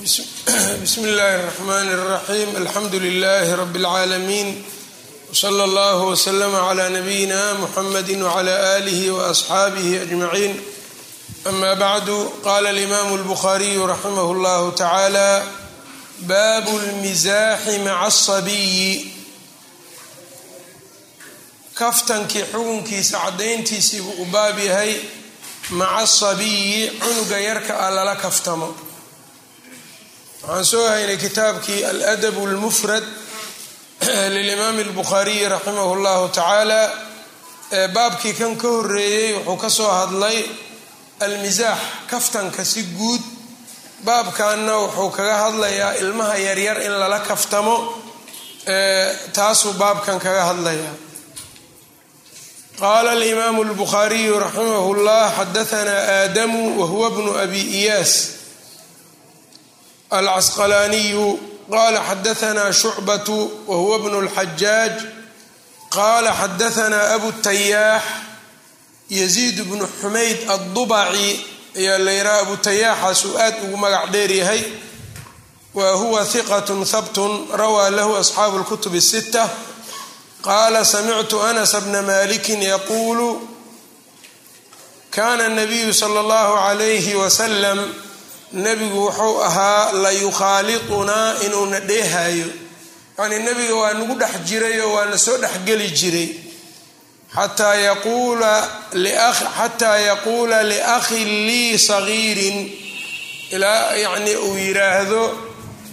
bsmi 0.00 1.08
اllahi 1.12 1.34
الرحmn 1.36 1.88
الرaxيm 1.96 2.56
alxamdu 2.56 2.98
لlh 2.98 3.48
rb 3.62 3.76
العaalamiin 3.76 4.64
wslى 5.32 5.64
اllah 5.68 5.98
wslm 6.12 6.54
عlى 6.68 6.88
nabiyina 6.96 7.54
mxamadi 7.60 8.16
wعlى 8.22 8.54
آlih 8.78 9.00
وأصxaabih 9.12 10.02
أجmaعin 10.08 10.54
ama 11.44 11.74
bعdu 11.74 12.32
qala 12.44 12.70
الإmam 12.70 13.08
الbkhariyu 13.20 13.86
raximah 13.92 14.26
اllah 14.34 14.60
taعalى 14.74 15.42
bab 16.24 16.66
اlmiزaaxi 16.80 17.78
maca 17.84 18.06
الصabiyi 18.08 19.12
kaftankii 21.74 22.44
xukunkiisa 22.52 23.18
cadayntiisii 23.24 24.00
buu 24.00 24.22
u 24.22 24.24
baab 24.32 24.58
yahay 24.58 24.92
maca 25.70 25.96
asabiyi 26.02 26.90
cunuga 27.00 27.38
yarka 27.48 27.72
ah 27.86 27.90
lala 27.96 28.14
kaftamo 28.16 28.68
waxaan 30.42 30.64
soo 30.64 30.86
haynay 30.88 31.16
kitaabkii 31.16 31.84
aladab 31.90 32.36
اlmufrad 32.48 33.04
lilimaami 34.34 34.82
اlbukhaariyi 34.88 35.48
raximah 35.54 35.86
اllahu 35.96 36.24
tacaala 36.28 36.80
baabkii 37.96 38.34
kan 38.40 38.52
ka 38.62 38.68
horeeyey 38.68 39.32
wuxuu 39.34 39.56
ka 39.62 39.68
soo 39.78 39.90
hadlay 39.98 40.38
almisaax 41.26 41.78
kaftanka 42.10 42.64
si 42.64 42.82
guud 42.98 43.22
baabkanna 44.06 44.74
wuxuu 44.82 45.10
kaga 45.16 45.36
hadlayaa 45.44 45.92
ilmaha 46.02 46.36
yaryar 46.46 46.78
in 46.86 46.92
lala 47.00 47.18
kaftamo 47.28 47.76
taasuu 49.36 49.72
baabkan 49.82 50.18
kaga 50.24 50.42
hadlayaa 50.50 50.94
qala 52.80 53.10
alimaamu 53.18 53.60
اlbukhaariyu 53.66 54.34
raximah 54.44 54.84
اllah 54.94 55.24
xadahanaa 55.38 56.02
aadamu 56.18 56.60
wahuwa 56.80 57.08
bnu 57.16 57.30
abi 57.44 57.60
iyaas 57.80 58.12
alcasqalaaniyu 60.10 61.26
qala 61.70 62.00
xadahanaa 62.08 62.72
shucbatu 62.72 63.36
wahuwa 63.66 63.98
bnu 63.98 64.16
اlxajaaj 64.24 64.94
qala 65.90 66.30
xadahanaa 66.40 67.14
abu 67.14 67.32
tayaax 67.32 68.02
yaziid 69.10 69.56
bnu 69.68 69.86
xumayd 70.00 70.38
addubaci 70.54 71.28
ayaa 71.78 71.98
la 71.98 72.12
yidhaha 72.12 72.40
abu 72.44 72.56
tayaaxaasuu 72.56 73.38
aad 73.44 73.54
ugu 73.64 73.76
magac 73.76 74.10
dheer 74.12 74.32
yahay 74.32 74.62
wa 75.74 75.92
huwa 75.92 76.24
hiqat 76.24 76.68
habtun 76.92 77.32
rawaa 77.60 77.90
lahu 77.90 78.16
asxaabu 78.16 78.58
اlkutub 78.60 78.94
الsita 78.94 79.50
qaala 80.46 80.84
samictu 80.84 81.42
anas 81.42 81.72
bna 81.84 82.02
maliki 82.02 82.54
yaquulu 82.64 83.28
kana 85.10 85.48
nabiyu 85.48 85.94
sala 85.94 86.20
allahu 86.20 86.54
calayhi 86.64 87.14
wasalam 87.22 87.78
nebigu 88.53 88.99
wuxuu 89.05 89.41
ahaa 89.43 89.91
la 90.03 90.11
yukhaalitunaa 90.11 91.35
inuuna 91.45 91.79
dheehayo 91.79 92.45
yacnii 93.17 93.39
nebiga 93.47 93.75
waa 93.75 93.93
nagu 93.93 94.15
dhex 94.19 94.33
jiray 94.47 94.79
oo 94.81 94.93
waa 94.93 95.05
na 95.05 95.17
soo 95.17 95.37
dhexgeli 95.37 95.87
jiray. 95.99 96.29
Xataa 97.35 97.75
yaquula 99.97 100.63
liakhin 100.63 101.27
lii 101.47 101.77
sagiirin 101.77 102.57
ilaa 103.51 103.95
yacnii 104.03 104.35
uu 104.35 104.57
yidhaahdo 104.57 105.23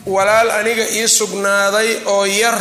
walaal 0.06 0.50
aniga 0.50 0.86
ii 0.90 1.08
sugnaaday 1.08 1.90
oo 2.06 2.24
yar. 2.26 2.58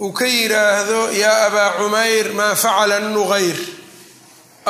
Uu 0.00 0.12
ka 0.12 0.26
yidhaahdo 0.26 1.00
yaa 1.22 1.46
abaa 1.46 1.70
cumayr 1.78 2.26
maa 2.38 2.54
facala 2.54 2.98
nuqayr 3.00 3.56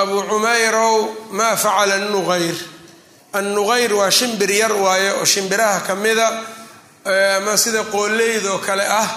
abuu 0.01 0.23
cumayrow 0.31 0.97
maa 1.39 1.57
facala 1.57 1.97
nuqayr 2.15 2.57
annuqayr 3.39 3.93
waa 4.01 4.11
shimbir 4.19 4.51
yar 4.63 4.73
waaye 4.85 5.11
oo 5.19 5.25
shimbiraha 5.25 5.81
ka 5.87 5.95
mida 5.95 6.29
ama 7.39 7.57
sida 7.57 7.83
qoolleydoo 7.95 8.59
kale 8.67 8.85
ah 9.01 9.09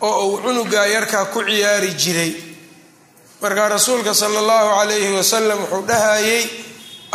oo 0.00 0.26
uu 0.28 0.38
cunuga 0.44 0.86
yarkaa 0.94 1.24
ku 1.32 1.40
ciyaari 1.48 1.90
jiray. 2.02 2.32
Markaa 3.42 3.68
rasuulka 3.74 4.14
sala 4.14 4.38
allahu 4.42 4.68
calayhi 4.78 5.10
wasalam 5.18 5.58
wuxuu 5.62 5.86
dhahayey 5.90 6.42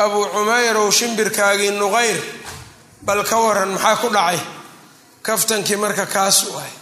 abuu 0.04 0.26
cumayrow 0.34 0.88
shimbirkaagii 0.92 1.72
nuqayr 1.82 2.18
bal 3.08 3.22
ka 3.30 3.38
waran 3.46 3.72
maxaa 3.76 3.96
ku 4.02 4.08
dhacay? 4.10 4.40
Kaftankii 5.26 5.76
marka 5.84 6.06
kaas 6.06 6.38
waay 6.54 6.74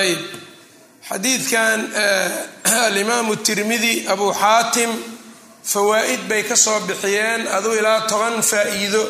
ayb 0.00 0.20
xadiidkan 1.10 1.92
alimaamu 2.86 3.36
tirmidi 3.36 4.06
abu 4.08 4.32
xaatim 4.32 4.90
fawaa'id 5.64 6.28
bay 6.28 6.42
ka 6.42 6.56
soo 6.56 6.80
bixiyeen 6.80 7.48
aduu 7.48 7.72
ilaa 7.74 8.00
toban 8.00 8.42
faa'iido 8.42 9.02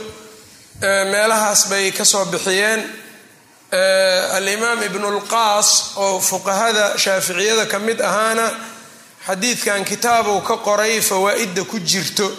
meelahaas 1.10 1.68
bay 1.68 1.92
ka 1.92 2.04
soo 2.04 2.24
bixiyeen. 2.24 2.80
Alimaam 4.32 4.82
ibnulqaas 4.82 5.92
oo 5.96 6.20
fuqahada 6.20 6.98
shaaficiyada 6.98 7.66
ka 7.66 7.78
mid 7.78 8.00
ahaana 8.00 8.50
xadiidkan 9.26 9.84
kitaabuu 9.84 10.40
ka 10.40 10.56
qoray 10.56 11.00
fawaa'idda 11.00 11.64
ku 11.64 11.78
jirto. 11.78 12.32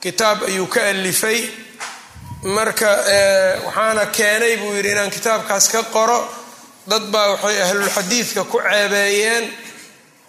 Kitaab 0.00 0.42
ayuu 0.42 0.66
ka 0.66 0.80
alifay 0.88 1.50
marka 2.42 2.88
waxaana 3.64 4.06
keenay 4.06 4.56
buu 4.56 4.76
yidhi 4.76 4.92
inaan 4.92 5.10
kitaabkaas 5.10 5.68
ka 5.68 5.82
qoro 5.82 6.41
dad 6.90 7.04
baa 7.12 7.28
waxay 7.32 7.56
ahlulxadiidka 7.66 8.42
ku 8.50 8.58
ceebeeyeen 8.58 9.44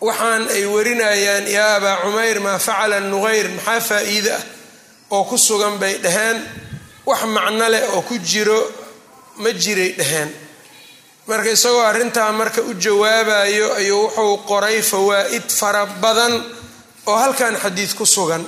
waxaan 0.07 0.43
ay 0.55 0.63
warinayaan 0.73 1.45
yaa 1.57 1.75
abaa 1.79 1.97
cumayr 2.03 2.37
maa 2.45 2.59
facala 2.67 2.99
nuqayr 2.99 3.47
maxaa 3.57 3.79
faa'iide 3.89 4.31
ah 4.39 4.43
oo 5.15 5.23
ku 5.29 5.37
sugan 5.37 5.75
bay 5.81 5.95
dhaheen? 6.03 6.37
Wax 7.05 7.21
macno 7.35 7.65
leh 7.73 7.83
oo 7.93 8.01
ku 8.01 8.15
jiro 8.29 8.59
ma 9.41 9.49
jiray 9.51 9.91
dhaheen. 9.99 10.29
Marka 11.27 11.49
isagoo 11.55 11.83
arrintaa 11.89 12.31
marka 12.31 12.61
u 12.61 12.73
jawaabayo 12.83 13.67
ayuu 13.79 14.01
wuxuu 14.07 14.37
qoray 14.49 14.81
fawaa'id 14.81 15.45
fara 15.59 15.85
badan 16.03 16.33
oo 17.09 17.15
halkan 17.23 17.55
xadiid 17.63 17.91
ku 17.99 18.05
sugan. 18.05 18.43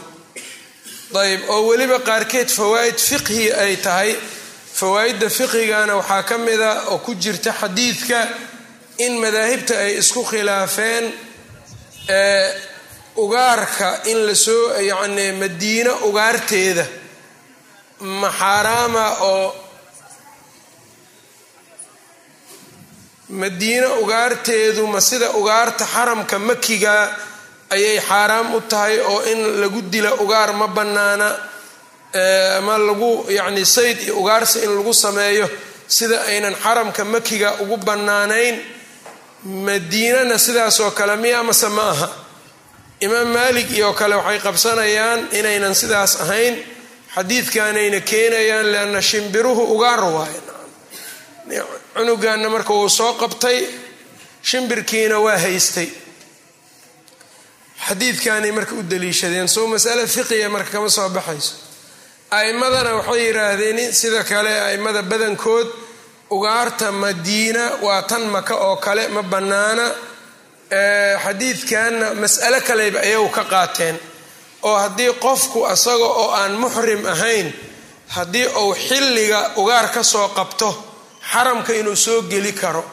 Ayb 1.15 1.41
oo 1.49 1.61
weliba 1.69 1.99
qaarkeed 1.99 2.49
fawaa'id 2.49 2.97
fiqhi 3.09 3.51
ay 3.63 3.75
tahay 3.85 4.11
fawaa'idda 4.79 5.29
fiqigana 5.37 5.93
waxaa 5.99 6.23
ka 6.29 6.35
mida 6.45 6.71
oo 6.91 6.97
ku 7.05 7.11
jirta 7.23 7.51
xadiidka 7.61 8.19
in 9.05 9.13
madaahibta 9.23 9.73
ay 9.83 9.91
isku 10.01 10.21
khilaafeen 10.29 11.05
ugaarka 13.23 13.89
in 14.11 14.17
la 14.27 14.35
soo 14.45 14.63
yacni 14.89 15.25
madiino 15.41 15.93
ugaarteeda 16.07 16.85
ma 18.21 18.29
xaaraama 18.39 19.05
oo 19.31 19.47
madiino 23.41 23.87
ugaarteedu 24.03 24.83
ma 24.93 24.99
sida 25.01 25.27
ugaarta 25.39 25.85
xaramka 25.93 26.37
makiga 26.49 26.95
ayay 27.75 27.97
xaaraam 28.09 28.47
u 28.55 28.59
tahay 28.71 28.95
oo 29.11 29.21
in 29.31 29.39
lagu 29.61 29.81
dila 29.93 30.11
ugaar 30.23 30.49
ma 30.59 30.67
bannaana 30.77 31.27
ama 32.57 32.77
lagu 32.77 33.25
yacni 33.37 33.65
sayd 33.65 33.97
iyo 34.05 34.13
ugaarsi 34.21 34.59
in 34.65 34.71
lagu 34.77 34.93
sameeyo 34.93 35.49
sida 35.87 36.17
aynan 36.31 36.55
xaramka 36.63 37.03
makiga 37.05 37.49
ugu 37.63 37.77
bannaanayn 37.77 38.55
madiinana 39.67 40.37
sidaasoo 40.45 40.91
kale 40.91 41.15
miya 41.23 41.43
mase 41.43 41.67
ma 41.77 41.89
aha. 41.93 42.09
Imaam 43.05 43.27
maalik 43.35 43.69
iyo 43.77 43.93
kale 43.93 44.15
waxay 44.15 44.39
qabsanayaan 44.45 45.19
inaynan 45.39 45.75
sidaas 45.81 46.11
ahayn 46.23 46.55
xadiidkanayna 47.15 47.99
keenayaan 48.09 48.67
leanna 48.73 49.01
shimbiruhu 49.09 49.63
ugaar 49.75 50.01
waaye. 50.15 50.39
Cunuganna 51.95 52.49
marka 52.49 52.73
wuu 52.73 52.89
soo 52.89 53.13
qabtay 53.21 53.59
shimbirkiina 54.49 55.17
waa 55.25 55.37
haystay. 55.43 55.89
Xadiidkanay 57.87 58.51
marka 58.57 58.73
u 58.75 58.81
daliishadeen 58.91 59.47
soo 59.47 59.67
masale 59.67 60.07
fiqiya 60.07 60.49
marka 60.49 60.71
kama 60.71 60.89
soo 60.89 61.09
baxayso 61.09 61.53
a'imadana 62.31 62.95
waxay 62.95 63.21
yidhaahdeen 63.27 63.93
sida 63.93 64.23
kale 64.23 64.53
a'immada 64.67 65.01
badankood 65.03 65.67
ugaarta 66.31 66.91
madiina 66.91 67.65
waa 67.81 68.01
tan 68.09 68.23
maka 68.35 68.55
oo 68.55 68.75
kale 68.77 69.07
ma 69.07 69.21
bannaana. 69.23 69.85
Xadiidkanna 71.23 72.07
mas'alo 72.21 72.59
kaleba 72.67 72.99
ayagu 72.99 73.29
ka 73.29 73.43
qaateen. 73.53 73.95
Oo 74.63 74.75
haddii 74.83 75.13
qofku 75.25 75.65
asaga 75.65 76.03
oo 76.21 76.29
aan 76.31 76.53
muxrim 76.61 77.05
ahayn 77.05 77.53
haddii 78.15 78.47
uu 78.63 78.73
xilliga 78.87 79.51
ugaar 79.61 79.87
ka 79.93 80.03
soo 80.03 80.27
qabto 80.37 80.69
xaramka 81.31 81.73
inuu 81.73 81.95
soo 81.95 82.21
geli 82.31 82.51
karo. 82.53 82.83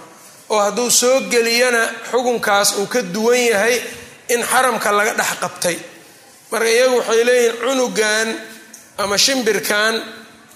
Oo 0.50 0.60
hadduu 0.60 0.90
soo 0.90 1.20
geliyana 1.32 1.82
xukunkaas 2.10 2.76
uu 2.78 2.86
ka 2.86 3.00
duwan 3.02 3.40
yahay 3.50 3.76
in 4.28 4.42
xaramka 4.50 4.92
laga 4.92 5.14
dhex 5.14 5.32
qabtay. 5.42 5.76
Marka 6.50 6.68
iyagu 6.70 6.96
waxay 7.00 7.24
leeyihiin 7.24 7.56
cunugan 7.60 8.28
ama 8.98 9.16
shimbirkan 9.18 9.94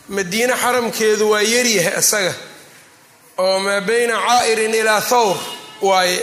madiine 0.09 0.55
xaramkeedu 0.63 1.25
waa 1.33 1.43
yaryahay 1.55 1.99
isaga 2.03 2.35
oo 3.45 3.59
maa 3.65 3.81
bayna 3.89 4.15
caa'irin 4.27 4.75
ilaa 4.81 5.01
thawr 5.11 5.37
waaye 5.89 6.19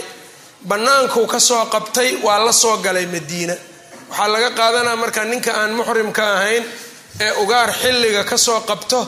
bannaankuu 0.68 1.26
ka 1.32 1.40
soo 1.40 1.64
qabtay 1.74 2.10
waa 2.26 2.38
la 2.46 2.52
soo 2.52 2.76
galay 2.84 3.06
madiina. 3.06 3.54
Waxaa 4.10 4.28
laga 4.34 4.50
qaadanaa 4.58 4.96
marka 5.02 5.24
ninka 5.24 5.52
aan 5.60 5.72
muxrimka 5.78 6.22
ahayn 6.36 6.64
ee 7.24 7.30
ugaar 7.42 7.68
xilliga 7.82 8.22
ka 8.30 8.36
soo 8.46 8.60
qabto 8.70 9.00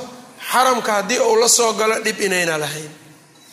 xaramka 0.53 0.91
haddii 0.97 1.19
uu 1.29 1.37
la 1.43 1.49
soo 1.49 1.73
galo 1.81 1.97
dhib 2.05 2.19
inayna 2.27 2.55
lahayn. 2.63 2.91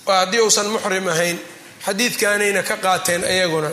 Waa 0.07 0.17
haddii 0.21 0.39
uusan 0.45 0.67
muxrim 0.73 1.07
ahayn 1.13 1.38
xadiidkaanayna 1.85 2.61
ka 2.69 2.75
qaateen 2.85 3.23
ayaguna 3.33 3.69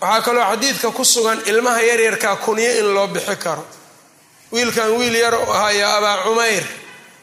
waxaa 0.00 0.22
kaloo 0.26 0.44
xadiidka 0.50 0.88
ku 0.96 1.04
sugan 1.04 1.38
ilmaha 1.50 1.80
yaryarkaa 1.90 2.36
kunyo 2.44 2.70
in 2.80 2.88
loo 2.94 3.06
bixi 3.14 3.36
karo 3.44 3.64
wiilkan 4.52 4.90
wiil 4.98 5.14
yar 5.14 5.34
u 5.34 5.52
abaa 5.52 6.22
cumayr 6.24 6.64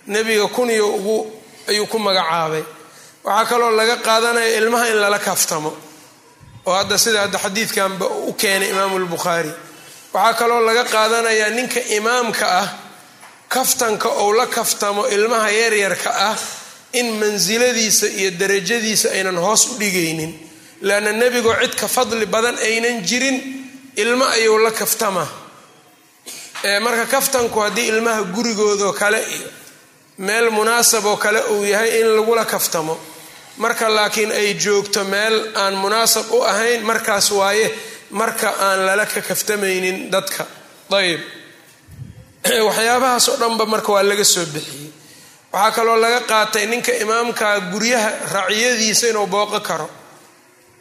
nebiga 0.07 0.47
kunyo 0.47 0.87
ugu 0.95 1.31
ayuu 1.69 1.85
ku 1.87 1.99
magacaabay. 1.99 2.63
Waxaa 3.23 3.45
kaloo 3.45 3.71
laga 3.75 3.97
qaadanaya 3.97 4.57
ilmaha 4.57 4.87
in 4.89 4.95
lala 5.01 5.19
kaftamo 5.19 5.71
oo 6.65 6.73
hadda 6.73 6.97
sida 6.97 7.21
hadda 7.21 7.37
xadiidkanba 7.39 8.05
u 8.27 8.33
keenay 8.33 8.69
imaamu 8.69 8.99
lbukhaari 8.99 9.51
waxaa 10.13 10.33
kaloo 10.39 10.61
laga 10.67 10.83
qaadanayaa 10.83 11.49
ninka 11.49 11.79
imaamka 11.97 12.45
ah 12.61 12.67
kaftanka 13.49 14.09
ou 14.09 14.31
la 14.33 14.45
kaftamo 14.47 15.07
ilmaha 15.07 15.51
yaryarka 15.51 16.09
ah 16.29 16.37
in 16.93 17.07
mansiladiisa 17.19 18.07
iyo 18.07 18.31
darajadiisa 18.31 19.09
aynan 19.11 19.37
hoos 19.37 19.65
u 19.71 19.73
dhigaynin. 19.79 20.31
Leanna 20.81 21.11
nebigoo 21.11 21.55
cid 21.61 21.75
ka 21.75 21.87
fadli 21.87 22.25
badan 22.25 22.55
aynan 22.57 23.03
jirin 23.03 23.37
ilmo 23.95 24.25
ayuu 24.25 24.57
la 24.63 24.71
kaftama 24.71 25.27
marka 26.63 27.05
kaftanku 27.05 27.59
haddii 27.59 27.87
ilmaha 27.87 28.23
gurigoodoo 28.23 28.93
kale 28.93 29.21
iyo 29.21 29.49
meel 30.17 30.49
munaasab 30.49 31.05
oo 31.05 31.17
kale 31.17 31.41
uu 31.41 31.65
yahay 31.65 32.01
in 32.01 32.15
lagula 32.15 32.45
kaftamo. 32.45 32.99
Marka 33.57 33.89
laakiin 33.89 34.31
ay 34.31 34.53
joogto 34.53 35.03
meel 35.03 35.51
aan 35.55 35.75
munaasab 35.75 36.31
u 36.31 36.41
ahayn 36.41 36.83
markaas 36.83 37.31
waaye 37.31 37.73
marka 38.09 38.49
aan 38.49 38.85
lala 38.85 39.05
ka 39.05 39.21
kaftamaynin 39.21 40.11
dadka. 40.11 40.45
Ayb 40.91 41.21
waxyaabahaas 42.67 43.29
oo 43.29 43.37
dhanba 43.37 43.65
marka 43.65 43.91
waa 43.91 44.03
laga 44.03 44.23
soo 44.23 44.45
bixiyey. 44.45 44.91
Waxaa 45.53 45.71
kaloo 45.71 45.95
laga 45.95 46.19
qaatay 46.19 46.65
ninka 46.65 46.91
imaamka 46.91 47.59
guryaha 47.71 48.11
raciyadiisa 48.33 49.07
inuu 49.07 49.27
booqo 49.27 49.59
karo. 49.59 49.89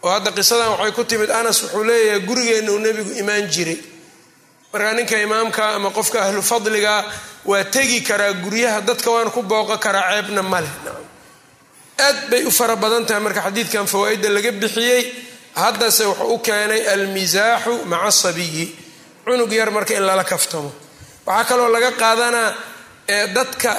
Oo 0.02 0.11
hadda 0.11 0.32
qisadan 0.32 0.70
waxay 0.70 0.93
ku 0.93 1.05
timid 1.05 1.31
anas 1.31 1.62
wuxuu 1.62 1.84
leeyahay 1.84 2.20
gurigeenna 2.20 2.73
uu 2.73 2.78
nebigu 2.78 3.12
imaan 3.12 3.49
jiray 3.49 3.96
markaa 4.76 4.93
ninka 4.99 5.17
imaamka 5.26 5.62
ama 5.76 5.90
qofka 5.90 6.19
ahlu 6.26 6.43
fadliga 6.43 6.94
waa 7.50 7.64
tegi 7.75 8.00
karaa 8.08 8.32
guryaha 8.44 8.81
dadka 8.88 9.08
waana 9.14 9.31
ku 9.37 9.43
booqo 9.43 9.76
karaa 9.84 10.11
ceebna 10.12 10.43
maleh 10.43 10.73
aad 12.06 12.19
bay 12.31 12.43
u 12.44 12.50
fara 12.58 12.76
badan 12.76 13.05
tahay 13.08 13.23
marka 13.26 13.40
xadiidkan 13.46 13.87
fawaa-idda 13.93 14.28
laga 14.37 14.52
bixiyey. 14.62 15.02
Haddase 15.56 16.05
wuxuu 16.11 16.34
u 16.34 16.38
keenay 16.46 16.82
almisaaxu 16.93 17.73
maca 17.90 18.11
sabiyi. 18.12 18.67
Cunug 19.25 19.52
yar 19.52 19.70
marka 19.76 19.94
in 19.96 20.05
lala 20.08 20.25
kaftamo. 20.25 20.70
Waxaa 21.26 21.44
kaloo 21.49 21.69
laga 21.75 21.90
qaadanaa 22.02 22.50
dadka 23.37 23.73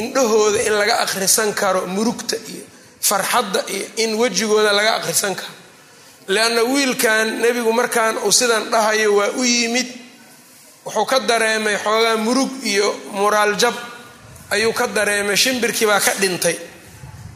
indhahooda 0.00 0.60
in 0.66 0.72
laga 0.80 0.94
akhrisan 1.04 1.50
karo 1.60 1.80
murugta 1.94 2.36
iyo 2.52 2.62
farxadda 3.08 3.60
iyo 3.74 3.86
in 4.02 4.10
wejigooda 4.20 4.72
laga 4.78 4.92
akhrisan 5.02 5.34
karo. 5.40 5.54
Leanna 6.34 6.62
wiilkan 6.72 7.26
nebigu 7.42 7.72
markaan 7.80 8.16
uu 8.26 8.30
sidan 8.32 8.70
dhahayo 8.72 9.10
waa 9.18 9.30
u 9.34 9.42
yimid 9.44 9.88
wuxuu 10.84 11.04
ka 11.10 11.18
dareemay 11.20 11.76
xoogaa 11.84 12.16
murug 12.16 12.50
iyo 12.64 12.88
muraal 13.12 13.56
jab. 13.56 13.74
Ayuu 14.50 14.72
ka 14.72 14.86
dareemay 14.86 15.36
shimbirkii 15.36 15.86
baa 15.86 16.00
ka 16.00 16.12
dhintay. 16.20 16.56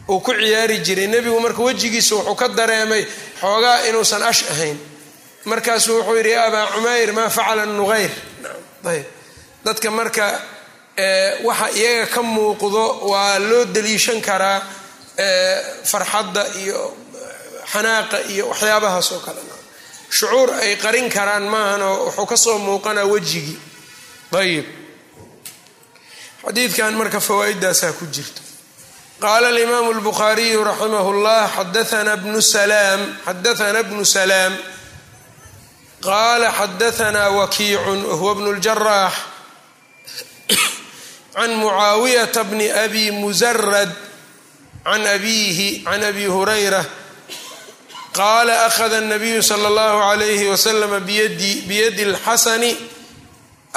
Uu 0.09 0.19
ku 0.19 0.31
ciyaari 0.33 0.77
jiray. 0.85 1.07
Nebigu 1.07 1.39
marka 1.39 1.61
wejigiisa 1.63 2.15
wuxuu 2.15 2.35
ka 2.35 2.47
dareemay 2.49 3.03
xoogaa 3.41 3.85
inuusan 3.89 4.23
ash 4.23 4.43
ahayn. 4.51 4.77
Markaasuu 5.45 5.97
wuxuu 5.99 6.15
yidhi 6.17 6.33
abaa 6.35 6.67
cumayr 6.73 7.11
maa 7.13 7.29
facala 7.29 7.65
nuqayr 7.65 8.11
ayb 8.91 9.05
dadka 9.65 9.89
marka 9.91 10.25
waxa 11.47 11.67
iyaga 11.79 12.05
ka 12.13 12.21
muuqdo 12.21 12.83
waa 13.11 13.39
loo 13.49 13.65
daliishan 13.75 14.21
karaa 14.27 14.61
farxadda 15.91 16.43
iyo 16.61 16.79
xanaaqa 17.71 18.17
iyo 18.33 18.43
waxyaabahaas 18.51 19.09
oo 19.15 19.19
kale 19.25 19.41
shucuur 20.17 20.49
ay 20.63 20.73
qarin 20.83 21.07
karaan 21.15 21.45
maahanoo 21.53 21.95
wuxuu 22.05 22.25
ka 22.31 22.37
soo 22.45 22.57
muuqanaa 22.65 23.05
wejigii 23.13 23.59
ayib. 24.41 24.65
Xadiidkan 26.45 26.93
marka 26.99 27.19
fawaa-idaasaa 27.27 27.93
ku 27.99 28.05
jirta 28.15 28.41
qaala 29.23 29.47
alimaamu 29.53 29.91
lbukhaariyu 29.99 30.63
raximah 30.69 31.05
llah 31.23 31.45
xadaana 31.57 32.13
bnu 32.23 32.39
salaam 32.41 33.01
xadaana 33.25 33.81
bnu 33.89 34.03
salaam. 34.05 34.53
Qaala 36.05 36.47
xadaanaa 36.59 37.29
wakiicun 37.39 37.99
wahuwa 38.09 38.33
bnu 38.37 38.49
ljaraax 38.61 39.13
can 41.35 41.51
mucaawiyata 41.59 42.43
bni 42.49 42.67
abi 42.71 43.11
musarad 43.11 43.91
can 44.85 45.03
abiihi 45.15 45.83
can 45.83 46.03
abi 46.03 46.25
hurayra 46.33 46.81
qaala 48.19 48.53
akhada 48.67 48.99
nabiyu 49.11 49.41
sala 49.49 49.67
allahu 49.71 49.97
calayhi 50.07 50.45
wasalama 50.53 50.99
biyadi 51.67 52.03
alxasani 52.11 52.71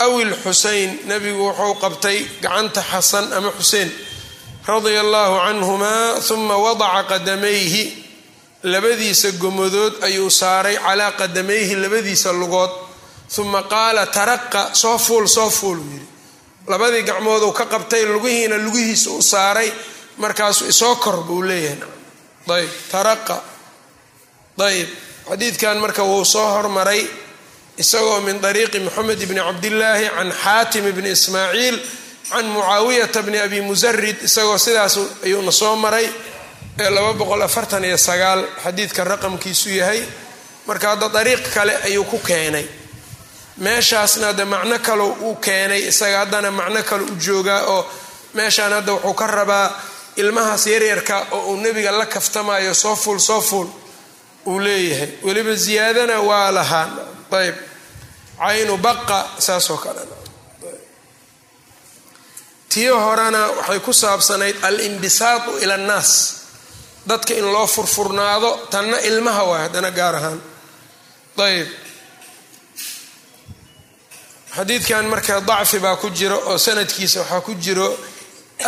aw 0.04 0.12
ilxuseyn 0.24 0.90
nabigu 1.10 1.42
wuxuu 1.48 1.74
qabtay 1.82 2.18
gacanta 2.42 2.82
xasan 2.90 3.26
ama 3.36 3.50
xuseen 3.58 3.88
radia 4.68 5.00
allahu 5.06 5.34
canhumaa 5.46 6.20
uma 6.34 6.56
wadaca 6.64 7.02
qadamayhi 7.12 7.84
labadiisa 8.72 9.28
gomadood 9.42 9.94
ayuu 10.06 10.30
saaray 10.40 10.76
calaa 10.86 11.12
qadamayhi 11.20 11.74
labadiisa 11.84 12.30
lugood 12.40 12.70
uma 13.42 13.62
qaala 13.72 14.02
taraqa 14.16 14.62
soo 14.82 14.98
fuul 15.06 15.26
soo 15.36 15.50
fuul 15.58 15.78
uu 15.78 15.90
yidhi 15.94 16.06
labadii 16.72 17.02
gacmooduu 17.10 17.52
ka 17.58 17.64
qabtay 17.72 18.02
lugihiina 18.14 18.56
lugihiisa 18.66 19.08
u 19.10 19.22
saaray 19.32 19.70
markaasuu 20.22 20.66
isoo 20.72 20.94
kor 21.04 21.16
buu 21.28 21.42
leeyahay 21.48 21.80
ayb 22.56 22.70
taraqa 22.92 23.36
ayb 24.66 24.88
xadiidkan 25.28 25.76
marka 25.78 26.02
wuu 26.02 26.24
soo 26.24 26.46
hormaray 26.54 27.06
isagoo 27.78 28.20
min 28.20 28.40
dariiqi 28.40 28.78
moxamed 28.80 29.18
bni 29.28 29.40
cabdillaahi 29.40 30.06
can 30.16 30.30
xaatim 30.44 30.84
bni 30.96 31.10
ismaaciil 31.10 31.76
can 32.30 32.46
mucaawiyata 32.54 33.22
bni 33.26 33.38
abi 33.38 33.60
musarid 33.60 34.16
isagoo 34.28 34.58
sidaas 34.58 34.94
ayuuna 35.24 35.52
soo 35.52 35.76
maray 35.76 36.06
ee 36.78 37.96
xadiidka 38.64 39.04
raqamkiisu 39.04 39.68
yahay. 39.80 40.02
Marka 40.66 40.88
hadda 40.92 41.08
dariiq 41.08 41.42
kale 41.54 41.74
ayuu 41.86 42.04
ku 42.04 42.18
keenay. 42.18 42.66
Meeshaasna 43.58 44.26
hadda 44.26 44.44
macno 44.44 44.78
kale 44.78 45.02
uu 45.02 45.34
keenay 45.36 45.88
isaga 45.88 46.18
haddana 46.24 46.50
macno 46.50 46.82
kale 46.82 47.02
u 47.02 47.14
joogaa 47.24 47.62
oo 47.66 47.86
meeshaan 48.34 48.72
hadda 48.72 48.92
wuxuu 48.92 49.14
ka 49.14 49.26
rabaa 49.26 49.70
ilmahaas 50.16 50.66
yaryarka 50.66 51.26
oo 51.30 51.50
uu 51.50 51.56
nebiga 51.56 51.90
la 51.90 52.06
kaftamayo 52.06 52.74
soo 52.74 52.96
fuul 52.96 53.18
soo 53.18 53.40
fuul 53.40 53.66
uu 54.50 54.58
leeyahay. 54.66 55.10
Weliba 55.26 55.54
ziyaadana 55.64 56.16
waa 56.28 56.50
lahaa 56.58 56.86
ayb 57.40 57.56
caynu 58.40 58.74
baqa 58.86 59.18
saasoo 59.46 59.76
kale. 59.84 60.02
Tii 62.72 62.88
horena 63.04 63.40
waxay 63.58 63.80
ku 63.86 63.92
saabsanayd 63.92 64.56
alimbisaatu 64.68 65.50
ila 65.62 65.74
annaas. 65.74 66.10
Dadka 67.08 67.34
in 67.34 67.44
loo 67.54 67.66
furfurnaado 67.66 68.50
tanna 68.72 68.98
ilmaha 69.08 69.42
waay 69.50 69.62
haddana 69.66 69.90
gaar 69.98 70.14
ahaan. 70.18 70.40
Ayb 71.46 71.68
xadiidkan 74.56 75.04
marka 75.12 75.40
dacfi 75.40 75.78
baa 75.78 75.96
ku 75.96 76.08
jiro 76.10 76.36
oo 76.50 76.58
sanadkiisa 76.58 77.20
waxaa 77.20 77.40
ku 77.46 77.54
jiro 77.54 77.88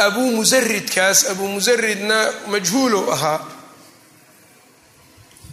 abuu 0.07 0.31
musaridkaas 0.39 1.19
abuu 1.31 1.49
musaridna 1.49 2.19
majhuulow 2.53 3.05
ahaa 3.13 3.39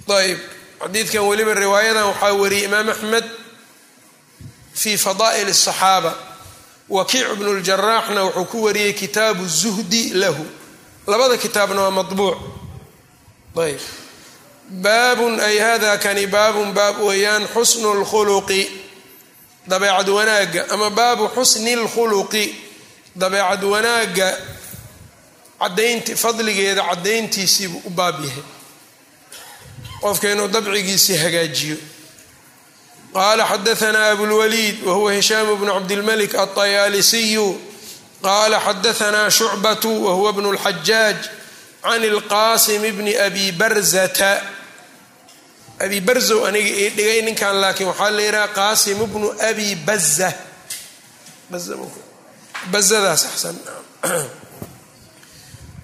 ayb 0.08 0.38
xadiidkan 0.82 1.22
weliba 1.28 1.54
riwaayadan 1.54 2.04
waxaa 2.10 2.32
wariyay 2.42 2.64
imaam 2.68 2.88
axmed 2.88 3.24
fi 4.74 4.96
fadaa'il 4.98 5.48
الصaxaaba 5.48 6.12
wakiic 6.88 7.28
bnu 7.38 7.52
ljaraaxna 7.60 8.20
wuxuu 8.24 8.44
ku 8.44 8.62
wariyey 8.64 8.92
kitaabu 8.92 9.46
zuhdi 9.48 10.02
lahu 10.14 10.44
labada 11.06 11.36
kitaabna 11.36 11.82
waa 11.82 11.90
maطbuuc 11.90 12.36
ayb 13.64 13.80
baabun 14.84 15.40
ay 15.40 15.58
hada 15.58 15.98
kani 15.98 16.26
baabun 16.26 16.72
baab 16.72 17.00
weeyaan 17.00 17.46
xusnu 17.54 17.88
اlkhuluqi 17.96 18.62
dabeecad 19.66 20.08
wanaagga 20.08 20.66
ama 20.70 20.90
baabu 20.90 21.28
xusni 21.36 21.72
اlkhuluqi 21.76 22.44
dabeecad 23.16 23.64
wanaagga 23.64 24.28
cadaynti 25.60 26.16
fadligeeda 26.16 26.82
cadayntiisiibuu 26.90 27.82
u 27.86 27.90
baab 27.90 28.24
yahay 28.24 28.42
qofka 30.00 30.32
inuu 30.32 30.48
dabcigiisii 30.48 31.16
hagaajiyo 31.16 31.76
qala 33.12 33.46
xadaana 33.46 34.06
abulwaliid 34.10 34.82
wahuwa 34.86 35.12
hishaam 35.12 35.56
bnu 35.56 35.72
cabdilmalik 35.72 36.34
alطayaalisiyu 36.34 37.60
qala 38.22 38.60
xadaana 38.60 39.30
shucbatu 39.30 40.04
wahuwa 40.06 40.32
bnu 40.32 40.52
اlxajaaj 40.54 41.16
can 41.82 42.02
اlqasim 42.02 42.82
bni 42.96 43.16
abi 43.16 43.52
barzata 43.52 44.42
abi 45.78 46.00
barzow 46.00 46.46
aniga 46.46 46.68
ii 46.68 46.88
dhigay 46.90 47.22
ninkan 47.22 47.60
laakiin 47.60 47.88
waxaa 47.88 48.10
la 48.10 48.22
yidhaha 48.22 48.48
qaasim 48.48 48.98
bnu 49.06 49.34
abi 49.48 49.74
baza 49.74 50.32
bazadaas 52.70 53.24
axsan 53.26 53.56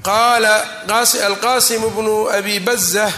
qaala 0.03 0.87
alqasim 1.27 1.83
bnu 1.97 2.31
abi 2.31 2.61
baza 2.61 3.13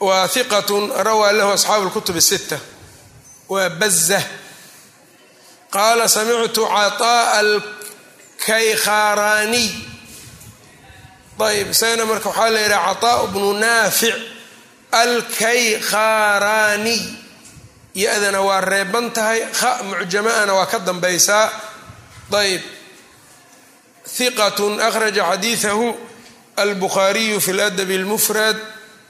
waa 0.00 0.28
hiqat 0.34 0.68
rawaa 1.06 1.32
lahu 1.32 1.50
asxaabu 1.56 1.86
اlkutub 1.88 2.16
الsita 2.16 2.58
waa 3.48 3.68
baza 3.80 4.20
qaala 5.74 6.08
samictu 6.08 6.62
caطaaءa 6.66 7.38
alkaykharaaniy 7.40 9.68
ayb 11.48 11.68
isagana 11.74 12.04
marka 12.10 12.28
waxaa 12.30 12.50
la 12.54 12.60
yidhaha 12.60 12.94
caطaaء 12.94 13.26
bnu 13.32 13.52
naafic 13.58 14.14
alkaykharaaniy 15.02 17.02
ya-dana 17.94 18.40
waa 18.42 18.60
reeban 18.60 19.10
tahay 19.10 19.40
kha 19.58 19.82
mucjamaana 19.82 20.54
waa 20.54 20.66
ka 20.66 20.78
dambaysaa 20.78 21.50
ayb 22.42 22.62
hiqat 24.18 24.58
akhraja 24.88 25.24
xadiidahu 25.30 25.96
albukhaariyu 26.56 27.40
fi 27.40 27.52
ladabi 27.52 27.94
اlmufrad 28.00 28.56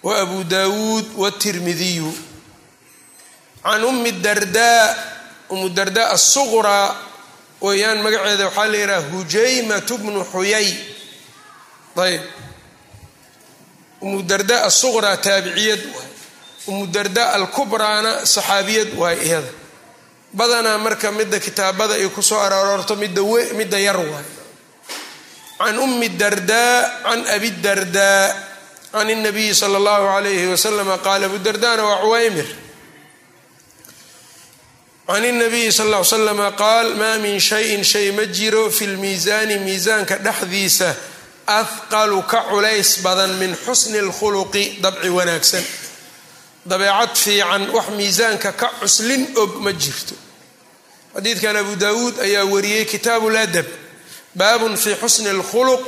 wabu 0.03 0.43
dawuud 0.43 1.05
wاtirmidiyu 1.17 2.11
can 3.63 3.83
umi 3.83 4.11
dardaa 4.11 4.95
umu 5.49 5.69
dardaa 5.69 6.09
asuqraa 6.15 6.95
weeyaan 7.61 7.99
magaceeda 8.03 8.45
waxaa 8.47 8.67
la 8.71 8.77
yidhaha 8.77 9.09
hujaymat 9.13 9.87
bnu 10.01 10.21
xuyay 10.31 10.67
ayb 12.05 12.21
umu 14.01 14.23
dardaa 14.23 14.61
asuqraa 14.69 15.17
taabiciyad 15.17 15.81
waay 15.95 16.07
umu 16.67 16.87
dardaa 16.87 17.33
alkubraana 17.37 18.11
saxaabiyad 18.25 18.89
waay 19.01 19.17
iyada 19.27 19.51
badanaa 20.33 20.77
marka 20.85 21.11
midda 21.11 21.39
kitaabada 21.39 21.93
ay 21.99 22.07
ku 22.15 22.21
soo 22.23 22.39
aroorto 22.39 22.95
midda 22.95 23.21
midda 23.59 23.79
yar 23.87 23.97
waay 23.99 24.27
can 25.59 25.75
umi 25.85 26.07
dardaa 26.21 27.03
can 27.03 27.21
abi 27.35 27.49
dardaa 27.51 28.23
can 28.92 29.08
اnabiyi 29.10 29.54
sala 29.54 29.78
اllahu 29.78 30.06
alayhi 30.18 30.46
waslama 30.52 30.98
qaala 30.98 31.26
abu 31.26 31.38
dardaana 31.38 31.82
waa 31.84 32.00
cuwaymir 32.02 32.46
can 35.06 35.24
اnabiyi 35.24 35.72
sal 35.72 35.86
ll 35.88 35.98
ly 35.98 36.04
slama 36.04 36.50
qaal 36.56 36.94
maa 36.96 37.18
min 37.18 37.38
shayin 37.40 37.84
shay 37.84 38.10
ma 38.10 38.24
jiro 38.26 38.70
fi 38.70 38.86
lmiisaani 38.86 39.58
miisaanka 39.58 40.16
dhexdiisa 40.18 40.94
ahqalu 41.46 42.22
ka 42.22 42.40
culays 42.50 43.02
badan 43.02 43.32
min 43.38 43.52
xusni 43.64 43.98
اlkhuluqi 43.98 44.78
dabci 44.80 45.08
wanaagsan 45.08 45.64
dabeecad 46.66 47.16
fiican 47.16 47.68
wax 47.70 47.86
miisaanka 47.98 48.52
ka 48.52 48.68
cuslin 48.80 49.26
og 49.36 49.60
ma 49.60 49.72
jirto 49.72 50.14
xadiidkan 51.14 51.56
abu 51.56 51.76
dawuud 51.76 52.18
ayaa 52.20 52.44
wariyey 52.44 52.84
kitaabu 52.84 53.30
ladab 53.30 53.66
baabun 54.34 54.76
fi 54.76 54.94
xusni 55.02 55.28
اlkhuluq 55.36 55.82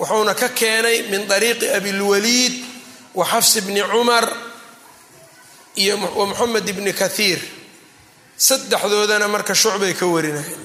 wuxuuna 0.00 0.34
ka 0.34 0.48
keenay 0.48 1.02
min 1.12 1.22
ariiqi 1.30 1.68
abilwaliid 1.78 2.54
wa 3.14 3.24
xafs 3.26 3.60
bni 3.66 3.82
cumar 3.92 4.24
iyo 5.76 5.96
wa 6.18 6.26
moxamed 6.26 6.68
ibni 6.68 6.92
kathiir. 6.92 7.38
Saddexdoodana 8.36 9.28
marka 9.28 9.54
shucbay 9.54 9.92
ka 9.94 10.06
warinayen. 10.06 10.60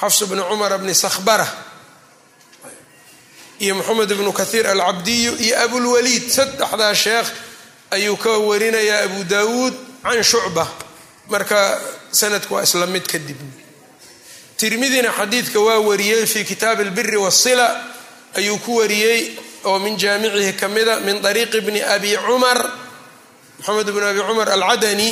Xafs 0.00 0.24
bni 0.30 0.42
cumar 0.48 0.72
bni 0.80 0.94
sakhbara 0.94 1.46
iyo 3.60 3.74
moxamed 3.74 4.10
ibnu 4.10 4.32
kathiir 4.32 4.66
alcabdiyu 4.66 5.32
iyo 5.44 5.54
abulwaliid 5.64 6.24
saddexdaa 6.30 6.94
sheekh 6.94 7.28
ayuu 7.90 8.16
ka 8.16 8.30
warinayaa 8.38 9.04
abu 9.04 9.24
daawuud 9.24 9.74
can 10.02 10.22
shucba. 10.22 10.64
Marka 11.28 11.80
sanadku 12.12 12.54
waa 12.54 12.62
isla 12.62 12.86
mid 12.86 13.06
kadib 13.06 13.36
tirmidina 14.56 15.12
xadiidka 15.12 15.60
waa 15.60 15.78
wariyey 15.78 16.26
fii 16.26 16.44
kitaabi 16.44 16.82
albiri 16.82 17.16
waasila 17.16 17.66
ayuu 18.38 18.58
ku 18.64 18.78
wariyey 18.80 19.20
oo 19.64 19.78
min 19.78 19.96
jaamicihi 19.96 20.52
ka 20.60 20.68
mida 20.68 21.00
min 21.00 21.22
طariiqi 21.22 21.60
bni 21.66 21.80
abi 21.82 22.16
cumar 22.26 22.58
moxamed 23.58 23.88
bn 23.94 24.02
abi 24.10 24.20
cumar 24.28 24.48
alcadani 24.56 25.10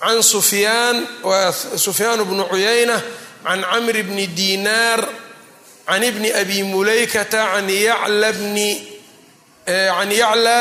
can 0.00 0.18
sufyaan 0.22 0.96
wa 1.24 1.52
sufyaan 1.86 2.20
bnu 2.28 2.44
cuyayna 2.50 2.96
can 3.44 3.60
camr 3.62 3.96
bni 4.08 4.26
dinaar 4.38 5.00
can 5.86 6.02
ibni 6.02 6.28
abi 6.40 6.62
mulaykata 6.62 7.56
can 7.56 7.68
yacla 7.68 8.28
bni 8.38 8.70
can 9.64 10.10
yacla 10.10 10.58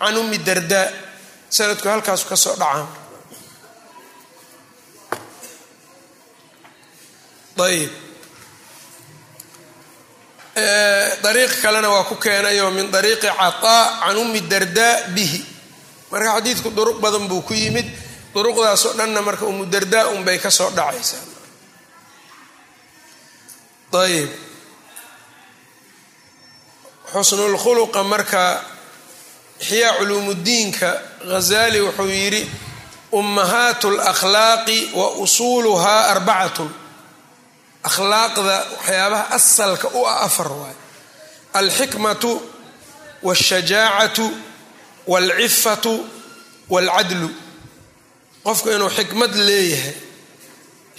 can 0.00 0.16
umi 0.16 0.38
darda. 0.38 0.82
Sanadku 1.48 1.88
halkaasu 1.88 2.26
ka 2.28 2.36
soo 2.36 2.54
dhacaa 2.58 2.84
ayb 7.66 7.90
dariiq 11.22 11.60
kalena 11.62 11.88
waa 11.90 12.04
ku 12.04 12.16
keenayoo 12.16 12.70
min 12.70 12.90
dariiqi 12.90 13.28
cataa 13.28 14.00
can 14.06 14.16
umi 14.16 14.40
dardaa 14.40 15.12
bihi. 15.14 15.44
Marka 16.10 16.40
xadiidku 16.40 16.70
duruq 16.70 16.98
badan 17.00 17.28
buu 17.28 17.42
ku 17.42 17.54
yimid 17.54 17.86
duruqdaasoo 18.34 18.96
dhanna 18.96 19.20
marka 19.22 19.44
umu 19.46 19.64
dardaa 19.66 20.06
unbay 20.16 20.38
ka 20.38 20.50
soo 20.50 20.70
dhacaysaa. 20.70 21.24
Ayb 23.96 24.30
xusnulkhuluqa 27.12 28.02
marka 28.04 28.60
ixyaa 29.60 29.96
culuumuddiinka 29.98 30.88
ghazali 31.30 31.80
wuxuu 31.80 32.08
yidhi 32.08 32.42
ummahaatu 33.12 33.88
alakhlaaqi 33.88 34.90
wa 34.94 35.10
usuuluhaa 35.24 36.12
arbacatun 36.12 36.68
akhlaaqda 37.88 38.54
waxyaabaha 38.76 39.24
asalka 39.38 39.88
u 39.98 40.00
ah 40.12 40.18
afar 40.26 40.48
waayo 40.60 40.78
alxikmatu 41.60 42.30
walshajaacatu 43.26 44.26
walcifatu 45.12 45.92
walcadlu 46.74 47.28
qofku 48.46 48.68
inuu 48.74 48.90
xikmad 48.98 49.32
leeyahay 49.48 49.94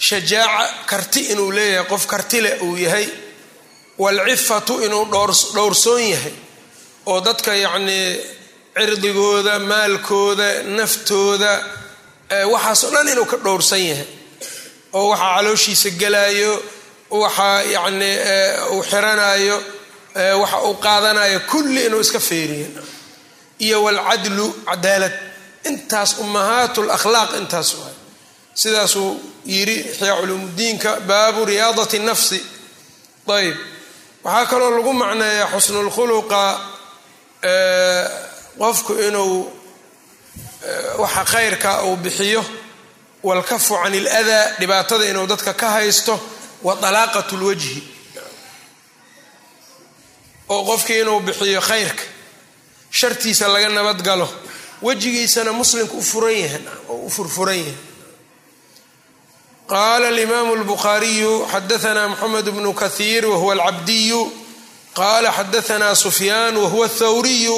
shajaaca 0.08 0.64
karti 0.90 1.20
inuu 1.32 1.50
leeyahay 1.56 1.86
qof 1.92 2.06
kartile 2.12 2.50
uu 2.66 2.76
yahay 2.76 3.06
walcifatu 3.98 4.74
inuu 4.86 5.04
dhowrsoon 5.54 6.02
yahay 6.14 6.32
oo 7.10 7.20
dadka 7.26 7.52
yacnii 7.64 8.06
cirdigooda 8.76 9.54
maalkooda 9.70 10.48
naftooda 10.78 11.52
waxaasoo 12.52 12.90
dhan 12.94 13.08
inuu 13.12 13.24
ka 13.32 13.36
dhowrsan 13.44 13.82
yahay 13.90 14.06
oo 14.98 15.08
waxaa 15.10 15.34
calooshiisa 15.36 15.90
gelayo 16.00 16.52
waxaa 17.10 17.62
yacnii 17.74 18.16
uu 18.72 18.82
xiranayo 18.90 19.56
waxa 20.40 20.58
uu 20.66 20.74
qaadanayo 20.74 21.40
kulli 21.50 21.86
inuu 21.86 22.00
iska 22.00 22.20
feeriyo 22.20 22.66
iyo 23.58 23.82
waalcadlu 23.84 24.46
cadaalad. 24.68 25.12
Intaas 25.64 26.10
ummahaatu 26.22 26.82
lakhlaaq 26.90 27.30
intaas 27.40 27.74
waay. 27.74 27.94
Sidaasuu 28.54 29.10
yidhi 29.46 29.74
ixyaa 29.90 30.16
culuumuddiinka 30.20 30.90
baabu 31.08 31.44
riyaadati 31.44 31.98
nafsi. 31.98 32.38
Ayb 33.36 33.56
waxaa 34.24 34.46
kaloo 34.50 34.70
lagu 34.76 34.92
macneeyaa 34.92 35.50
xusnulkhuluqa 35.52 36.42
qofku 38.58 38.92
inuu 39.08 39.52
waxa 40.98 41.24
khayrka 41.24 41.70
uu 41.84 41.96
bixiyo. 41.96 42.44
Walkafu 43.22 43.74
can 43.82 43.94
iladaa 43.94 44.44
dhibaatada 44.60 45.04
inuu 45.10 45.26
dadka 45.26 45.52
ka 45.54 45.68
haysto 45.70 46.14
wa 46.62 46.72
alaaqat 46.88 47.32
lwajhi 47.32 47.82
oo 50.48 50.64
qofkii 50.64 51.00
inuu 51.00 51.20
bixiyo 51.20 51.60
khayrka 51.60 52.02
shartiisa 52.90 53.48
laga 53.48 53.68
nabadgalo 53.68 54.28
wejigiisana 54.82 55.52
muslimka 55.52 55.92
u 55.94 56.02
furan 56.02 56.36
yahan 56.44 56.64
oo 56.88 57.06
u 57.06 57.10
furfuran 57.10 57.58
yahay. 57.58 57.74
Qaala 59.68 60.08
alimaamu 60.08 60.56
lbukhaariyu 60.56 61.32
xadaanaa 61.52 62.08
moxamed 62.08 62.46
bnu 62.56 62.72
kahiir 62.82 63.26
wahuwa 63.26 63.52
alcabdiyu 63.54 64.20
qaala 64.98 65.30
xadaanaa 65.38 65.94
sufyaan 65.94 66.56
wahuwa 66.56 66.88
thawriyu 66.88 67.56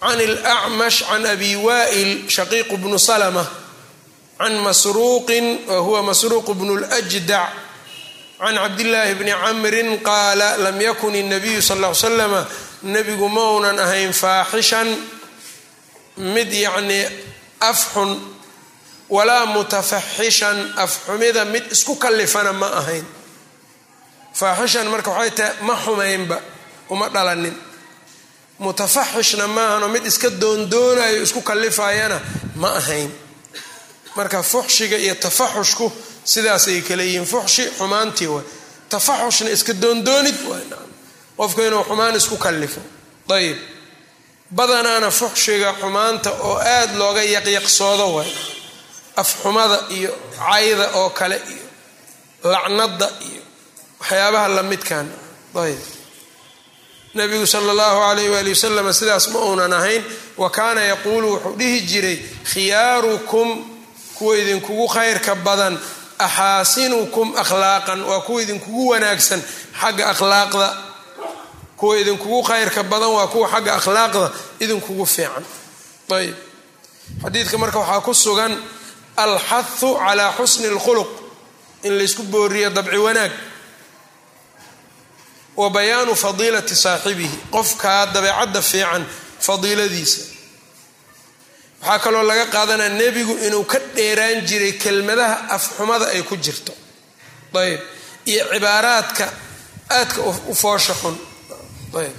can 0.00 0.20
alacmash 0.20 1.02
can 1.08 1.26
abi 1.26 1.56
waa'il 1.56 2.28
shaqiiqu 2.36 2.76
bnu 2.82 2.98
salma 2.98 3.44
can 4.38 4.54
masruuqin 4.66 5.46
wahuwa 5.68 6.02
masruuq 6.02 6.48
bnu 6.58 6.74
ljdac 7.10 7.50
can 8.38 8.54
cabdillaahi 8.56 9.14
bni 9.14 9.32
camrin 9.44 9.98
qaala 10.08 10.48
lam 10.64 10.80
yakun 10.80 11.14
الnabiyu 11.14 11.62
sal 11.62 11.78
ll 11.78 11.86
ly 11.88 11.94
slama 11.94 12.46
nebigu 12.82 13.28
maunan 13.28 13.78
ahayn 13.78 14.12
faaxishan 14.12 14.88
mid 16.34 16.50
yacnii 16.52 17.04
afxun 17.70 18.10
walaa 19.16 19.46
mutafaxishan 19.54 20.58
afxumida 20.84 21.44
mid 21.44 21.64
isku 21.74 21.94
kallifana 22.04 22.52
ma 22.52 22.66
ahayn 22.80 23.04
faaxishan 24.40 24.86
marka 24.92 25.10
waxay 25.10 25.30
tahay 25.38 25.54
ma 25.66 25.74
xumaynba 25.84 26.38
uma 26.92 27.08
dhalanin 27.14 27.54
mutafaxishna 28.58 29.46
maahanoo 29.56 29.88
mid 29.94 30.04
iska 30.10 30.28
doondoonayo 30.42 31.22
isku 31.26 31.40
kallifayana 31.50 32.18
ma 32.62 32.68
ahayn 32.80 33.10
marka 34.16 34.42
fuxshiga 34.42 34.96
iyo 35.04 35.14
tafaxushku 35.14 35.86
sidaasay 36.32 36.80
kale 36.88 37.02
yihiin 37.06 37.26
fuxshi 37.32 37.64
xumaantii 37.78 38.26
way 38.34 38.44
tafaxushna 38.90 39.50
iska 39.56 39.72
doondoonid 39.82 40.38
waay. 40.50 40.64
Qofku 41.38 41.60
inuu 41.66 41.84
xumaan 41.88 42.14
isku 42.16 42.36
kallifo. 42.44 42.80
Ayib 43.36 43.58
badanaana 44.56 45.10
fuxshiga 45.10 45.70
xumaanta 45.80 46.30
oo 46.48 46.56
aada 46.58 46.92
looga 47.00 47.22
yaqyaqsoodo 47.36 48.06
way 48.16 48.30
afxumada 49.22 49.78
iyo 49.96 50.10
cayda 50.38 50.86
oo 51.00 51.10
kale 51.18 51.36
iyo 51.52 51.66
lacnada 52.52 53.08
iyo 53.28 53.42
waxyaabaha 54.00 54.48
lamidkan 54.56 55.06
ayb 55.64 55.80
nabigu 57.14 57.46
sala 57.46 57.70
allahu 57.72 58.00
alayh 58.10 58.30
waali 58.34 58.50
wasalam 58.54 58.92
sidaas 58.92 59.28
ma 59.32 59.38
uunan 59.46 59.72
ahayn. 59.72 60.02
Wa 60.36 60.50
kaana 60.50 60.80
yaquulu 60.92 61.28
wuxuu 61.32 61.56
dhihi 61.58 61.80
jiray 61.90 62.18
khiyaarukum 62.52 63.48
kuwa 64.18 64.36
idinkugu 64.38 64.86
khayrka 64.94 65.34
badan 65.34 65.78
axaasinukum 66.24 67.36
akhlaaqan 67.36 68.02
waa 68.02 68.20
kuwa 68.20 68.42
idinkugu 68.42 68.88
wanaagsan 68.88 69.42
xagga 69.80 70.10
akhlaaqda 70.10 70.76
kuwa 71.76 71.98
idinkugu 71.98 72.42
khayrka 72.42 72.82
badan 72.82 73.08
waa 73.08 73.26
kuwa 73.26 73.48
xagga 73.48 73.74
akhlaaqda 73.74 74.32
idinkugu 74.60 75.06
fiican. 75.06 75.44
ayb 76.10 76.34
xadiidka 77.22 77.58
marka 77.58 77.78
waxaa 77.78 78.00
ku 78.00 78.14
sugan 78.14 78.52
alxathu 79.16 79.94
calaa 79.94 80.32
xusni 80.38 80.66
اlkhuluq 80.66 81.08
in 81.82 81.98
laysku 81.98 82.22
booriyo 82.22 82.70
dabci 82.70 82.96
wanaag. 82.96 83.32
wa 85.56 85.70
bayaanu 85.70 86.14
fadiilati 86.14 86.76
saaxibihi 86.76 87.38
qofkaa 87.50 88.06
dabeecadda 88.06 88.62
fiican 88.62 89.06
fadiiladiisa 89.40 90.33
waxaa 91.84 91.98
kaloo 92.04 92.22
laga 92.30 92.46
qaadanaya 92.54 92.88
nebigu 93.00 93.34
inuu 93.46 93.64
ka 93.72 93.78
dheeraan 93.96 94.40
jiray 94.48 94.72
kelmadaha 94.82 95.36
afxumada 95.56 96.06
ay 96.14 96.22
ku 96.22 96.36
jirto. 96.36 96.72
Ayb. 97.54 97.80
Iyo 98.26 98.44
cibaaraadka 98.52 99.24
aadka 99.90 100.20
u 100.50 100.54
foosha 100.54 100.94
xun. 101.02 101.16
Ayb. 102.00 102.16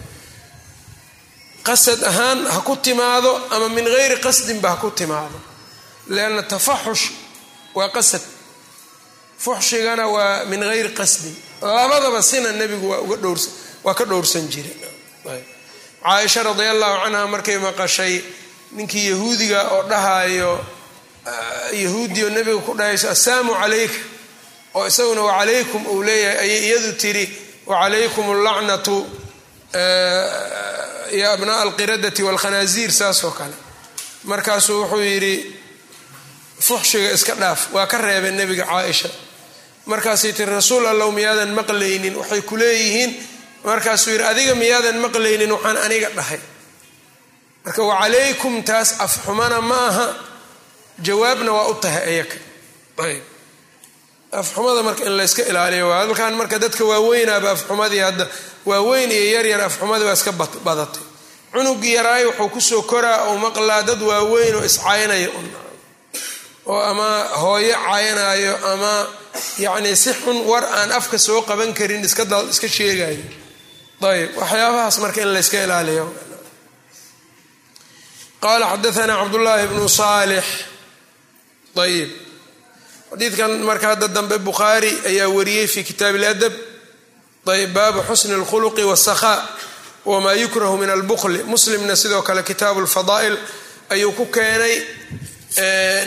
Qasad 1.68 2.04
ahaan 2.04 2.46
ha 2.54 2.60
ku 2.62 2.76
timaado 2.86 3.32
ama 3.52 3.70
min 3.70 3.86
geyri 3.86 4.18
qasdinba 4.26 4.70
ha 4.70 4.76
ku 4.78 4.90
timaado. 4.92 5.38
Lianna 6.08 6.44
tafaxush 6.44 7.06
waa 7.78 7.90
qasad. 7.90 8.22
Fuxshigana 9.44 10.06
waa 10.16 10.46
min 10.46 10.62
geyri 10.62 10.92
qasdin. 11.00 11.36
Labadaba 11.62 12.22
sina 12.22 12.52
nebigu 12.52 12.88
waa 12.92 13.02
uga 13.06 13.16
dhowrsan 13.24 13.54
waa 13.84 13.94
ka 13.94 14.06
dhowrsan 14.06 14.46
jiray. 14.54 14.78
Caaisha 16.06 16.44
radia 16.44 16.72
allahu 16.72 16.96
canha 17.04 17.28
markay 17.28 17.58
maqashay 17.58 18.14
ninkii 18.72 19.10
yahuudiga 19.10 19.60
oo 19.72 19.84
dhahayo 19.84 20.66
yahuudiyo 21.74 22.30
nebiga 22.30 22.58
ku 22.66 22.74
dhahayso 22.78 23.10
assaamu 23.10 23.54
calayka 23.54 24.00
oo 24.76 24.88
isaguna 24.88 25.22
wacalaykum 25.22 25.86
uu 25.88 26.04
leeyahay 26.04 26.40
ayay 26.40 26.60
iyadu 26.68 26.92
tiri 27.02 27.26
wacalaykum 27.66 28.26
allacnatu 28.36 28.98
ya 31.20 31.32
abnaa 31.34 31.62
alqiradati 31.62 32.24
walkhanaasiir 32.24 32.92
saasoo 32.92 33.32
kale. 33.32 33.54
Markaasuu 34.24 34.82
wuxuu 34.82 35.02
yidhi 35.02 35.34
fuxshiga 36.60 37.12
iska 37.12 37.34
dhaaf 37.36 37.74
waa 37.74 37.88
ka 37.88 37.98
reebay 37.98 38.32
nebiga 38.32 38.66
caaisha. 38.66 39.10
Markaasay 39.86 40.34
tiri 40.34 40.52
rasuul 40.52 40.86
allow 40.88 41.12
miyaadan 41.12 41.54
maqlaynin? 41.54 42.16
Waxay 42.16 42.42
ku 42.42 42.56
leeyihiin 42.58 43.12
markaasuu 43.66 44.12
yidhi 44.12 44.24
adiga 44.32 44.56
miyaadan 44.56 44.98
maqlaynin 45.06 45.52
waxaan 45.52 45.78
aniga 45.78 46.10
dhahay 46.18 46.40
marka 47.66 47.82
wacalaykum 47.90 48.64
taas 48.70 48.90
afxumana 49.06 49.62
ma 49.70 49.80
aha 49.90 50.08
jawaabna 51.06 51.52
waa 51.58 51.68
u 51.72 51.76
tahay 51.84 52.04
ayaka 52.12 52.38
ayb. 53.06 53.24
Afxumada 54.32 54.82
marka 54.88 55.04
in 55.06 55.14
layska 55.20 55.44
ilaaliyo 55.50 55.88
halkan 56.00 56.34
marka 56.40 56.58
dadka 56.64 56.84
waaweynaaba 56.92 57.50
afxumadii 57.56 58.00
hadda 58.08 58.28
waaweyn 58.66 59.12
iyo 59.12 59.26
yaryar 59.36 59.62
afxumadii 59.62 60.06
waa 60.06 60.14
iska 60.20 60.32
badatay. 60.68 61.04
Cunugii 61.54 61.94
yaraay 61.98 62.26
wuxuu 62.26 62.50
ku 62.50 62.62
soo 62.62 62.82
koraa 62.82 63.20
ou 63.30 63.38
maqlaa 63.38 63.82
dad 63.90 64.02
waaweyn 64.02 64.56
oo 64.56 64.64
iscaynaya 64.70 65.30
oo 66.66 66.80
ama 66.92 67.08
hooyo 67.42 67.76
caynayo 67.88 68.54
ama 68.72 68.94
yacni 69.58 69.96
si 69.96 70.12
xun 70.14 70.38
war 70.50 70.64
aan 70.66 70.92
afka 70.92 71.18
soo 71.18 71.42
qaban 71.42 71.74
karin 71.74 72.04
iska 72.06 72.68
sheegayo 72.78 73.24
ayb. 74.12 74.30
Waxyaabahaas 74.40 74.98
marka 75.04 75.22
in 75.22 75.32
layska 75.36 75.64
ilaaliyo 75.66 76.06
qala 78.45 78.67
xadaana 78.73 79.15
cabdullaahi 79.21 79.67
bnu 79.71 79.89
saalix 79.89 80.45
ayib 81.85 82.11
xadiidkan 83.11 83.51
marka 83.69 83.87
hadda 83.93 84.09
dambe 84.17 84.37
bukhaari 84.49 84.93
ayaa 85.11 85.29
wariyey 85.37 85.67
fi 85.75 85.81
kitaab 85.89 86.15
اladab 86.21 86.53
ayb 87.55 87.73
baabu 87.77 88.01
xusni 88.09 88.35
اlkhuluqi 88.41 88.83
wاsakhaa 88.91 89.39
wmaa 90.11 90.35
yukrahu 90.43 90.77
min 90.83 90.91
albukli 90.91 91.43
muslimna 91.53 91.97
sidoo 92.03 92.23
kale 92.29 92.43
kitaabu 92.43 92.81
lfadaa'il 92.87 93.37
ayuu 93.95 94.13
ku 94.19 94.25
keenay 94.37 94.75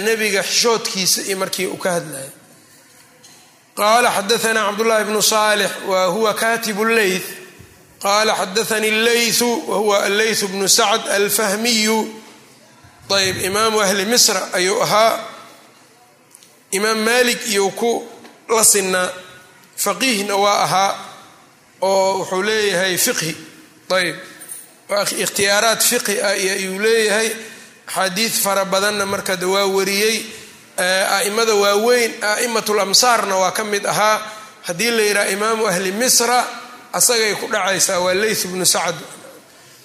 nebiga 0.05 0.41
xishoodkiisa 0.49 1.21
iyo 1.27 1.37
markii 1.37 1.67
uu 1.67 1.77
ka 1.83 1.91
hadlayay 1.97 2.29
qala 3.77 4.09
xadaana 4.17 4.61
cabdullahi 4.67 5.03
bnu 5.09 5.21
saalix 5.21 5.71
wa 5.89 6.05
huwa 6.15 6.33
katib 6.33 6.79
leyth 6.97 7.27
qala 8.03 8.31
xadaanii 8.41 8.91
leythu 9.07 9.49
wahuwa 9.71 10.03
alleyth 10.07 10.43
bnu 10.51 10.67
sacd 10.79 11.07
alfahmiyu 11.17 11.97
ayb 13.16 13.36
imaamu 13.44 13.80
ahli 13.80 14.04
misra 14.04 14.48
ayuu 14.52 14.82
ahaa. 14.82 15.24
Imaam 16.70 16.98
malik 17.04 17.46
iyuu 17.46 17.70
ku 17.70 18.06
la 18.48 18.64
sinaa. 18.64 19.10
Faqiihna 19.76 20.36
waa 20.36 20.62
ahaa 20.64 20.98
oo 21.80 22.18
wuxuu 22.18 22.42
leeyahay 22.42 22.98
fiqhi. 22.98 23.36
Ayb 23.90 24.16
ikhtiyaaraat 25.24 25.82
fiqhi 25.82 26.20
ah 26.22 26.34
ayuu 26.36 26.78
leeyahay. 26.78 27.30
Axaadiid 27.88 28.32
fara 28.32 28.64
badanna 28.64 29.06
markada 29.06 29.46
waa 29.48 29.66
wariyey 29.66 30.16
a'imada 30.76 31.54
waaweyn 31.54 32.12
a'immatul 32.22 32.80
amsaarna 32.80 33.36
waa 33.36 33.50
ka 33.52 33.64
mid 33.64 33.86
ahaa. 33.86 34.20
Haddii 34.66 34.90
la 34.90 35.02
yidhaha 35.02 35.28
imaamu 35.30 35.66
ahli 35.66 35.92
misra 35.92 36.44
asagay 36.92 37.34
ku 37.40 37.46
dhacaysaa 37.48 37.98
waa 38.04 38.14
leyth 38.14 38.46
bnu 38.46 38.66
sacd. 38.66 38.96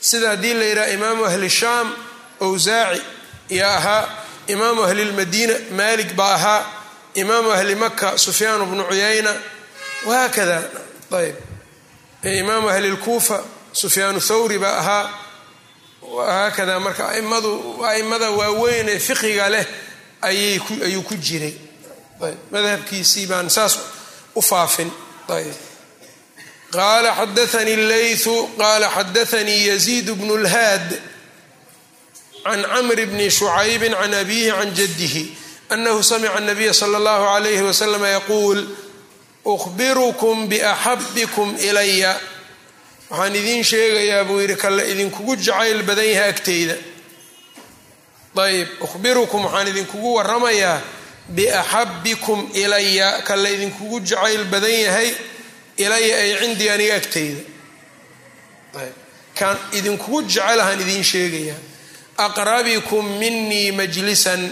Sida 0.02 0.30
haddii 0.36 0.54
la 0.54 0.66
yidhaha 0.66 0.90
imaamu 0.98 1.26
ahli 1.26 1.50
shaam 1.50 1.96
owsaaci 2.46 3.02
yaa 3.50 3.76
ahaa 3.78 4.10
imaamu 4.48 4.84
ahli 4.84 5.06
lmadiina 5.06 5.54
maalik 5.78 6.14
baa 6.20 6.34
ahaa 6.34 6.62
imaamu 7.14 7.52
ahli 7.52 7.76
maka 7.76 8.18
sufyaan 8.18 8.66
bnu 8.66 8.84
cuyayna 8.90 9.34
wahaakada 10.08 10.58
ayb 11.20 11.36
imaamu 12.24 12.70
ahli 12.70 12.90
lkuufa 12.96 13.44
sufyaanu 13.72 14.20
thawri 14.22 14.60
baa 14.60 14.78
ahaa 14.78 15.06
haakada 16.28 16.80
marka 16.80 17.10
aimadu 17.10 17.86
aimada 17.86 18.32
waaweyn 18.32 18.90
ee 18.90 19.00
fiqiga 19.00 19.50
leh 19.50 19.66
ayuu 20.22 21.04
ku 21.04 21.16
jiray. 21.16 21.54
Ayb 22.22 22.38
madhabkiisii 22.52 23.26
baan 23.28 23.50
saas 23.50 23.80
u 24.36 24.42
faafin. 24.42 24.92
Ayb 25.30 25.54
qala 26.72 27.16
xadaanii 27.16 27.76
leythu 27.76 28.50
qala 28.58 28.90
xadaanii 28.90 29.68
yaziid 29.68 30.12
bnu 30.12 30.38
lhaad 30.38 31.02
can 32.44 32.62
camr 32.64 33.00
bni 33.12 33.30
shucaybi 33.32 33.90
can 33.90 34.14
abihi 34.14 34.52
can 34.52 34.70
jadihi 34.78 35.24
anahu 35.70 36.04
samica 36.04 36.40
nabiya 36.40 36.74
sala 36.74 36.98
allahu 36.98 37.26
alayhi 37.36 37.62
waslama 37.70 38.08
yaquul 38.18 38.60
uhbirukum 39.46 40.48
biaxabikum 40.52 41.50
ilaya 41.70 42.14
waxaan 43.10 43.36
idiin 43.36 43.64
sheegayaa 43.64 44.24
buu 44.28 44.40
yidhi 44.42 44.56
kalla 44.56 44.84
idinkugu 44.92 45.36
jacayl 45.36 45.84
badan 45.88 46.06
yahay 46.14 46.30
agteyda 46.34 46.76
ayb 48.46 48.68
uhbirukum 48.86 49.42
waxaan 49.46 49.68
idinkugu 49.72 50.10
waramayaa 50.18 50.82
biaxabikum 51.38 52.40
ilaya 52.54 53.10
kalla 53.28 53.50
idinkugu 53.56 54.00
jacayl 54.10 54.44
badan 54.54 54.72
yahay 54.86 55.10
ilaya 55.78 56.16
ay 56.24 56.32
cindii 56.42 56.70
aniga 56.76 56.96
agteyda 57.02 57.42
kaan 59.40 59.58
idinkugu 59.78 60.20
jecelahaan 60.24 60.80
idiin 60.84 61.04
sheegayaa 61.12 61.60
aqrabikum 62.18 63.18
minii 63.20 63.72
majlisan. 63.72 64.52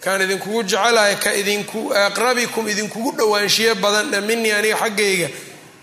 Kaan 0.00 0.22
idinkugu 0.22 0.62
jecelahay 0.62 1.16
ka 1.16 1.32
idinku 1.34 1.92
aqrabikum 1.94 2.68
idinkugu 2.68 3.12
dhowaanshiyo 3.18 3.74
badan 3.74 4.24
minii 4.24 4.52
aniga 4.52 4.76
xaggayga 4.76 5.28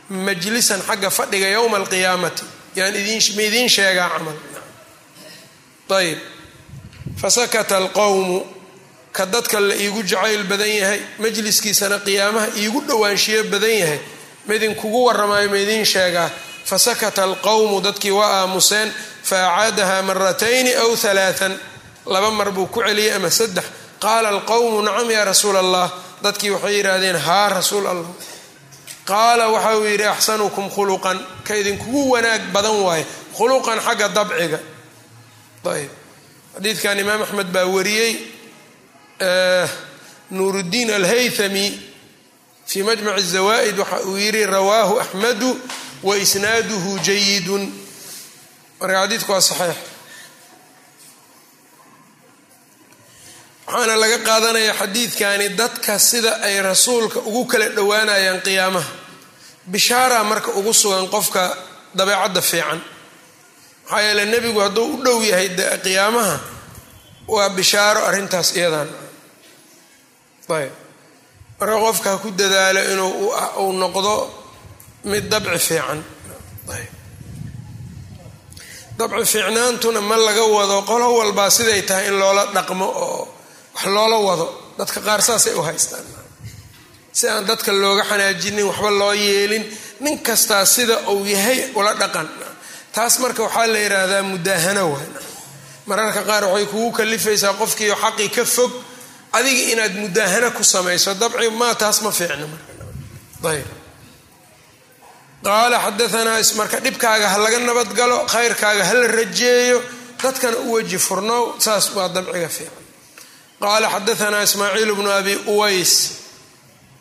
majlisan 0.10 0.82
xagga 0.88 1.10
fadhiga 1.10 1.48
yowma 1.48 1.78
alqiyaamati 1.78 2.44
yaan 2.76 2.94
ma 3.36 3.42
idiin 3.42 3.70
sheegaa 3.70 4.10
camal. 4.10 4.36
Ayb 5.90 6.18
fasakata 7.22 7.78
alqowmu 7.78 8.46
ka 9.12 9.26
dadka 9.26 9.60
la 9.60 9.76
iigu 9.76 10.04
jacayl 10.04 10.44
badan 10.44 10.70
yahay 10.70 11.00
majliskiisana 11.20 12.00
qiyaamaha 12.00 12.48
iigu 12.58 12.82
dhowaanshiyo 12.88 13.44
badan 13.44 13.70
yahay. 13.82 14.00
Ma 14.48 14.56
idinkugu 14.56 15.06
warramaayo 15.06 15.50
ma 15.50 15.58
idiin 15.58 15.86
sheegaa. 15.86 16.30
Fasakata 16.66 17.24
alqowmu 17.24 17.82
dadkii 17.82 18.12
waa 18.12 18.42
aamuseen 18.42 18.94
faacaadaha 19.30 20.02
maratayni 20.10 20.72
aw 20.84 20.92
halaaan 21.04 21.54
laba 22.06 22.30
mar 22.32 22.52
buu 22.52 22.68
ku 22.68 22.80
celiyey 22.88 23.12
ama 23.16 23.30
saddex 23.32 23.66
qaala 24.04 24.30
alqowmu 24.30 24.82
nacam 24.82 25.10
yaa 25.12 25.26
rasuula 25.26 25.60
allah 25.60 25.88
dadkii 26.24 26.50
waxay 26.56 26.76
yidhaahdeen 26.78 27.16
haa 27.28 27.50
rasuul 27.50 27.88
allah 27.88 28.12
qaala 29.06 29.48
waxa 29.56 29.78
uu 29.78 29.86
yidhi 29.92 30.04
axsanukum 30.16 30.70
khuluqan 30.76 31.18
ka 31.48 31.54
idinkugu 31.56 32.02
wanaag 32.14 32.42
badan 32.54 32.76
waaye 32.86 33.06
khuluqan 33.38 33.80
xagga 33.86 34.08
dabciga 34.18 34.60
ayb 35.76 35.92
xadiidkan 36.56 37.00
imaam 37.04 37.22
axmed 37.26 37.48
baa 37.56 37.66
wariyey 37.76 38.12
nuuruddiin 40.32 40.90
alhaythami 40.94 41.80
fii 42.68 42.84
majmac 42.84 43.18
الzawaa'id 43.18 43.78
waxa 43.80 43.98
uu 44.10 44.18
yidhi 44.18 44.46
rawaahu 44.46 45.00
axmedu 45.00 45.50
wa 46.04 46.18
isnaaduhu 46.18 47.00
jayidun 47.08 47.64
marka 48.84 49.00
xadiidku 49.08 49.32
waa 49.32 49.42
saxiix. 49.50 49.78
Waxaana 53.68 53.96
laga 54.02 54.18
qaadanaya 54.28 54.74
xadiidkani 54.82 55.48
dadka 55.60 55.94
sida 56.10 56.32
ay 56.48 56.56
rasuulka 56.70 57.20
ugu 57.30 57.44
kala 57.52 57.68
dhowaanayaan 57.78 58.42
qiyaamaha. 58.48 58.92
Bishaara 59.72 60.20
marka 60.32 60.52
ugu 60.60 60.74
sugan 60.82 61.08
qofka 61.16 61.44
dabeecadda 61.98 62.42
fiican. 62.42 62.80
Maxaa 63.84 64.02
yeele 64.06 64.24
nebigu 64.26 64.60
hadduu 64.66 64.86
u 64.94 65.04
dhow 65.06 65.20
yahay 65.32 65.50
qiyaamaha 65.86 66.36
waa 67.34 67.50
bishaaro 67.58 68.02
arrintaas 68.10 68.50
iyadan 68.60 68.90
ayb. 70.58 70.72
Marka 71.60 71.78
qofka 71.86 72.08
ha 72.12 72.18
ku 72.24 72.30
dadaalo 72.40 72.82
inuu 72.94 73.12
uu 73.64 73.72
noqdo 73.82 74.14
mid 75.12 75.26
dabci 75.32 75.60
fiican. 75.68 76.00
Ayb 76.76 77.03
dabci 78.98 79.26
fiicnaantuna 79.34 80.02
ma 80.02 80.16
laga 80.18 80.44
wado 80.56 80.82
qolo 80.90 81.08
walbaa 81.20 81.50
siday 81.50 81.82
tahay 81.90 82.08
in 82.08 82.16
loola 82.22 82.44
dhaqmo 82.56 82.86
oo 82.86 83.28
wax 83.76 83.86
loola 83.96 84.18
wado. 84.28 84.46
Dadka 84.78 85.00
qaar 85.08 85.22
saasay 85.22 85.54
u 85.54 85.62
haystaan. 85.68 86.06
Si 87.12 87.28
aan 87.28 87.46
dadka 87.50 87.72
looga 87.72 88.04
xanaajinin 88.10 88.66
waxba 88.70 88.90
loo 88.92 89.14
yeelin 89.14 89.66
nin 90.00 90.20
kastaa 90.28 90.66
sida 90.66 90.96
uu 91.12 91.26
yahay 91.26 91.60
ula 91.76 91.94
dhaqan. 92.02 92.28
Taas 92.96 93.20
marka 93.20 93.42
waxaa 93.44 93.68
la 93.74 93.80
yidhaahdaa 93.80 94.24
mudaahano 94.32 94.84
waay. 94.94 95.08
Mararka 95.90 96.22
qaar 96.30 96.44
waxay 96.46 96.66
kugu 96.72 96.92
kalifaysaa 96.98 97.54
qofkiio 97.62 97.96
xaqii 98.04 98.30
ka 98.36 98.46
fog 98.46 98.72
adiga 99.38 99.64
inaad 99.74 99.94
mudaahano 100.04 100.52
ku 100.58 100.64
samayso. 100.64 101.14
Dabci 101.22 101.50
maa 101.60 101.76
taas 101.82 101.98
ma 102.02 102.12
fiicno 102.12 102.48
marayb 103.44 103.68
qaala 105.48 105.78
xadaanaa 105.86 106.42
marka 106.60 106.78
dhibkaaga 106.86 107.28
ha 107.34 107.38
laga 107.44 107.60
nabadgalo 107.70 108.18
khayrkaaga 108.34 108.84
ha 108.90 108.94
la 109.02 109.08
rajeeyo 109.20 109.78
dadkana 110.24 110.58
u 110.58 110.72
weji 110.76 110.98
furnow 111.08 111.44
saas 111.66 111.86
waa 111.96 112.10
dabciga 112.16 112.50
fiican 112.56 112.84
qaala 113.64 113.88
xadaanaa 113.96 114.44
ismaaciil 114.48 114.92
bnu 115.00 115.10
abi 115.20 115.34
uways 115.54 115.94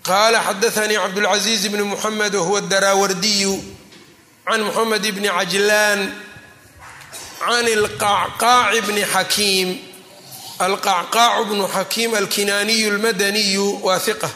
qaala 0.08 0.38
xadaanii 0.48 0.98
cabdulcaziiz 1.04 1.62
bni 1.72 1.82
muxamed 1.92 2.34
wahuwa 2.40 2.60
daraawardiyu 2.72 3.54
can 4.46 4.60
muxamed 4.66 5.04
bni 5.16 5.28
cajlaan 5.38 6.00
can 7.46 7.66
alqacqaaci 7.78 8.80
bni 8.88 9.02
xakiim 9.14 9.68
alqacqaacu 10.66 11.42
bnu 11.50 11.64
xakiim 11.76 12.10
alkinaaniyu 12.20 12.88
lmadaniyu 12.96 13.66
waa 13.86 13.98
hiqa 14.06 14.28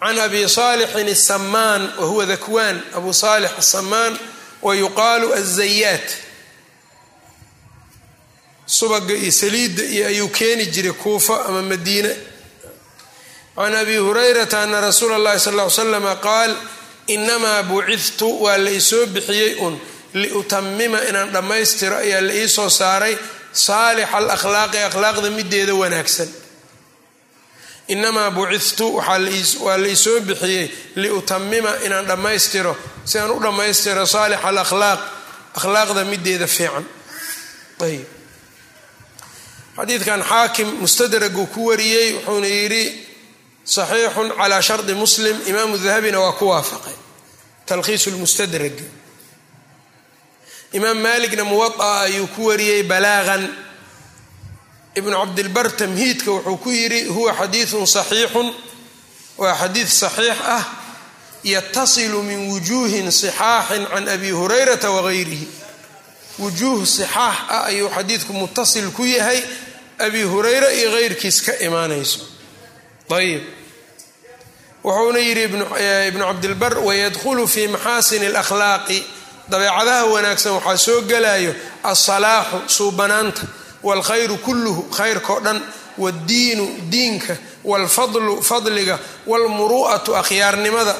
can 0.00 0.18
abi 0.18 0.48
saalixin 0.48 1.08
asamaan 1.08 1.82
wahuwa 1.98 2.26
dakwaan 2.26 2.76
abu 2.96 3.14
saalix 3.14 3.50
asamaan 3.58 4.18
wa 4.62 4.74
yuqaalu 4.76 5.32
azayaat 5.34 6.08
subaga 8.66 9.14
iyo 9.14 9.32
saliidda 9.32 9.82
iyo 9.84 10.06
ayuu 10.06 10.28
keeni 10.28 10.66
jiray 10.66 10.92
kuufa 10.92 11.44
ama 11.46 11.62
madiine 11.62 12.16
can 13.56 13.74
abi 13.74 13.96
hurayrata 13.96 14.62
ana 14.62 14.80
rasuula 14.80 15.16
اllahi 15.16 15.40
sal 15.40 15.54
ly 15.56 15.70
slama 15.70 16.16
qaal 16.16 16.56
inamaa 17.06 17.62
bucidtu 17.62 18.42
waa 18.42 18.56
la 18.58 18.70
isoo 18.70 19.06
bixiyey 19.06 19.54
un 19.66 19.78
liutamima 20.14 20.98
inaan 21.08 21.30
dhammaystiro 21.32 21.96
ayaa 21.96 22.20
la 22.20 22.34
ii 22.34 22.48
soo 22.48 22.68
saaray 22.70 23.16
saalixa 23.52 24.16
alakhlaaqi 24.16 24.78
akhlaaqda 24.88 25.30
mideeda 25.30 25.74
wanaagsan 25.74 26.28
inamaa 27.88 28.30
bucidtu 28.30 28.96
waa 28.96 29.18
la 29.78 29.88
isoo 29.88 30.20
bixiyey 30.20 30.70
liutamima 30.96 31.70
inaan 31.86 32.06
dhammaystiro 32.06 32.76
si 33.04 33.18
aan 33.18 33.30
u 33.30 33.40
dhammaystiro 33.40 34.06
saalixa 34.06 34.48
alakhlaaq 34.48 35.00
akhlaaqda 35.58 36.04
mideeda 36.04 36.46
fiican 36.46 36.84
xadiidkan 39.76 40.22
xaakim 40.30 40.68
mustadraguu 40.80 41.46
ku 41.46 41.60
wariyey 41.68 42.12
wuxuuna 42.14 42.46
yidhi 42.46 42.84
saxiixun 43.64 44.28
calaa 44.38 44.62
shardi 44.62 44.94
muslim 44.94 45.36
imaamu 45.50 45.78
dahabina 45.84 46.20
waa 46.20 46.32
ku 46.32 46.46
waafaqay 46.52 46.96
talkhiisu 47.66 48.10
lmustadrag 48.10 48.76
imaam 50.72 50.98
maaligna 50.98 51.44
muwaaa 51.44 52.00
ayuu 52.06 52.26
ku 52.34 52.46
wariyey 52.48 52.82
balaaqan 52.82 53.42
ibnu 54.94 55.16
cabdilbar 55.16 55.70
tamhiidka 55.76 56.30
wuxuu 56.30 56.56
ku 56.56 56.70
yidhi 56.70 57.04
huwa 57.08 57.32
xadiidun 57.34 57.86
saxiixun. 57.86 58.54
Waa 59.38 59.54
xadiid 59.60 59.88
saxiix 59.88 60.38
ah 60.56 60.64
yatasilu 61.44 62.22
min 62.22 62.40
wujuuhin 62.50 63.10
sixaaxin 63.10 63.86
can 63.92 64.08
abi 64.08 64.30
hurayrata 64.30 64.90
wagayrihi 64.90 65.48
wujuuh 66.38 66.86
sixaax 66.86 67.36
ah 67.50 67.64
ayuu 67.70 67.88
xadiidku 67.96 68.32
mutasil 68.32 68.90
ku 68.96 69.04
yahay 69.04 69.42
abi 69.98 70.22
hurayra 70.22 70.72
iyo 70.72 70.90
keyrkiis 70.90 71.42
ka 71.46 71.52
imaanayso. 71.66 72.20
Ayib. 73.10 73.42
Wuxuuna 74.84 75.18
yidhi 75.18 75.42
ibnu 76.08 76.24
cabdilbar 76.24 76.78
wayadkhulu 76.78 77.48
fii 77.48 77.68
maxaasini 77.68 78.26
alakhlaaqi. 78.26 79.04
Dabeecadaha 79.50 80.04
wanaagsan 80.14 80.52
waxaa 80.56 80.76
soo 80.76 81.00
gelayo 81.10 81.54
alsalaaxu 81.82 82.58
suubanaanta 82.76 83.42
waalkhayru 83.86 84.36
kulluhu 84.46 84.82
khayrkao 84.96 85.40
dhan 85.46 85.58
wadiinu 85.98 86.66
diinka 86.92 87.36
waalfadlu 87.64 88.42
fadliga 88.42 88.96
waalmuru'atu 89.30 90.10
akhyaarnimada 90.20 90.94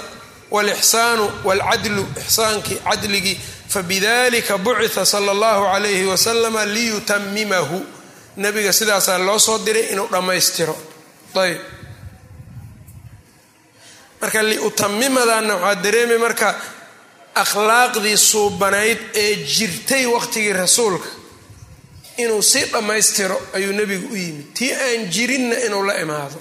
waalixsaanu 0.55 1.25
waalcadlu 1.44 2.03
ixsaankii 2.23 2.79
cadligii 2.88 3.37
fabidalika 3.68 4.59
bucita 4.64 5.05
sala 5.12 5.31
allahu 5.37 5.62
calayhi 5.73 6.05
wasalama 6.12 6.64
liyutamimahu 6.75 7.79
nabiga 8.37 8.73
sidaasaa 8.73 9.18
loo 9.18 9.38
soo 9.38 9.59
diray 9.66 9.87
inuu 9.92 10.09
dhammaystiro 10.12 10.77
ayb 11.42 11.59
marka 14.20 14.42
liutamimadanna 14.51 15.55
waxaa 15.57 15.83
dareemay 15.85 16.18
marka 16.18 16.49
akhlaaqdii 17.42 18.16
suubanayd 18.31 18.99
ee 19.23 19.35
jirtay 19.57 20.05
waqtigii 20.14 20.53
rasuulka 20.62 21.09
inuu 22.16 22.42
si 22.42 22.61
dhammaystiro 22.72 23.37
ayuu 23.57 23.72
nebigu 23.72 24.07
u 24.12 24.16
yimid. 24.16 24.46
Tii 24.55 24.72
aan 24.72 25.11
jirinna 25.14 25.57
inuu 25.66 25.83
la 25.88 25.94
imaado. 26.00 26.38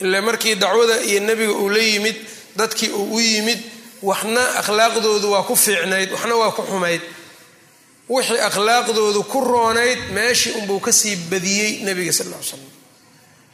Ila 0.00 0.22
markii 0.22 0.54
dacwada 0.54 1.00
iyo 1.02 1.20
nebiga 1.20 1.52
uu 1.52 1.68
la 1.68 1.78
yimid 1.78 2.16
dadkii 2.56 2.90
uu 2.90 3.14
u 3.16 3.20
yimid 3.20 3.60
waxna 4.02 4.42
akhlaaqdoodu 4.60 5.30
waa 5.30 5.42
ku 5.42 5.56
fiicnayd 5.56 6.10
waxna 6.12 6.34
waa 6.36 6.50
ku 6.56 6.62
xumayd. 6.62 7.00
Wixii 8.08 8.38
akhlaaqdoodu 8.48 9.22
ku 9.32 9.40
roonayd 9.40 9.98
meeshii 10.16 10.52
unbuu 10.60 10.80
ka 10.80 10.92
sii 10.92 11.16
badiyey 11.30 11.72
nebiga 11.84 12.12
sal 12.12 12.26
ly 12.26 12.34
slam 12.48 12.60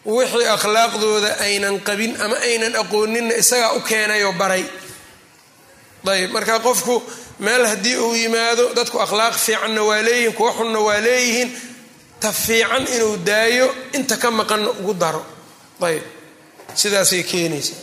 wixii 0.07 0.47
akhlaaqdooda 0.57 1.31
aynan 1.47 1.77
qabin 1.89 2.13
ama 2.25 2.37
aynan 2.49 2.75
aqooninna 2.83 3.35
isagaa 3.43 3.73
u 3.77 3.81
keenayoo 3.89 4.33
baray 4.33 4.65
ayb 6.07 6.31
marka 6.33 6.59
qofku 6.61 7.03
meel 7.39 7.67
haddii 7.67 7.97
uu 7.97 8.15
yimaado 8.15 8.65
dadku 8.75 8.99
akhlaaq 9.01 9.35
fiicanna 9.45 9.83
waa 9.83 10.03
leeyihiin 10.03 10.33
kuwa 10.39 10.53
xunna 10.53 10.79
waa 10.81 11.01
leeyihiin 11.07 11.51
ta 12.21 12.33
fiican 12.33 12.87
inuu 12.95 13.17
daayo 13.29 13.75
inta 13.93 14.17
ka 14.17 14.31
maqanna 14.31 14.71
ugu 14.71 14.95
daro. 14.95 15.23
Ayb 15.81 16.03
sidaasay 16.75 17.23
keenaysaa. 17.23 17.77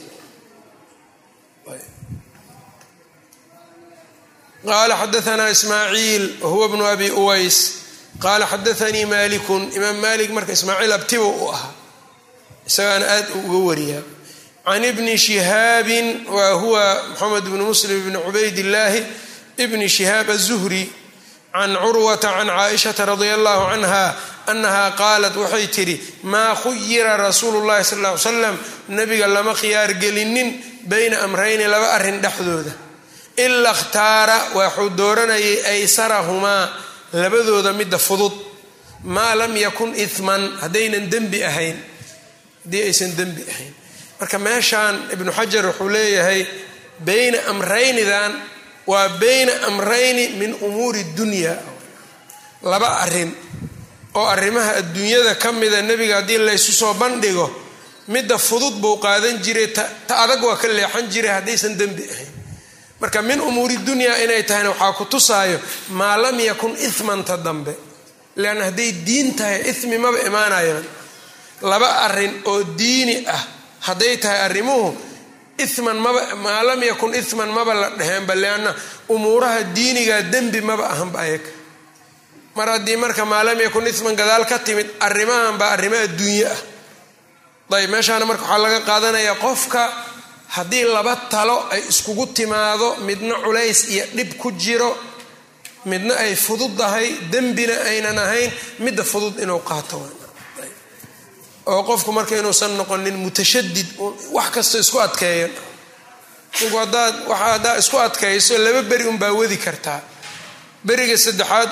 Qala 4.65 4.95
xadaanaa 5.01 5.49
ismaaciil 5.55 6.23
wahuwa 6.41 6.67
bnu 6.69 6.85
abi 6.93 7.09
uways. 7.11 7.57
Qaala 8.23 8.45
xadaanii 8.47 9.05
malikun 9.05 9.63
imaam 9.77 9.97
malik 10.05 10.29
marka 10.35 10.51
ismaaciil 10.57 10.91
abtibo 10.97 11.29
u 11.29 11.49
ahaa. 11.53 11.73
Isagaana 12.67 13.05
aad 13.15 13.27
uga 13.45 13.57
wariyaa 13.69 14.03
can 14.65 14.83
ibni 14.83 15.17
shihaabin 15.17 16.25
wa 16.27 16.51
huwa 16.61 16.83
moxamed 17.09 17.43
bni 17.43 17.63
muslim 17.63 17.99
bni 18.05 18.17
cubaydillaahi 18.25 19.01
bni 19.57 19.89
shihaab 19.89 20.29
azuhri 20.29 20.89
can 21.53 21.75
curwata 21.75 22.29
can 22.37 22.47
caaishata 22.47 23.05
radia 23.05 23.33
allahu 23.37 23.63
canha 23.71 24.15
anaha 24.47 24.91
qaalat 25.01 25.35
waxay 25.35 25.67
tidhi 25.67 25.95
maa 26.23 26.55
khuyira 26.55 27.17
rasuulu 27.17 27.59
llahi 27.67 27.83
sal 27.83 27.99
ly 28.01 28.17
slam 28.17 28.55
nabiga 28.89 29.27
lama 29.27 29.53
khiyaar 29.53 29.93
gelinin 30.01 30.49
bayna 30.91 31.17
amrayni 31.25 31.65
laba 31.73 31.87
arrin 31.97 32.21
dhexdooda 32.21 32.73
ila 33.45 33.73
khtaara 33.73 34.37
waxuu 34.57 34.89
dooranayay 34.89 35.57
aysarahumaa 35.73 36.69
labadooda 37.13 37.73
midda 37.73 37.97
fudud 37.97 38.33
maa 39.03 39.35
lam 39.35 39.53
yakun 39.65 39.93
iman 39.95 40.41
haddaynan 40.61 41.09
dembi 41.13 41.39
ahayn 41.49 41.77
haddii 42.65 42.81
aysan 42.87 43.11
dembi 43.19 43.43
ahayn 43.51 43.73
marka 44.19 44.39
meeshaan 44.39 44.95
ibnu 45.13 45.31
xajar 45.31 45.65
wuxuu 45.65 45.89
leeyahay 45.89 46.47
bayna 46.99 47.37
amraynidan 47.51 48.31
waa 48.87 49.09
bayna 49.21 49.51
amrayni 49.67 50.29
min 50.39 50.53
umuuri 50.61 51.03
dunya. 51.17 51.57
Laba 52.63 53.01
arrin 53.03 53.31
oo 54.15 54.25
arrimaha 54.25 54.75
adduunyada 54.79 55.35
ka 55.35 55.51
mida 55.51 55.81
nebiga 55.81 56.15
haddii 56.21 56.37
laysu 56.37 56.71
soo 56.71 56.93
bandhigo 56.93 57.51
midda 58.07 58.37
fudud 58.37 58.79
buu 58.81 58.97
qaadan 58.97 59.37
jiray 59.43 59.67
ta 59.73 59.89
adag 60.23 60.43
waa 60.43 60.55
ka 60.57 60.67
leexan 60.67 61.09
jiray 61.09 61.31
haddaysan 61.31 61.75
dembi 61.77 62.03
ahayn. 62.03 62.31
Marka 63.01 63.21
min 63.21 63.39
umuuri 63.41 63.77
dunyaa 63.77 64.17
inay 64.23 64.43
tahayna 64.43 64.69
waxaa 64.69 64.93
ku 64.93 65.05
tusaayo 65.05 65.59
maa 65.89 66.17
lam 66.17 66.39
yakun 66.39 66.73
imanta 66.77 67.37
dambe. 67.37 67.75
Leanna 68.35 68.65
hadday 68.71 68.91
diin 69.05 69.35
tahay 69.35 69.61
imi 69.83 69.97
maba 69.97 70.19
imaanayaan. 70.23 70.85
Laba 71.61 71.87
arrin 72.07 72.41
oo 72.45 72.63
diini 72.63 73.25
ah 73.27 73.43
hadday 73.85 74.17
tahay 74.17 74.39
arrimuhu 74.49 74.97
iman 75.77 75.97
maba 75.97 76.35
maa 76.35 76.75
yakun 76.75 77.13
iman 77.13 77.49
maba 77.49 77.73
la 77.73 77.89
dheheenba 77.89 78.35
leanna 78.35 78.75
umuuraha 79.09 79.63
diiniga 79.73 80.21
dembi 80.23 80.61
maba 80.61 80.89
ahanba 80.89 81.19
ayaga. 81.19 81.49
Mar 82.55 82.67
haddii 82.67 82.97
marka 82.97 83.25
maa 83.25 83.43
yakun 83.43 83.87
iman 83.87 84.15
gadaal 84.15 84.45
ka 84.45 84.59
timid 84.59 84.87
arrimahan 84.99 85.57
baa 85.57 85.71
arrimo 85.71 85.95
ah. 85.95 86.57
Ayb 87.77 87.89
meeshaana 87.89 88.25
marka 88.25 88.43
waxaa 88.43 88.57
laga 88.57 88.79
qaadanayaa 88.81 89.35
qofka 89.35 89.93
haddii 90.49 90.83
laba 90.83 91.15
talo 91.29 91.67
ay 91.71 91.81
iskugu 91.89 92.27
timaado 92.27 92.95
midna 93.05 93.35
culays 93.43 93.89
iyo 93.89 94.05
dhib 94.15 94.37
ku 94.37 94.51
jiro 94.51 94.95
midna 95.85 96.15
ay 96.15 96.35
fududahay 96.35 97.09
dembina 97.31 97.73
aynan 97.89 98.17
ahayn 98.17 98.51
midda 98.79 99.03
fudud 99.03 99.39
inuu 99.39 99.59
qaato 99.59 100.24
oo 101.65 101.83
qofku 101.89 102.11
marka 102.11 102.37
inuusan 102.37 102.71
noqonin 102.79 103.15
mutashadid 103.23 103.87
wax 104.35 104.49
kasta 104.55 104.77
isku 104.83 104.97
adkeeyan 105.05 105.51
ninku 106.61 106.77
haddaa 106.77 107.77
isku 107.81 107.97
adkayso 107.99 108.57
laba 108.57 108.81
beri 108.81 109.05
unbaa 109.11 109.31
wadi 109.39 109.57
kartaa. 109.57 110.01
Beriga 110.85 111.17
saddexaad 111.17 111.69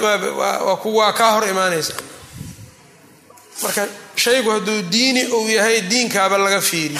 waa 0.97 1.13
kaa 1.19 1.31
hor 1.35 1.45
imaanaysa. 1.53 1.93
Marka 3.63 3.87
shaygu 4.15 4.49
hadduu 4.51 4.81
diini 4.91 5.25
uu 5.27 5.47
yahay 5.49 5.81
diinkaaba 5.81 6.37
laga 6.37 6.61
fiiri. 6.61 6.99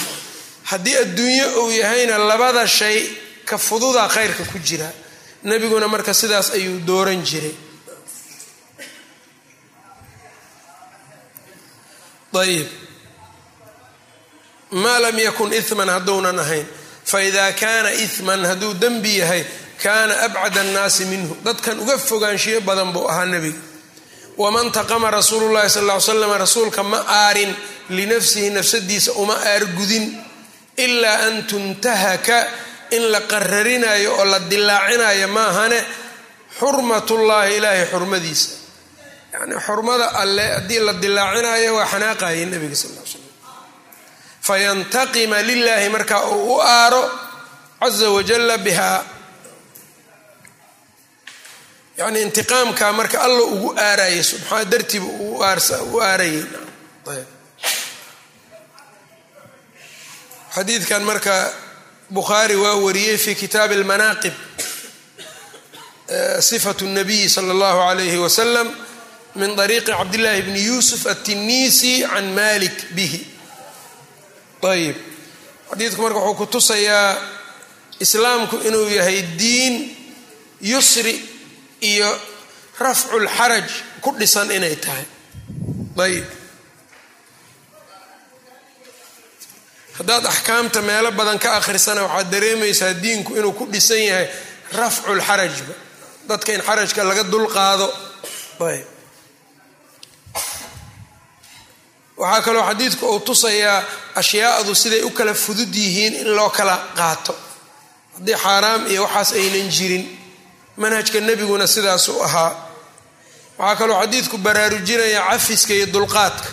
Haddii 0.63 0.95
adduunyo 1.03 1.47
uu 1.63 1.71
yahayna 1.71 2.17
labada 2.17 2.67
shay 2.67 2.97
ka 3.45 3.57
fududaa 3.57 4.07
khayrka 4.07 4.43
ku 4.51 4.57
jira 4.59 4.89
nebiguna 5.43 5.87
marka 5.87 6.13
sidaas 6.13 6.51
ayuu 6.53 6.79
dooran 6.87 7.21
jiray. 7.29 7.55
Ayib 12.33 12.67
maa 14.81 14.99
lam 14.99 15.17
yakun 15.27 15.51
iman 15.53 15.89
hadduunan 15.95 16.39
ahayn 16.43 16.65
faida 17.11 17.45
kaana 17.61 17.89
iman 18.05 18.41
hadduu 18.49 18.73
dembi 18.81 19.13
yahay 19.21 19.43
kaana 19.83 20.13
abcad 20.25 20.55
annaasi 20.63 21.03
minhu 21.11 21.33
dadkan 21.45 21.79
uga 21.83 21.97
fogaanshiyo 22.09 22.59
badan 22.67 22.89
buu 22.95 23.05
ahaa 23.11 23.25
nebiga 23.33 23.59
waman 24.37 24.71
taqama 24.77 25.11
rasuulu 25.11 25.47
llahi 25.55 25.69
sal 25.69 25.85
ly 25.89 25.99
slam 26.01 26.31
rasuulka 26.45 26.81
ma 26.91 26.99
aarin 27.07 27.51
linafsihi 27.97 28.49
nafsadiisa 28.57 29.11
uma 29.21 29.35
aargudin 29.51 30.05
ilaa 30.85 31.17
an 31.27 31.35
tuntahaka 31.49 32.37
in 32.97 33.03
la 33.13 33.21
qararinayo 33.31 34.09
oo 34.19 34.25
la 34.25 34.39
dilaacinayo 34.51 35.27
maahane 35.27 35.79
xurmatullaahi 36.59 37.57
ilaahay 37.57 37.85
xurmadiisa. 37.93 38.49
Yani 39.33 39.55
xurmada 39.65 40.05
alle 40.21 40.45
haddii 40.55 40.79
la 40.87 40.93
dilaacinayo 41.03 41.75
waa 41.75 41.85
xanaaqaye 41.93 42.45
nabiga 42.45 42.75
sal 42.75 42.91
l 42.97 43.02
fayantaqima 44.47 45.37
lilaahi 45.49 45.89
marka 45.95 46.17
uu 46.35 46.55
u 46.55 46.61
aaro 46.61 47.03
caza 47.79 48.09
wajalla 48.15 48.57
bihaa 48.65 49.01
yani 51.97 52.21
intiqaamka 52.21 52.85
marka 52.99 53.17
alla 53.25 53.43
ugu 53.53 53.69
aarayay 53.77 54.23
subxaa 54.31 54.63
dartiiba 54.71 55.07
u 55.93 55.99
aarayay 56.01 56.43
xadiidkan 60.55 61.01
marka 61.09 61.35
bukhaari 62.09 62.55
waa 62.55 62.75
wariyey 62.85 63.17
fi 63.17 63.35
kitaabi 63.35 63.75
almanaaqib 63.79 64.33
sifatu 66.39 66.85
nabiyi 66.97 67.29
sala 67.29 67.51
allahu 67.55 67.79
alayhi 67.91 68.17
wasalam 68.25 68.67
min 69.35 69.59
ariiqi 69.59 69.91
cabdillahi 69.99 70.41
bni 70.47 70.61
yuusuf 70.69 71.01
attinisi 71.13 71.93
can 72.11 72.25
malik 72.39 72.77
bihi 72.95 73.19
ayib 74.71 74.95
xadiidku 75.69 76.01
marka 76.01 76.19
wuxuu 76.19 76.37
ku 76.39 76.45
tusayaa 76.45 77.17
islaamku 77.99 78.55
inuu 78.67 78.87
yahay 78.97 79.21
diin 79.39 79.75
yusri 80.61 81.15
iyo 81.81 82.09
rafculxaraj 82.79 83.67
ku 84.03 84.09
dhisan 84.19 84.51
inay 84.51 84.75
tahay. 84.75 85.05
Ayib 86.03 86.25
haddaad 89.97 90.25
axkaamta 90.25 90.81
meelo 90.81 91.11
badan 91.11 91.39
ka 91.39 91.49
akhrisana 91.59 92.01
waxaad 92.03 92.31
dareemaysaa 92.31 92.93
diinku 93.03 93.35
inuu 93.39 93.53
ku 93.53 93.65
dhisan 93.73 94.01
yahay 94.09 94.27
rafculxarajba 94.79 95.73
dadka 96.29 96.49
in 96.55 96.61
xarajka 96.67 97.01
laga 97.09 97.23
dulqaado 97.23 97.87
ayb 98.69 98.87
waxaa 102.23 102.41
kaloo 102.45 102.63
xadiidku 102.69 103.05
uu 103.13 103.19
tusayaa 103.27 103.79
ashyaadu 104.21 104.71
siday 104.81 105.01
u 105.03 105.09
kala 105.17 105.33
fudud 105.43 105.73
yihiin 105.83 106.13
in 106.21 106.29
loo 106.37 106.49
kala 106.57 106.75
qaato. 106.97 107.33
Haddii 108.15 108.37
xaaraam 108.43 108.81
iyo 108.91 109.01
waxaas 109.05 109.29
aynan 109.39 109.69
jirin 109.75 110.03
manhajka 110.81 111.19
nebiguna 111.27 111.65
sidaasuu 111.75 112.19
ahaa. 112.27 112.51
Waxaa 113.59 113.75
kaloo 113.79 113.97
xadiidku 114.01 114.37
baraarujinaya 114.45 115.21
cafiska 115.29 115.73
iyo 115.77 115.85
dulqaadka 115.93 116.49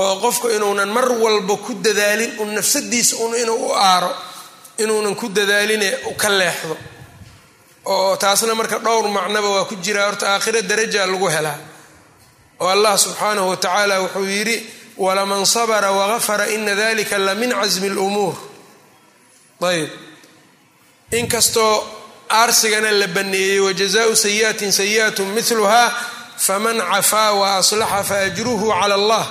oo 0.00 0.14
qofku 0.24 0.46
inuunan 0.56 0.88
mar 0.96 1.06
walba 1.24 1.54
ku 1.64 1.72
dadaalin 1.84 2.32
un 2.42 2.50
nafsadiisa 2.56 3.14
un 3.24 3.32
inuu 3.42 3.60
u 3.68 3.72
aaro 3.88 4.10
inuunan 4.82 5.14
ku 5.20 5.26
dadaaline 5.28 5.88
ka 6.22 6.28
leexdo. 6.38 6.76
Oo 7.92 8.16
taasna 8.22 8.54
marka 8.54 8.78
dhowr 8.84 9.06
macnoba 9.16 9.48
waa 9.54 9.64
ku 9.70 9.74
jiraa 9.84 10.06
horta 10.08 10.26
aakhira 10.34 10.60
daraja 10.70 11.06
lagu 11.06 11.28
helaa 11.34 11.58
oo 12.62 12.68
allah 12.74 12.94
subxaanahu 13.04 13.48
wa 13.50 13.56
tacaala 13.56 13.94
wuxuu 14.02 14.24
yidhi 14.36 14.56
walaman 15.04 15.44
sabra 15.54 15.90
wagafara 15.98 16.44
ina 16.56 16.74
dalika 16.82 17.18
la 17.26 17.34
min 17.40 17.50
casmi 17.60 17.88
lumuur 17.96 18.34
ayb 19.70 19.90
inkastoo 21.18 21.74
aarsigana 22.40 22.90
la 23.00 23.06
baneeyey 23.16 23.60
wajazaau 23.66 24.12
sayiatin 24.24 24.72
sayi'atu 24.72 25.22
miluha 25.34 25.84
faman 26.46 26.78
cafaa 26.92 27.30
wa 27.40 27.46
aslaxa 27.60 28.00
faajruhu 28.10 28.66
cala 28.80 28.94
allah. 29.00 29.24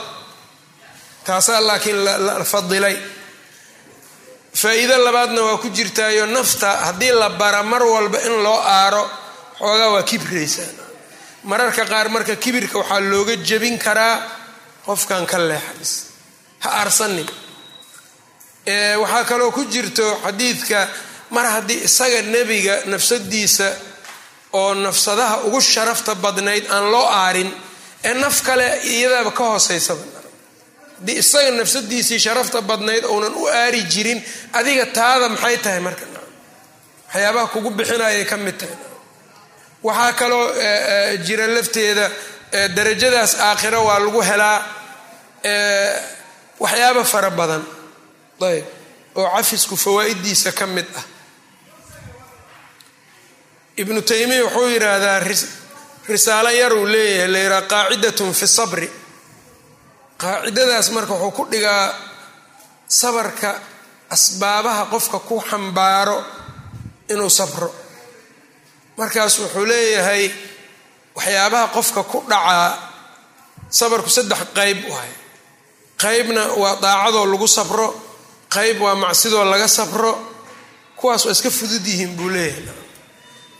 Taasaa 1.26 1.60
laakiin 1.67 2.00
la 2.06 2.44
fadilay. 2.52 2.98
Faa-iido 4.62 4.98
labaadna 5.06 5.41
waa 5.48 5.58
ku 5.58 5.67
jirtaayo 5.70 6.26
nafta 6.26 6.70
haddii 6.86 7.12
la 7.22 7.30
bara 7.30 7.63
mar 7.63 7.84
walba 7.94 8.20
in 8.28 8.36
loo 8.46 8.60
aaro 8.76 9.04
xoogaa 9.60 9.89
waa 9.94 10.04
kibraysaa 10.04 10.72
mararka 11.43 11.86
qaar 11.91 12.08
marka 12.10 12.36
kibirka 12.36 12.77
waxaa 12.82 12.99
looga 13.12 13.36
jebin 13.49 13.77
karaa 13.86 14.15
qofkan 14.86 15.25
ka 15.32 15.38
leexays. 15.49 15.91
Ha 16.63 16.69
aarsanin 16.82 17.27
waxaa 19.01 19.23
kaloo 19.30 19.51
ku 19.51 19.63
jirto 19.73 20.06
xadiidka 20.25 20.80
mar 21.36 21.45
haddii 21.45 21.84
isaga 21.88 22.21
nebiga 22.21 22.75
nafsadiisa 22.86 23.67
oo 24.54 24.73
nafsadaha 24.73 25.36
ugu 25.47 25.62
sharafta 25.62 26.15
badnayd 26.15 26.65
aan 26.69 26.91
loo 26.91 27.08
aarin 27.08 27.49
ee 28.04 28.13
naf 28.13 28.41
kale 28.47 28.67
iyadaaba 28.93 29.32
ka 29.32 29.43
hooseysaba 29.51 30.04
haddii 30.99 31.17
isaga 31.23 31.51
nafsadiisii 31.60 32.19
sharafta 32.25 32.62
badnayd 32.62 33.04
ounan 33.06 33.34
u 33.34 33.45
aari 33.47 33.82
jirin 33.93 34.19
adiga 34.54 34.86
taada 34.97 35.30
maxay 35.30 35.58
tahay 35.63 35.80
marka 35.88 36.06
waxyaabaha 37.13 37.47
kugu 37.54 37.69
bixinayay 37.77 38.25
ka 38.32 38.38
mid 38.38 38.58
tahay 38.60 38.75
waxaa 39.84 40.13
kaloo 40.20 40.46
jira 41.26 41.48
lafteeda 41.56 42.06
darajadaas 42.76 43.34
aakhiro 43.48 43.80
waa 43.88 44.00
lagu 44.00 44.22
helaa 44.30 44.60
waxyaaba 46.63 47.04
fara 47.04 47.30
badan. 47.39 47.63
Ayb. 48.41 48.65
Oo 49.15 49.28
cafisku 49.36 49.76
fawaa'idiisa 49.78 50.52
ka 50.52 50.65
mid 50.76 50.86
ah. 51.00 51.04
Ibnu 53.82 54.02
taymiya 54.02 54.44
wuxuu 54.46 54.67
yidhaahdaa 54.74 55.20
risaalo 56.10 56.50
yaruu 56.62 56.86
leeyahay 56.94 57.28
la 57.34 57.39
yidhaha 57.39 57.62
qaacidatun 57.72 58.34
fi 58.39 58.48
sabri. 58.48 58.88
Qaacidadaas 60.22 60.88
marka 60.96 61.13
wuxuu 61.13 61.32
ku 61.38 61.44
dhigaa 61.52 61.94
sabarka 62.88 63.50
asbaabaha 64.15 64.84
qofka 64.94 65.20
ku 65.20 65.36
xambaaro 65.50 66.17
inuu 67.13 67.30
sabro 67.30 67.70
markaas 69.01 69.33
wuxuu 69.41 69.65
leeyahay 69.71 70.23
waxyaabaha 71.17 71.67
qofka 71.75 72.01
ku 72.11 72.17
dhacaa 72.31 72.69
sabarku 73.79 74.09
saddex 74.17 74.41
qayb 74.57 74.79
waay 74.93 75.11
qaybna 76.03 76.43
waa 76.61 76.75
daacadoo 76.85 77.25
lagu 77.31 77.47
sabro 77.57 77.87
qayb 78.55 78.77
waa 78.85 78.95
macsidoo 79.03 79.45
laga 79.53 79.67
sabro 79.77 80.11
kuwaas 80.99 81.25
waa 81.25 81.33
iska 81.35 81.49
fudud 81.57 81.85
yihiin 81.91 82.13
buu 82.17 82.29
leeyahay. 82.35 82.77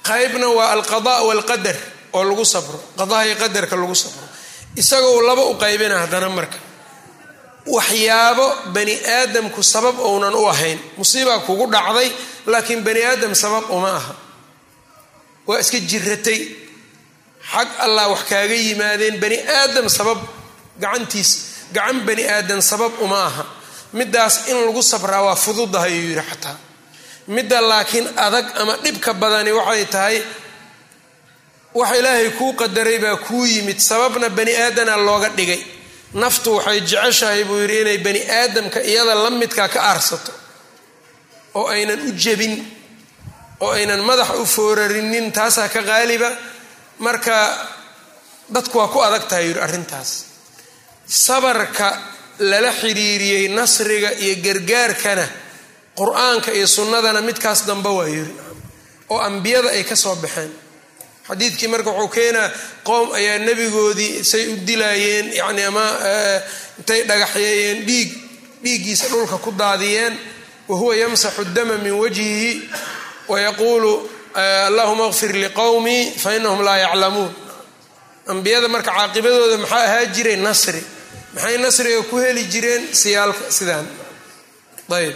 Qaybna 0.10 0.48
waa 0.58 0.70
alqada 0.76 1.14
walqadar 1.30 1.78
oo 2.18 2.24
lagu 2.30 2.46
sabro 2.54 2.78
qadaha 3.00 3.22
iyo 3.28 3.36
qadarka 3.42 3.76
lagu 3.82 3.96
sabro. 4.04 4.26
Isagoo 4.82 5.22
laba 5.28 5.44
u 5.50 5.54
qaybina 5.64 5.96
haddana 6.06 6.30
marka. 6.38 6.58
Waxyaabo 7.76 8.46
bani 8.74 8.96
aadamku 9.18 9.62
sabab 9.64 9.98
ounan 10.10 10.34
u 10.34 10.46
ahayn. 10.54 10.80
Musiibaa 10.98 11.40
kugu 11.46 11.66
dhacday 11.74 12.10
laakiin 12.52 12.82
bani 12.88 13.02
aadam 13.10 13.34
sabab 13.44 13.70
uma 13.70 13.92
aha 14.00 14.14
waa 15.48 15.60
iska 15.60 15.80
jiratay. 15.80 16.42
Xag 17.52 17.68
allah 17.86 18.06
wax 18.14 18.24
kaaga 18.30 18.56
yimaadeen 18.66 19.18
bani 19.24 19.38
aadam 19.58 19.88
sabab 19.98 20.20
gacantiis 20.82 21.32
gacan 21.76 21.98
bani 22.08 22.24
aadam 22.36 22.62
sabab 22.62 22.94
uma 23.04 23.22
aha. 23.30 23.46
Middaas 23.94 24.48
in 24.50 24.58
lagu 24.66 24.82
sabraa 24.92 25.22
waa 25.28 25.36
fududahay 25.36 25.92
uu 26.00 26.08
yidhi 26.10 26.24
xataa. 26.30 26.58
Midda 27.28 27.60
laakiin 27.62 28.08
adag 28.26 28.46
ama 28.62 28.74
dhibka 28.84 29.12
badani 29.22 29.52
waxay 29.52 29.86
tahay 29.94 30.18
wax 31.74 31.90
ilaahay 32.00 32.30
kuu 32.38 32.54
qadaray 32.62 32.98
baa 33.04 33.16
kuu 33.26 33.46
yimid. 33.46 33.80
Sababna 33.80 34.30
bani 34.30 34.54
aadana 34.64 34.96
looga 35.08 35.30
dhigay. 35.38 35.62
Naftu 36.14 36.50
waxay 36.58 36.80
jeceshahay 36.90 37.44
buu 37.44 37.60
yidhi 37.64 37.82
inay 37.82 37.98
bani 38.06 38.22
aadamka 38.40 38.80
iyada 38.84 39.16
la 39.24 39.30
midkaa 39.30 39.68
ka 39.74 39.80
aarsato. 39.92 40.32
Oo 41.56 41.68
aynan 41.68 42.00
u 42.08 42.12
jebin 42.24 42.54
oo 43.62 43.72
aynan 43.78 44.02
madaxa 44.10 44.34
u 44.42 44.46
foorarinin 44.46 45.32
taasaa 45.32 45.70
ka 45.70 45.82
qaaliba. 45.90 46.30
Marka 47.06 47.36
dadku 48.54 48.78
waa 48.78 48.88
ku 48.94 49.00
adag 49.08 49.26
tahay 49.30 49.46
yidhi 49.48 49.60
arrintaas. 49.66 50.10
Sabarka 51.08 51.88
lala 52.40 52.72
xiriiriyey 52.82 53.48
nasriga 53.58 54.12
iyo 54.24 54.36
gargaarkana 54.46 55.26
qur'aanka 55.98 56.52
iyo 56.54 56.68
sunnadana 56.68 57.22
midkaas 57.22 57.66
dambe 57.68 57.90
waa 57.90 58.08
yidhi 58.08 58.34
oo 59.10 59.20
ambiyada 59.20 59.70
ay 59.70 59.84
ka 59.84 59.96
soo 59.96 60.16
baxeen. 60.16 60.52
Xadiidkii 61.28 61.68
marka 61.68 61.90
wuxuu 61.92 62.08
keenaa 62.16 62.50
qoom 62.88 63.12
ayaa 63.18 63.38
nebigoodii 63.40 64.24
say 64.24 64.44
u 64.54 64.56
dilaayeen 64.68 65.28
yacni 65.40 65.64
ama 65.70 65.84
intay 66.80 67.02
dhagaxyeeyeen 67.10 67.80
dhiig 67.88 68.10
dhiiggiisa 68.64 69.08
dhulka 69.12 69.38
ku 69.38 69.52
daadiyeen 69.52 70.14
wa 70.70 70.76
huwa 70.78 70.96
yamsaxu 70.96 71.44
dama 71.56 71.78
min 71.78 71.94
wajhihi 72.02 72.70
wayaquulu 73.32 73.92
allahuma 74.68 75.06
kfir 75.14 75.32
liqowmii 75.44 76.04
fa 76.24 76.30
inahum 76.38 76.62
laa 76.68 76.78
yaclamuun 76.86 77.32
ambiyada 78.32 78.68
marka 78.76 78.92
caaqibadooda 78.98 79.58
maxaa 79.64 79.84
ahaa 79.88 80.06
jiray 80.16 80.38
nasri 80.48 80.82
maxay 81.36 81.58
nasriga 81.66 82.02
ku 82.10 82.16
heli 82.24 82.44
jireen 82.54 82.84
siyaalka 83.02 83.44
sidaan 83.58 83.88
ayb 84.98 85.16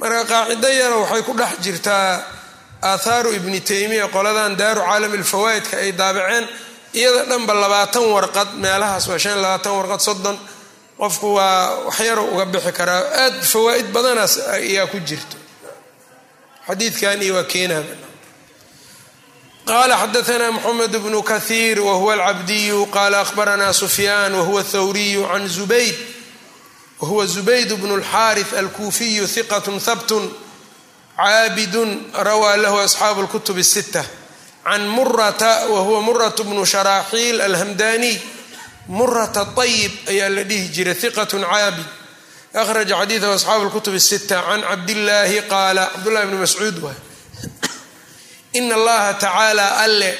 marka 0.00 0.20
qaacido 0.32 0.68
yara 0.80 0.96
waxay 1.02 1.22
ku 1.28 1.32
dhex 1.40 1.52
jirtaa 1.64 2.10
aahaaru 2.90 3.30
ibni 3.38 3.60
taymiya 3.70 4.06
qoladan 4.14 4.52
daaru 4.60 4.80
caalami 4.88 5.18
lfawaa'idka 5.24 5.74
ay 5.84 5.90
daabaceen 6.00 6.44
iyada 6.98 7.22
dhanba 7.30 7.52
labaatan 7.62 8.04
warqad 8.14 8.48
meelahaas 8.62 9.04
waa 9.10 9.18
shan 9.24 9.36
labaatan 9.44 9.72
warqad 9.78 10.00
soddon 10.08 10.36
qofku 11.00 11.28
waa 11.38 11.86
waxyaro 11.88 12.22
uga 12.34 12.44
bixi 12.52 12.72
karaa 12.78 13.02
aad 13.24 13.34
fawaa'id 13.52 13.86
badanaas 13.94 14.34
ayaa 14.58 14.86
ku 14.92 14.98
jirto 15.08 15.36
xadiidkan 16.67 17.21
iyo 17.21 17.35
waa 17.35 17.43
keenaa 17.43 17.83
qala 19.65 19.97
xadaana 19.97 20.51
mxamed 20.51 20.97
bnu 20.97 21.23
kahiir 21.23 21.79
wahuwa 21.79 22.13
alcabdiyu 22.13 22.85
qala 22.85 23.19
ahbarana 23.21 23.73
sufyaan 23.73 24.33
wahuwa 24.33 24.63
thawriyu 24.63 25.27
can 25.27 25.47
zubayd 25.47 25.95
wahuwa 26.99 27.25
zubayd 27.25 27.73
bnu 27.73 28.01
اlxaariث 28.01 28.53
alkuufiyu 28.57 29.27
hiqat 29.27 29.65
habtun 29.85 30.33
caabidun 31.17 32.11
rawaa 32.13 32.57
lahu 32.57 32.79
asxaabu 32.79 33.21
اlkutub 33.21 33.57
الsita 33.57 34.05
can 34.63 34.87
murata 34.87 35.65
wahuwa 35.69 36.01
murat 36.01 36.41
bnu 36.41 36.65
sharaaxiil 36.65 37.41
alhamdaniy 37.41 38.17
murata 38.87 39.45
طayib 39.45 39.91
ayaa 40.07 40.29
la 40.29 40.43
dhihi 40.43 40.67
jiray 40.67 40.93
hiqat 40.93 41.31
caabid 41.31 41.85
akhraja 42.54 42.96
xadiidahu 43.00 43.32
asxaabu 43.38 43.64
lkutub 43.68 43.96
sita 43.98 44.42
can 44.46 44.60
cabdillaahi 44.62 45.38
qaala 45.52 45.82
cabdullahi 45.92 46.26
bni 46.28 46.38
mascuud 46.44 46.76
waay 46.84 46.96
ina 48.58 48.74
allaha 48.74 49.14
tacaala 49.14 49.66
alle 49.84 50.10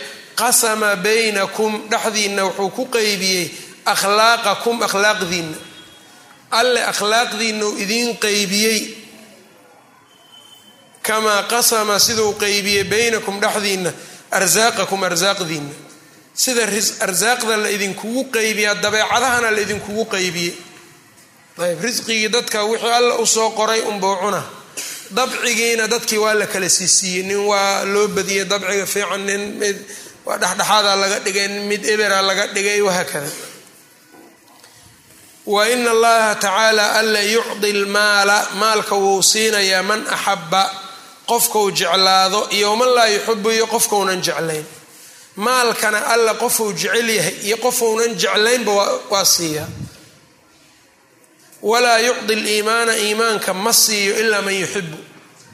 qasama 0.41 0.97
baynakum 0.97 1.73
dhexdiinna 1.91 2.43
wuxuu 2.45 2.71
ku 2.77 2.85
qeybiyey 2.97 3.45
akhlaaqakum 3.93 4.77
akhlaaqdiinna 4.87 5.57
alle 6.59 6.81
akhlaaqdiinna 6.93 7.65
uu 7.67 7.77
idiin 7.85 8.11
qeybiyey 8.25 8.81
kamaa 11.03 11.43
qasama 11.53 11.99
siduu 11.99 12.33
qeybiyey 12.43 12.85
baynakum 12.93 13.37
dhexdiinna 13.41 13.91
arsaaqakum 14.39 15.01
arsaaqdiinna 15.11 15.75
sida 16.43 16.63
arsaaqda 17.07 17.57
la 17.63 17.69
idinkugu 17.77 18.23
qeybiyey 18.37 18.75
dabeecadahana 18.83 19.51
la 19.57 19.61
idinkugu 19.67 20.05
qeybiyey 20.15 20.53
ayb 21.59 21.81
risqigii 21.83 22.29
dadka 22.29 22.65
wixii 22.65 22.91
alla 22.99 23.15
u 23.19 23.27
soo 23.27 23.51
qoray 23.51 23.81
unbuu 23.81 24.17
cuna. 24.23 24.43
Dabcigiina 25.11 25.87
dadkii 25.89 26.19
waa 26.19 26.35
la 26.35 26.47
kala 26.47 26.69
siisiiyey 26.69 27.23
nin 27.23 27.37
waa 27.47 27.85
loo 27.85 28.09
badiyey 28.09 28.45
dabciga 28.45 28.87
fiican 28.87 29.21
nin 29.27 29.59
mid 29.59 29.77
waa 30.27 30.97
laga 30.97 31.19
dhigay 31.21 31.49
mid 31.49 31.85
ebera 31.87 32.23
laga 32.23 32.47
dhigay 32.47 32.81
wahaakada 32.81 33.31
wa 35.47 35.69
ina 35.69 35.91
allaha 35.91 36.35
tacaala 36.35 36.93
alla 36.93 37.21
yucdi 37.21 37.73
lmaala 37.73 38.49
maalka 38.55 38.95
wuu 38.97 39.23
siinayaa 39.23 39.83
man 39.83 40.07
axaba 40.09 40.71
qofkau 41.27 41.71
jeclaado 41.71 42.49
iyo 42.51 42.77
man 42.77 42.89
laa 42.89 43.07
yuxibu 43.07 43.51
iyo 43.51 43.67
qofkaunan 43.67 44.23
jeclayn. 44.23 44.65
Maalkana 45.37 46.07
alla 46.07 46.35
qofuu 46.35 46.73
jecel 46.73 47.09
yahay 47.11 47.35
iyo 47.47 47.57
qofounan 47.57 48.15
jeclaynba 48.17 48.73
waa 49.11 49.25
siiyaa 49.25 49.69
walaa 51.71 51.99
yucdi 52.07 52.35
liimaana 52.45 52.93
iimaanka 53.05 53.51
ma 53.65 53.73
siiyo 53.83 54.13
ilaa 54.23 54.43
man 54.47 54.55
yuxibu 54.63 54.99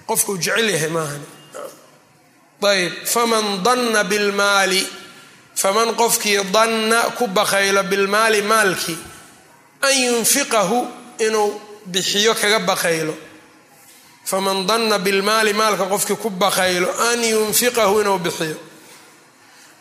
qofkuu 0.08 0.36
jecel 0.44 0.68
yahay 0.74 0.90
maahan 0.96 1.22
ayb 2.72 2.92
faman 3.14 3.46
danna 3.66 4.00
bilmaali 4.10 4.82
faman 5.62 5.88
qofkii 6.00 6.38
danna 6.56 6.98
ku 7.18 7.24
bakaylo 7.38 7.82
bilmaali 7.90 8.40
maalkii 8.52 8.98
an 9.86 9.94
yunfiqahu 10.06 10.78
inuu 11.26 11.50
bixiyo 11.86 12.34
kaga 12.34 12.58
bakaylo. 12.70 13.14
Faman 14.24 14.66
danna 14.68 14.98
bilmaali 14.98 15.52
maalka 15.60 15.84
qofkii 15.92 16.16
ku 16.22 16.30
bakaylo 16.30 16.88
an 17.08 17.20
yunfiqahu 17.24 18.00
inuu 18.00 18.18
bixiyo. 18.18 18.56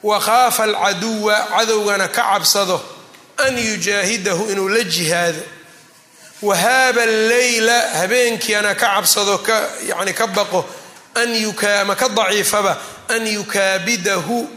Wa 0.04 0.20
khaafa 0.20 0.63
alcaduwa 0.63 1.36
cadowgana 1.58 2.08
ka 2.08 2.24
cabsado 2.32 2.78
an 3.38 3.58
yujaahidahu 3.58 4.52
inuu 4.52 4.70
la 4.70 4.84
jihaado 4.84 5.42
wahaaba 6.41 7.02
alleyla 7.04 7.82
habeenkiana 7.99 8.75
ka 8.75 8.88
cabsado 8.95 9.38
ka 9.38 9.69
yani 9.88 10.13
ka 10.13 10.28
baqo 10.28 10.65
ama 11.82 11.95
ka 11.95 12.10
daciifaba 12.10 12.78
an 13.10 13.28
yukaabidahu 13.28 14.47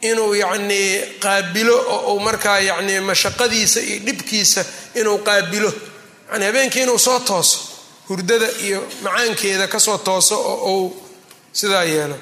inuu 0.00 0.34
yacnii 0.34 1.18
qaabilo 1.20 1.76
oo 1.76 2.14
uu 2.14 2.20
markaa 2.20 2.58
yacni 2.58 3.00
mashaqadiisa 3.00 3.80
iyo 3.80 3.98
dhibkiisa 4.06 4.64
inuu 4.94 5.18
qaabilo 5.18 5.72
yani 6.32 6.44
habeenkii 6.44 6.82
inuu 6.82 6.98
soo 6.98 7.18
tooso 7.20 7.58
hurdada 8.08 8.48
iyo 8.62 8.88
macaankeeda 9.02 9.68
ka 9.68 9.80
soo 9.80 9.98
tooso 9.98 10.34
oo 10.34 10.76
uu 10.76 11.06
sidaa 11.52 11.84
yeelo 11.84 12.18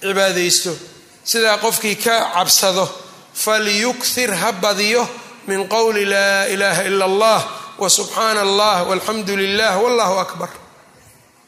cibaadaysto 0.00 0.76
sidaa 1.24 1.58
qofkii 1.58 1.96
ka 1.96 2.30
cabsado 2.34 2.88
falyukthir 3.34 4.34
ha 4.34 4.52
badiyo 4.52 5.08
min 5.46 5.68
qowli 5.68 6.04
laa 6.04 6.44
ilaaha 6.44 6.82
ila 6.84 7.04
allah 7.04 7.40
wsubxaana 7.78 8.40
allah 8.40 8.86
walxamdu 8.88 9.36
lilah 9.36 9.82
wallahu 9.82 10.18
akbar. 10.18 10.48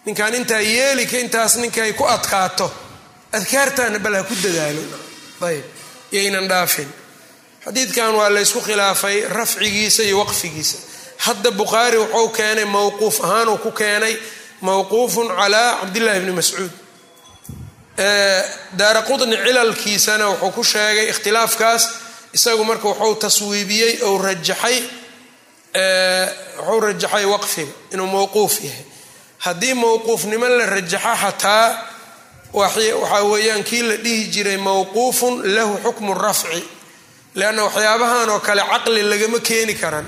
Ninkaan 0.06 0.34
intaa 0.34 0.60
yeelika 0.60 1.18
intaas 1.18 1.56
ninkay 1.56 1.92
ku 1.92 2.04
adkaato. 2.04 2.70
Adkaartaana 3.32 3.98
bal 3.98 4.14
ha 4.14 4.22
ku 4.22 4.34
dadaalo 4.34 4.82
ayb 5.48 5.64
yaynan 6.12 6.48
dhaafin. 6.48 6.88
Xadiidkan 7.64 8.14
waa 8.14 8.30
laysku 8.30 8.60
khilaafay 8.60 9.26
rafcigiisa 9.28 10.02
iyo 10.02 10.18
waqfigiisa. 10.18 10.78
Hadda 11.18 11.50
bukhaari 11.50 11.98
wuxuu 11.98 12.28
keenay 12.28 12.64
mowquuf 12.64 13.20
ahaanuu 13.24 13.58
ku 13.58 13.70
keenay 13.70 14.16
mowquufun 14.60 15.28
calaa 15.28 15.80
cabdillahi 15.80 16.20
bni 16.20 16.32
mascuud. 16.32 16.70
Daara 18.78 19.02
qudni 19.02 19.36
cilalkiisana 19.36 20.28
wuxuu 20.28 20.50
ku 20.50 20.64
sheegay 20.64 21.08
ikhtilaafkaas. 21.10 21.82
Isagu 22.32 22.64
marka 22.64 22.88
wuxuu 22.88 23.14
taswiibiyey 23.14 24.02
ou 24.02 24.18
rajaxay 24.18 24.78
wuxuu 26.58 26.80
rajaxay 26.80 27.24
waqfiga 27.24 27.72
inuu 27.92 28.06
mowquuf 28.06 28.54
yahay. 28.64 28.84
Haddii 29.44 29.74
mowquufnimo 29.74 30.48
la 30.58 30.66
rajaxo 30.66 31.14
xataa 31.22 31.66
waxaa 32.52 33.22
weeyaan 33.30 33.62
kii 33.64 33.82
la 33.82 33.96
dhihi 33.96 34.24
jiray 34.34 34.56
mowquufun 34.56 35.42
lahu 35.54 35.78
xukmu 35.84 36.14
rafci 36.14 36.62
leanna 37.34 37.62
waxyaabahan 37.64 38.28
oo 38.30 38.40
kale 38.40 38.62
caqli 38.72 39.02
lagama 39.10 39.38
keeni 39.48 39.74
karan 39.74 40.06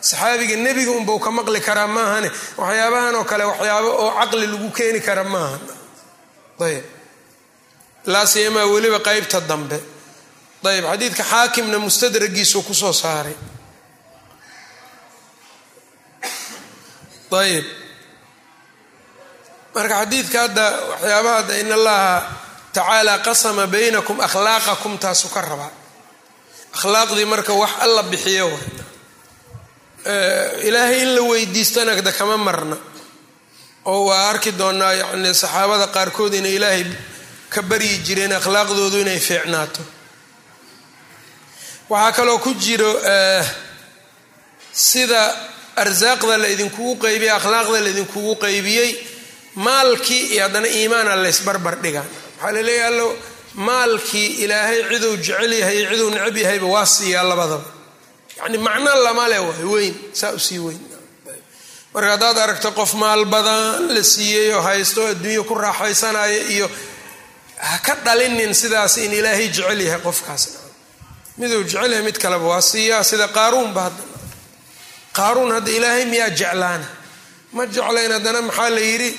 saxaabiga 0.00 0.56
nebiga 0.56 0.90
unbau 0.98 1.18
ka 1.24 1.30
maqli 1.30 1.60
karaa 1.60 1.86
maahane 1.96 2.30
waxyaabahan 2.56 3.14
oo 3.18 3.24
kale 3.30 3.44
waxyaabo 3.50 3.88
oo 4.04 4.10
caqli 4.18 4.46
lagu 4.52 4.68
keeni 4.78 5.00
kara 5.00 5.24
maaha 5.24 5.58
ayb. 6.66 6.84
Laasiyamaa 8.06 8.64
weliba 8.72 8.98
qeybta 9.08 9.40
dambe. 9.40 9.78
Ayb 10.64 10.84
xadiidka 10.90 11.22
xaakimna 11.32 11.78
mustadragiisuu 11.78 12.62
ku 12.62 12.74
soo 12.74 12.92
saaray 12.92 13.34
ayb 17.32 17.64
marka 19.74 19.94
xadiidka 20.00 20.38
hadda 20.44 20.64
waxyaabaha 20.90 21.36
hadda 21.36 21.54
in 21.62 21.72
allaha 21.72 22.26
tacaala 22.72 23.18
qasama 23.26 23.66
baynakum 23.66 24.20
akhlaaqakum 24.26 24.98
taasuu 24.98 25.30
ka 25.34 25.40
rabaa 25.40 25.70
akhlaaqdii 26.76 27.24
marka 27.32 27.52
wax 27.62 27.70
alla 27.84 28.02
bixiyo 28.02 28.48
ilaahay 30.68 31.02
in 31.02 31.14
la 31.14 31.22
weydiistana 31.22 32.00
da 32.02 32.12
kama 32.12 32.36
marna. 32.36 32.76
Oo 33.84 34.04
waa 34.08 34.28
arki 34.30 34.52
doonaa 34.52 34.92
yani 34.92 35.34
saxaabada 35.34 35.86
qaarkood 35.86 36.34
inay 36.34 36.54
ilaahay 36.56 36.84
ka 37.50 37.62
baryi 37.62 37.98
jireen 38.06 38.32
akhlaaqdoodu 38.32 38.98
inay 39.00 39.18
fiicnaato. 39.20 39.80
Waxaa 41.90 42.12
kaloo 42.12 42.38
ku 42.38 42.54
jiro 42.54 42.92
sida 44.72 45.36
arsaaqda 45.84 46.34
la 46.42 46.48
idinkugu 46.54 46.92
qaybiyey 47.04 47.32
akhlaaqda 47.38 47.78
la 47.84 47.88
idinkugu 47.94 48.32
qaybiyey 48.44 48.90
maalkii 49.66 50.22
iyo 50.34 50.42
haddana 50.46 50.68
iimaana 50.78 51.12
laysbarbar 51.24 51.74
dhigaan 51.84 52.08
waxaa 52.38 52.52
laleeyahy 52.56 52.86
allo 52.92 53.08
maalkii 53.68 54.28
ilaahay 54.44 54.78
ciduu 54.90 55.14
jecel 55.24 55.52
yahay 55.60 55.76
iyo 55.80 55.90
ciduu 55.92 56.10
necab 56.14 56.36
yahayba 56.42 56.66
waa 56.74 56.86
siiyaa 56.96 57.24
labadaba. 57.30 57.64
Yacni 58.38 58.58
macno 58.66 58.90
lama 59.06 59.24
le 59.32 59.38
waay 59.46 59.64
weyn 59.72 59.94
saa 60.20 60.32
u 60.32 60.38
sii 60.46 60.58
weyn. 60.66 60.80
Marka 61.94 62.10
haddaad 62.14 62.38
aragto 62.44 62.70
qof 62.78 62.92
maal 63.02 63.22
badan 63.34 63.88
la 63.94 64.02
siiyey 64.12 64.48
oo 64.56 64.62
haysto 64.66 65.00
adduunyo 65.12 65.42
ku 65.48 65.54
raaxaysanaya 65.64 66.40
iyo 66.54 66.66
ha 67.66 67.78
ka 67.86 67.94
dhalinin 68.04 68.52
sidaas 68.60 68.94
in 69.04 69.12
ilaahay 69.18 69.48
jecel 69.56 69.80
yahay 69.86 70.00
qofkaas. 70.06 70.42
Miduu 71.38 71.62
jecel 71.64 71.90
yahay 71.92 72.04
mid 72.08 72.18
kaleba 72.22 72.44
waa 72.52 72.62
siiyaa 72.72 73.02
sida 73.10 73.26
qaaruunba 73.36 73.80
hadda 73.86 74.02
qaaruun 75.12 75.52
hadda 75.52 75.70
ilaahay 75.70 76.04
miyaa 76.04 76.30
jeclaana 76.30 76.86
ma 77.52 77.66
jeclayn 77.66 78.12
haddana 78.12 78.42
maxaa 78.42 78.70
la 78.70 78.80
yidhi? 78.80 79.10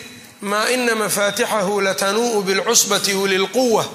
Maa 0.41 0.67
ina 0.69 0.95
mafaatixahu 0.95 1.81
latanuu'u 1.81 2.41
bilcusbati 2.43 3.13
ulilquwa 3.13 3.85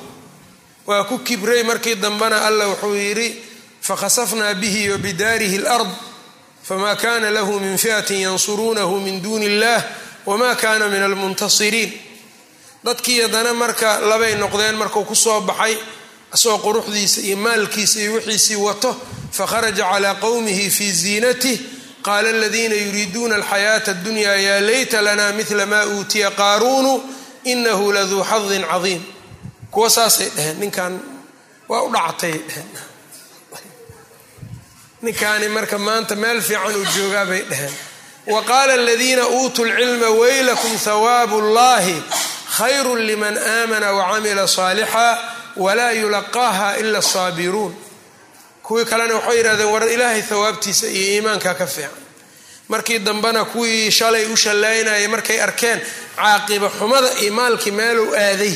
waa 0.87 1.05
ku 1.05 1.19
kibray 1.19 1.63
markii 1.63 1.95
dambena 1.95 2.45
alla 2.47 2.69
wuxuu 2.69 2.95
yidhi 2.95 3.29
fakhasafnaa 3.83 4.55
bihi 4.55 4.91
wa 4.91 4.99
bidaarihi 4.99 5.57
alard 5.59 5.89
fama 6.63 6.97
kana 6.97 7.31
lahu 7.31 7.61
min 7.61 7.77
fi'atin 7.79 8.21
yansuruunahu 8.21 9.01
min 9.01 9.23
duuni 9.23 9.47
illah 9.47 9.83
wama 10.27 10.55
kana 10.55 10.89
min 10.89 11.03
almuntasiriin 11.03 11.93
dadkii 12.85 13.21
haddana 13.23 13.53
marka 13.55 14.01
labay 14.01 14.35
noqdeen 14.35 14.77
markuu 14.77 15.05
ku 15.05 15.15
soo 15.15 15.41
baxay 15.41 15.75
asagoo 16.33 16.59
quruxdiisa 16.59 17.21
iyo 17.21 17.37
maalkiisa 17.37 18.01
iyo 18.01 18.13
wixiisii 18.15 18.57
wato 18.57 18.97
fakharaja 19.33 19.85
calaa 19.91 20.15
qowmihi 20.15 20.71
fii 20.71 20.93
ziinatih 20.93 21.59
qaala 22.07 22.29
aladiina 22.37 22.75
yuriiduuna 22.85 23.35
alxayaata 23.41 23.91
addunya 23.95 24.33
yaa 24.47 24.61
layta 24.69 24.99
lana 25.07 25.25
midla 25.39 25.65
maa 25.73 25.85
uutiya 25.95 26.31
qaaruunu 26.41 26.93
inahu 27.53 27.85
laduu 27.97 28.23
xadin 28.31 28.65
cadiim 28.73 29.03
kuwa 29.73 29.89
saasay 29.97 30.29
dheheen 30.37 30.59
ninkan 30.63 30.93
waa 31.71 31.83
u 31.87 31.89
dhactay 31.95 32.33
dheheen 32.49 32.69
ninkaani 35.03 35.49
marka 35.57 35.79
maanta 35.87 36.15
meel 36.23 36.41
fiican 36.49 36.75
uu 36.81 36.87
joogaa 36.97 37.25
bay 37.31 37.43
dheheen 37.51 37.75
wa 38.33 38.41
qaala 38.51 38.73
aladiina 38.81 39.25
uutuu 39.39 39.65
lcilma 39.71 40.09
weylakum 40.21 40.75
hawaabu 40.85 41.39
llahi 41.57 41.97
khayru 42.59 42.93
liman 43.09 43.37
aamana 43.39 43.89
wacamila 43.99 44.45
saalixa 44.57 45.07
walaa 45.65 45.91
yulaqaaha 46.01 46.69
ila 46.81 46.99
asaabiruun 47.05 47.73
kuwii 48.67 48.85
kalena 48.91 49.15
waxay 49.15 49.37
yidhahdeen 49.39 49.69
war 49.75 49.85
ilaahay 49.95 50.23
hawaabtiisa 50.31 50.87
iyo 50.87 51.15
iimaanka 51.15 51.55
ka 51.55 51.67
fiican. 51.67 51.91
Markii 52.69 52.99
dambena 52.99 53.45
kuwii 53.45 53.91
shalay 53.91 54.25
u 54.33 54.37
shallaynayay 54.37 55.07
markay 55.09 55.39
arkeen 55.43 55.81
caaqiba 56.17 56.69
xumada 56.79 57.11
iyo 57.23 57.33
maalkii 57.33 57.71
meeluu 57.71 58.15
aaday 58.15 58.55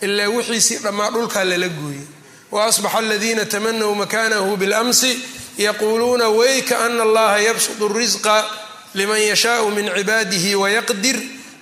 ilaa 0.00 0.28
wixiisii 0.28 0.76
dhammaa 0.84 1.10
dhulkaa 1.10 1.44
lala 1.44 1.68
gooyey. 1.68 2.06
Wa 2.50 2.64
asbaxa 2.64 2.98
aladiina 2.98 3.44
tamanaw 3.44 3.94
makanahu 3.94 4.56
biاlamsi 4.56 5.10
yaquuluuna 5.58 6.28
weyka 6.28 6.78
ana 6.84 7.02
allaha 7.02 7.38
yabsudu 7.38 7.88
risqa 7.88 8.44
liman 8.94 9.20
yashaau 9.20 9.70
min 9.70 9.86
cibaadihi 9.96 10.54
wayaqdir 10.54 11.16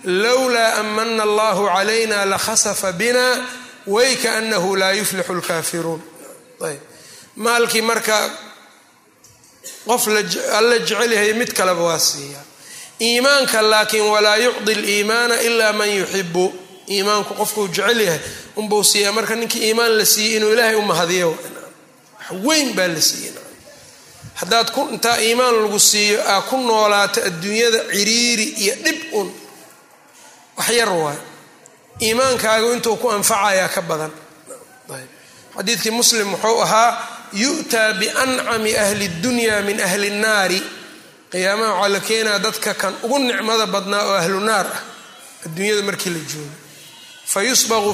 lowlaa 0.04 0.74
amana 0.80 1.22
allahu 1.22 1.62
calayna 1.66 2.24
lakhasafa 2.24 2.92
bina 2.92 3.26
weyka 3.86 4.36
anahu 4.36 4.76
laa 4.76 4.92
yuflixu 4.92 5.34
lkaafiruun. 5.34 6.00
Ayb 6.68 6.93
maalkii 7.36 7.82
marka 7.82 8.30
qof 9.86 10.08
alla 10.58 10.78
jecel 10.78 11.12
yahay 11.12 11.32
mid 11.34 11.52
kaleba 11.52 11.82
waa 11.82 11.98
siiya. 11.98 12.40
Iimaanka 13.00 13.62
laakiin 13.62 14.04
walaa 14.14 14.36
yucdi 14.36 14.74
liimaana 14.74 15.40
ila 15.40 15.72
man 15.72 15.90
yuxibu 15.90 16.44
iimaanku 16.88 17.34
qofkuu 17.34 17.68
jecel 17.68 18.00
yahay 18.00 18.20
unbuu 18.56 18.84
siiyaa 18.84 19.12
marka 19.12 19.34
ninkii 19.34 19.62
iimaan 19.68 19.92
la 19.98 20.04
siiyey 20.04 20.36
inuu 20.36 20.52
ilaahay 20.52 20.74
u 20.74 20.82
mahadiyo 20.82 21.38
weyn 22.44 22.72
baa 22.76 22.86
la 22.88 23.00
siiyey. 23.00 23.32
Haddaad 24.34 24.70
ku 24.74 24.88
intaa 24.92 25.18
iimaan 25.20 25.54
lagu 25.62 25.78
siiyo 25.80 26.18
aa 26.28 26.40
ku 26.42 26.56
noolaato 26.56 27.20
adduunyada 27.28 27.78
ciriiri 27.92 28.44
iyo 28.62 28.74
dhib 28.84 29.00
un 29.12 29.28
wax 30.56 30.68
yar 30.70 30.88
waay. 30.92 31.16
Iimaankaagu 32.02 32.72
intuu 32.72 32.96
ku 32.96 33.10
anfacayaa 33.10 33.68
ka 33.68 33.82
badan. 33.82 34.10
Xadiidkii 35.56 35.90
muslim 35.90 36.32
wuxuu 36.34 36.62
ahaa 36.62 36.90
yu'taa 37.34 37.92
biancami 37.98 38.76
ahli 38.76 39.08
dunya 39.22 39.62
min 39.62 39.80
ahli 39.80 40.10
nnaari. 40.10 40.62
Qiyaamaha 41.30 41.72
waxaa 41.74 41.88
la 41.88 42.00
keenaa 42.00 42.38
dadka 42.38 42.74
kan 42.74 42.94
ugu 43.02 43.18
nicmada 43.18 43.66
badnaa 43.66 44.06
oo 44.06 44.14
ahlu 44.14 44.40
naar 44.40 44.66
ah 44.66 44.82
adduunyada 45.46 45.82
markii 45.82 46.10
la 46.10 46.20
joogo. 46.30 46.54
Fa 47.26 47.40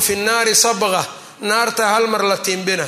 fi 0.01 0.17
nnaari 0.17 0.55
sabqa 0.55 1.05
naarta 1.41 1.89
hal 1.89 2.07
mar 2.07 2.23
la 2.23 2.37
tiimbina 2.37 2.87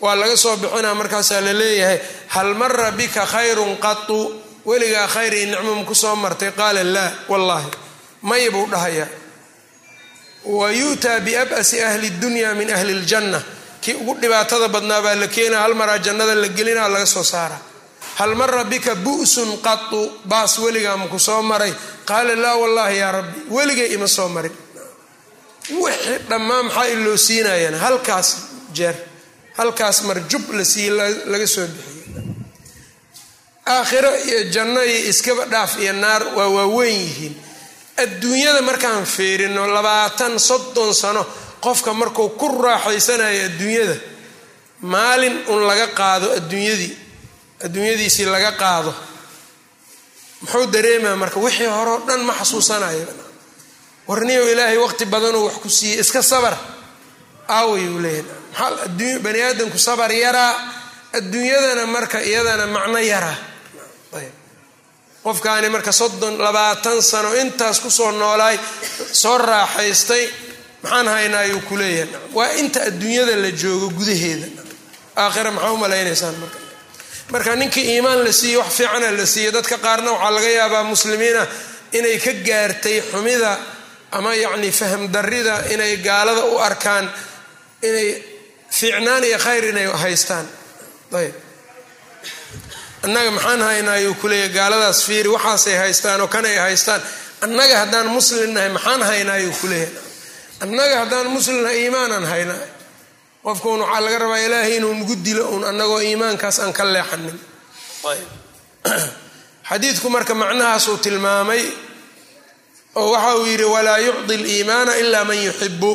waa 0.00 0.14
laga 0.14 0.36
soo 0.36 0.56
bixinaa 0.56 0.94
markaasaa 0.94 1.40
la 1.40 1.52
leeyahay 1.52 2.00
hal 2.28 2.54
mara 2.54 2.90
bika 2.92 3.26
khayrun 3.26 3.76
qatu 3.76 4.42
weligaa 4.64 5.06
khayr 5.06 5.34
iyo 5.34 5.46
nicmo 5.50 5.74
maku 5.74 5.94
soo 5.94 6.16
martay? 6.16 6.52
Qaala 6.52 6.84
laa 6.84 7.12
wallaahi 7.28 7.70
may 8.22 8.50
buu 8.50 8.66
dhahayaa. 8.66 9.08
Wa 10.44 10.70
yu'taa 10.72 11.20
biab'asi 11.20 11.82
ahli 11.82 12.10
dunya 12.10 12.54
min 12.54 12.70
ahli 12.70 12.94
ljanna 13.04 13.42
kii 13.82 13.94
ugu 14.00 14.14
dhibaatada 14.20 14.68
badnaa 14.74 15.00
baa 15.04 15.14
la 15.22 15.26
keenaa 15.34 15.60
hal 15.64 15.74
maraa 15.80 15.98
jannada 16.06 16.34
la 16.42 16.48
gelinaa 16.56 16.88
laga 16.94 17.06
soo 17.14 17.22
saara 17.32 17.58
hal 18.18 18.32
mara 18.40 18.64
bika 18.72 18.94
bu'sun 19.04 19.50
qatu 19.66 20.00
baas 20.30 20.52
weligaa 20.64 20.96
maku 21.02 21.18
soo 21.18 21.42
maray. 21.50 21.72
Qaala 22.08 22.34
laa 22.44 22.56
wallaahi 22.62 22.96
yaa 23.02 23.12
rabbi 23.16 23.38
weligay 23.56 23.88
ima 23.96 24.08
soo 24.16 24.28
marin. 24.34 24.52
Wixii 25.82 26.18
dhammaan 26.30 26.64
maxaa 26.66 26.84
iloo 26.94 27.16
siinayan 27.26 27.74
halkaas 27.84 28.28
jeer 28.76 28.94
halkaas 29.58 29.96
marjub 30.08 30.44
la 30.58 30.64
siiye 30.72 30.90
laga 31.32 31.46
soo 31.54 31.66
bixiyey. 31.66 32.24
Aakhiro 33.74 34.10
iyo 34.28 34.40
janno 34.54 34.82
iyo 34.90 35.00
iskaba 35.10 35.44
dhaaf 35.52 35.72
iyo 35.82 35.92
naar 35.92 36.22
waa 36.36 36.48
waaweyn 36.56 36.96
yihiin. 37.04 37.34
Adduunyada 38.02 38.62
markaan 38.62 39.04
fiirino 39.14 39.62
labaatan 39.76 40.38
soddon 40.48 40.94
sano 40.94 41.22
qofka 41.64 41.90
markuu 42.00 42.28
ku 42.40 42.46
raaxaysanayo 42.62 43.40
adduunyada 43.48 43.96
maalin 44.92 45.36
un 45.52 45.60
laga 45.68 45.86
qaado 45.98 46.26
adduunyadii 46.38 46.92
adduunyadiisii 47.64 48.26
laga 48.34 48.52
qaado 48.62 48.92
muxuu 50.40 50.66
dareemaa 50.74 51.16
marka 51.22 51.38
wixii 51.44 51.66
hore 51.76 51.90
o 51.90 51.98
dhan 52.06 52.20
ma 52.28 52.32
xasuusanayo. 52.40 53.06
Warniyow 54.08 54.46
ilaahay 54.52 54.78
waqti 54.84 55.04
badanuu 55.12 55.44
wax 55.46 55.56
ku 55.62 55.68
siiyey 55.68 56.00
iska 56.00 56.22
sabar. 56.22 56.54
Aawayuu 57.48 57.98
leeyahay. 58.04 59.18
Bani 59.24 59.40
aadamku 59.42 59.78
sabar 59.78 60.10
yaraa 60.24 60.52
adduunyadana 61.18 61.84
marka 61.86 62.18
iyadana 62.22 62.66
macno 62.66 62.98
yaraa. 63.12 63.36
Qofkaani 65.24 65.68
marka 65.68 65.92
soddon 65.92 66.38
labaatan 66.38 67.02
sano 67.02 67.34
intaas 67.42 67.80
ku 67.80 67.90
soo 67.90 68.10
noolaay 68.12 68.56
soo 69.12 69.38
raaxaystay 69.38 70.24
maxaan 70.82 71.06
haynaa 71.14 71.40
ayuu 71.46 71.60
ku 71.68 71.74
leeyahay? 71.76 72.08
Waa 72.36 72.52
inta 72.62 72.80
adduunyada 72.88 73.34
la 73.44 73.50
joogo 73.60 73.88
gudaheeda. 73.98 74.46
Aakhira 75.22 75.50
maxaa 75.56 75.72
u 75.72 75.76
malaynaysaan 75.84 76.34
marka? 76.42 76.58
Marka 77.32 77.56
ninkii 77.60 77.84
iimaan 77.94 78.20
la 78.26 78.32
siiyey 78.32 78.56
wax 78.60 78.70
fiicana 78.78 79.10
la 79.18 79.26
siiyey 79.26 79.52
dadka 79.56 79.76
qaarna 79.84 80.10
waxaa 80.14 80.30
laga 80.36 80.48
yaabaa 80.58 80.84
muslimiina 80.92 81.42
inay 81.98 82.16
ka 82.24 82.32
gaartay 82.48 82.96
xumida 83.10 83.52
ama 84.16 84.30
yacni 84.42 84.70
faham 84.80 85.02
darida 85.14 85.54
inay 85.74 85.92
gaalada 86.06 86.44
u 86.44 86.56
arkaan 86.68 87.06
inay 87.88 88.08
fiicnaan 88.78 89.24
iyo 89.28 89.38
khayr 89.44 89.64
inay 89.72 89.86
haystaan. 90.02 90.46
Ayb. 91.18 91.34
Annaga 93.04 93.30
maxaan 93.36 93.62
haynaayuu 93.68 94.14
kuleeya 94.22 94.48
gaaladaas 94.56 94.98
fiiri 95.06 95.28
waxaasay 95.36 95.76
haystaan 95.82 96.20
oo 96.20 96.28
kanay 96.34 96.56
haystaan. 96.64 97.02
Annaga 97.44 97.76
haddaan 97.82 98.06
muslim 98.16 98.50
nahay 98.54 98.68
maxaan 98.76 99.02
haynaayuu 99.10 99.52
kuleeya 99.60 99.88
annaga 100.62 100.96
haddaan 101.04 101.28
muslim 101.36 101.62
nahay 101.62 101.78
iimaanaan 101.84 102.24
haynaa 102.32 102.62
qofkuun 103.44 103.80
waxaa 103.80 104.00
laga 104.04 104.18
rabaa 104.18 104.38
ilaahay 104.46 104.76
inuu 104.78 104.94
nagu 104.94 105.14
dilo 105.24 105.44
uun 105.52 105.64
annagoo 105.70 106.00
iimaankaas 106.08 106.58
aan 106.60 106.72
ka 106.78 106.84
leexanin. 106.94 107.38
Xadiidku 109.68 110.08
marka 110.10 110.34
macnahaasuu 110.34 110.96
tilmaamay 111.04 111.62
oo 113.00 113.10
waxa 113.14 113.34
uu 113.36 113.46
yidhi 113.46 113.64
walaa 113.64 113.98
yucdi 114.06 114.36
liimaana 114.44 114.92
ila 115.02 115.24
man 115.24 115.38
yuxibu 115.46 115.92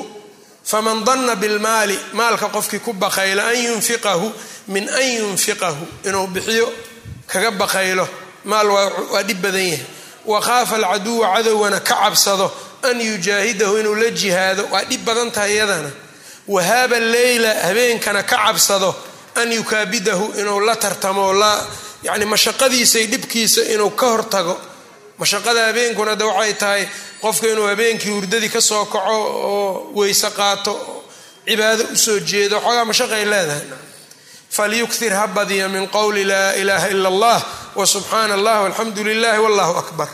faman 0.63 1.03
danna 1.07 1.35
bilmaali. 1.35 1.99
Maalka 2.13 2.47
qofkii 2.55 2.79
ku 2.79 2.93
baqaylo 2.93 3.41
an 3.51 3.57
yunfiqahu 3.67 4.27
min 4.67 4.89
an 4.89 5.07
yunfiqahu. 5.19 5.83
Inuu 6.07 6.27
bixiyo 6.27 6.67
kaga 7.31 7.51
baqaylo 7.51 8.07
maal 8.45 8.67
waa 9.13 9.23
dhib 9.27 9.41
badan 9.43 9.67
yahay. 9.67 9.85
Wa 10.25 10.39
khaafa 10.41 10.75
alcaduwa 10.75 11.27
cadowgana 11.35 11.79
ka 11.79 11.95
cabsado 12.01 12.47
an 12.83 12.99
yujaahidahu 13.01 13.77
inuu 13.79 13.95
la 13.95 14.09
jihaado 14.11 14.67
waa 14.71 14.83
dhib 14.83 15.05
badan 15.05 15.31
tahay 15.31 15.53
iyadana. 15.53 15.91
Wahaaba 16.47 16.99
leyla 16.99 17.53
habeenkana 17.63 18.23
ka 18.23 18.37
cabsado 18.37 18.95
an 19.35 19.51
yukaabidahu 19.51 20.33
inuu 20.39 20.59
la 20.59 20.75
tartamo 20.75 21.33
yani 22.03 22.25
mashaqadiisay 22.25 23.05
dhibkiisa 23.07 23.61
inuu 23.73 23.89
ka 23.89 24.07
hortago. 24.07 24.59
Mashaqada 25.19 25.65
habeenkuna 25.67 26.15
de 26.15 26.23
waxay 26.23 26.53
tahay 26.53 26.87
qofka 27.21 27.47
inuu 27.47 27.67
habeenkii 27.67 28.09
hurdadii 28.11 28.49
ka 28.49 28.61
soo 28.61 28.85
kaco 28.85 29.09
oo 29.09 29.91
weyse 29.95 30.29
qaato 30.35 31.03
cibaado 31.45 31.83
u 31.93 31.97
soo 31.97 32.19
jeedo 32.19 32.59
xoogaa 32.59 32.85
mashaqay 32.85 33.25
leedahay. 33.25 33.67
Falyuktir 34.49 35.11
ha 35.13 35.27
badiya 35.27 35.69
min 35.69 35.87
qowli 35.87 36.23
laa 36.23 36.53
ilaaha 36.53 36.87
ila 36.89 37.07
allah 37.09 37.43
wa 37.75 37.85
subxaana 37.85 38.33
allah 38.33 38.61
walxamdu 38.63 39.03
lilah 39.03 39.39
wallahu 39.43 39.77
akbar 39.77 40.07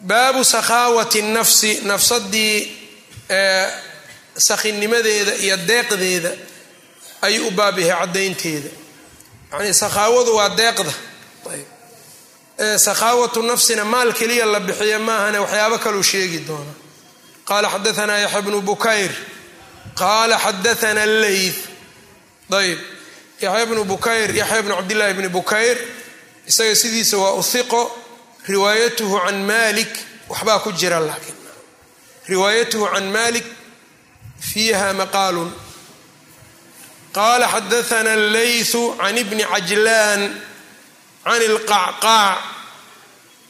baabu 0.00 0.44
sakhaawati 0.44 1.22
nafsi 1.22 1.80
nafsadii 1.84 2.76
sakhinimadeeda 4.36 5.34
iyo 5.34 5.56
deeqdeeda 5.56 6.32
ayuu 7.22 7.48
u 7.48 7.50
baab 7.50 7.78
yahay 7.78 8.06
caddaynteeda. 8.06 8.68
Yani 9.52 9.74
sakhaawadu 9.74 10.36
waa 10.36 10.48
deeqda. 10.48 10.92
Sakhaawatu 12.78 13.42
nafsina 13.42 13.84
maal 13.84 14.12
keliya 14.12 14.46
la 14.46 14.60
bixiya 14.60 14.98
maahane 14.98 15.38
waxyaabo 15.38 15.78
kaluu 15.78 16.02
sheegi 16.02 16.38
doona. 16.38 16.72
Qaala 17.48 17.68
xadaanaa 17.70 18.18
yaxya 18.18 18.42
bnu 18.42 18.60
bukayr. 18.60 19.10
Qaala 19.94 20.38
xadaana 20.38 21.06
leyth 21.06 21.60
ayb. 22.52 22.78
Yaxya 23.40 23.66
bnu 23.66 23.84
bukayr 23.84 24.30
yaxya 24.40 24.62
bnu 24.62 24.74
cabdillahi 24.76 25.14
bni 25.14 25.28
bukayr 25.28 25.78
isaga 26.46 26.74
sidiisa 26.76 27.16
waa 27.18 27.32
uhiqo 27.40 27.82
riwaayatuhu 28.48 29.16
can 29.26 29.38
malik 29.46 29.92
waxbaa 30.30 30.58
ku 30.64 30.70
jira 30.72 31.00
laakiin. 31.00 31.36
Riwaayatuhu 32.28 32.86
can 32.94 33.06
malik 33.12 33.44
fiiha 34.40 34.92
maqaalun. 35.00 35.50
Qaala 37.16 37.46
xadaana 37.48 38.14
leythu 38.34 38.96
can 38.98 39.16
ibni 39.22 39.42
cajlaan 39.52 40.20
can 41.24 41.40
ilqacqaac. 41.48 42.38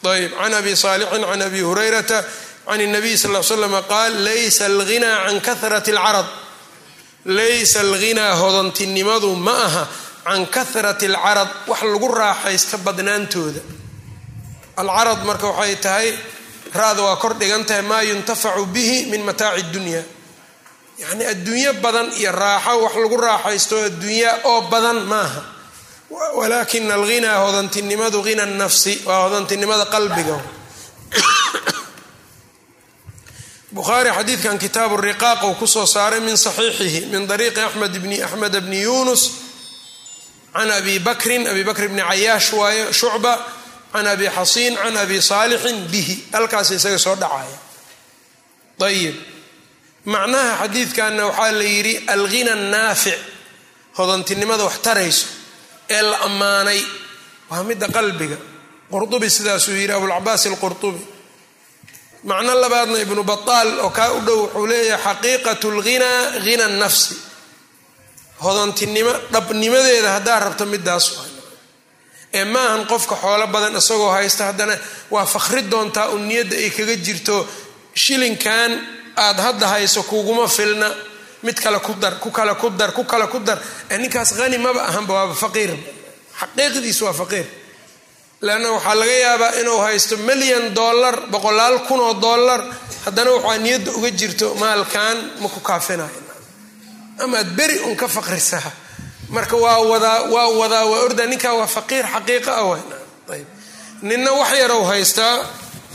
Ayb 0.06 0.32
can 0.38 0.54
abi 0.54 0.72
saalixin 0.72 1.22
can 1.30 1.42
abi 1.42 1.60
hurayrata 1.60 2.22
can 2.66 2.80
اnabiy 2.80 3.16
sal 3.18 3.34
l 3.34 3.42
slam 3.42 3.74
qaal 3.92 4.12
laysa 4.26 4.64
alghinaa 4.70 5.26
can 5.26 5.40
kahrati 5.40 5.90
اlcarad 5.92 6.28
laysa 7.26 7.80
alghinaa 7.86 8.32
hodantinimadu 8.40 9.34
ma 9.34 9.56
aha 9.66 9.84
can 10.24 10.46
kahrati 10.46 11.06
alcarad 11.10 11.50
wax 11.66 11.82
lagu 11.82 12.08
raaxaysta 12.20 12.78
badnaantooda 12.86 13.60
alcarad 14.76 15.24
marka 15.24 15.50
waxay 15.50 15.76
tahay 15.80 16.08
ra-da 16.72 17.02
waa 17.02 17.16
kor 17.16 17.34
dhigan 17.34 17.64
tahay 17.64 17.82
maa 17.82 18.02
yuntafacu 18.02 18.66
bihi 18.68 19.10
min 19.10 19.24
mataaci 19.24 19.64
اdunya 19.64 20.04
yacni 20.98 21.24
adduunyo 21.24 21.72
badan 21.80 22.12
iyo 22.16 22.32
raaxo 22.32 22.80
wax 22.84 22.94
lagu 22.96 23.16
raaxaysto 23.16 23.84
adduunya 23.84 24.44
oo 24.44 24.60
badan 24.68 25.04
maaha. 25.04 25.56
Walaakina 26.10 26.94
alghinaa 26.94 27.38
hodantinimadu 27.38 28.22
hina 28.22 28.46
nafsi 28.46 29.02
waa 29.04 29.28
hodantinimada 29.28 29.86
qalbiga. 29.86 30.40
Bukhaari 33.76 34.10
xadiidkan 34.10 34.58
kitaabu 34.58 34.96
riqaaq 34.96 35.44
uu 35.44 35.54
ku 35.54 35.66
soo 35.66 35.86
saaray 35.86 36.20
min 36.20 36.36
saxiixihi 36.36 37.06
min 37.12 37.26
dariiqi 37.26 37.60
axmed 37.60 37.98
bni 37.98 38.22
axmed 38.22 38.62
bni 38.62 38.82
yunus 38.82 39.30
can 40.54 40.70
abi 40.70 40.98
bakrin 40.98 41.46
abi 41.46 41.64
bakr 41.64 41.88
bni 41.88 42.00
cayaash 42.00 42.52
waaye 42.52 42.92
shucba 42.92 43.46
can 43.96 44.06
abi 44.14 44.26
xasiin 44.36 44.74
can 44.82 44.96
abi 45.02 45.18
saalixin 45.30 45.78
bihi. 45.92 46.14
Halkaas 46.34 46.68
isaga 46.76 46.98
soo 47.06 47.16
dhacaya. 47.22 47.58
Ayib 48.86 49.16
macnaha 50.12 50.52
xadiidkanna 50.62 51.22
waxaa 51.28 51.52
la 51.58 51.64
yidhi 51.74 51.94
alghina 52.14 52.54
naafic 52.74 53.18
hodantinimada 53.98 54.64
wax 54.68 54.76
tarayso 54.86 55.26
ee 55.96 56.02
la 56.10 56.16
ammaanay 56.28 56.80
waa 57.50 57.62
midda 57.68 57.86
qalbiga. 57.96 58.36
Qurdubi 58.92 59.28
sidaasuu 59.36 59.74
yidhi 59.80 59.92
abulcabaas 59.98 60.42
alqurdubi 60.50 61.02
macno 62.30 62.52
labaadna 62.62 62.98
ibnu 63.04 63.22
bataal 63.32 63.68
oo 63.84 63.90
kaa 63.98 64.10
u 64.12 64.20
dhow 64.26 64.38
wuxuu 64.42 64.66
leeyahay 64.70 65.02
xaqiiqatu 65.06 65.66
lghinaa 65.78 66.20
hina 66.46 66.66
nafsi 66.82 67.14
hodantinimo 68.44 69.12
dhabnimadeeda 69.32 70.10
haddaa 70.16 70.38
rabto 70.44 70.64
midaas 70.72 71.04
ee 72.32 72.44
maahan 72.44 72.86
qofka 72.86 73.14
xoolo 73.16 73.46
badan 73.46 73.76
isagoo 73.76 74.10
haysta 74.10 74.44
haddana 74.46 74.76
waa 75.10 75.26
fakri 75.26 75.62
doontaa 75.62 76.08
u 76.14 76.18
niyadda 76.18 76.56
ay 76.56 76.70
kaga 76.70 76.96
jirto 76.96 77.46
shilinkan 77.94 78.72
aad 79.16 79.38
hadda 79.40 79.66
hayso 79.68 80.02
kuguma 80.02 80.48
filna. 80.48 80.90
Mid 81.42 81.60
kale 81.60 81.78
ku 81.80 81.94
dar 81.94 82.18
ku 82.18 82.30
kale 82.30 82.54
ku 82.54 82.70
dar 82.70 82.92
ku 82.92 83.04
kale 83.04 83.26
ku 83.28 83.38
dar. 83.38 83.58
Ninkaas 83.90 84.32
hani 84.38 84.58
maba 84.58 84.82
ahanba 84.88 85.14
waaba 85.14 85.34
faqiir. 85.34 85.70
Xaqiiqdiis 86.40 87.00
waa 87.02 87.12
faqiir. 87.12 87.46
Leanna 88.40 88.70
waxaa 88.72 88.94
laga 88.94 89.12
yaabaa 89.12 89.52
inuu 89.60 89.78
haysto 89.86 90.16
milyan 90.16 90.74
dollar 90.74 91.14
boqolaal 91.30 91.86
kun 91.86 92.00
oo 92.00 92.14
dollar. 92.14 92.60
Haddana 93.04 93.30
waxaa 93.30 93.58
niyadda 93.58 93.90
uga 93.92 94.10
jirto 94.10 94.54
maalkan 94.54 95.16
ma 95.40 95.48
ku 95.48 95.60
kaafinayo. 95.60 96.20
Amaad 97.18 97.48
beri 97.56 97.78
un 97.88 97.94
ka 97.96 98.08
faqrisaa 98.08 98.72
marka 99.28 99.56
waa 99.56 99.78
wadaa 99.90 100.22
waa 100.34 100.48
wadaa 100.60 100.84
waa 100.90 101.00
orda 101.06 101.26
ninkaa 101.26 101.54
waa 101.58 101.66
faqiir 101.76 102.04
xaqiiqa 102.14 102.50
ah 102.60 102.64
wayb 102.70 103.46
ninna 104.02 104.30
wax 104.40 104.50
yarow 104.62 104.82
haystaa 104.90 105.34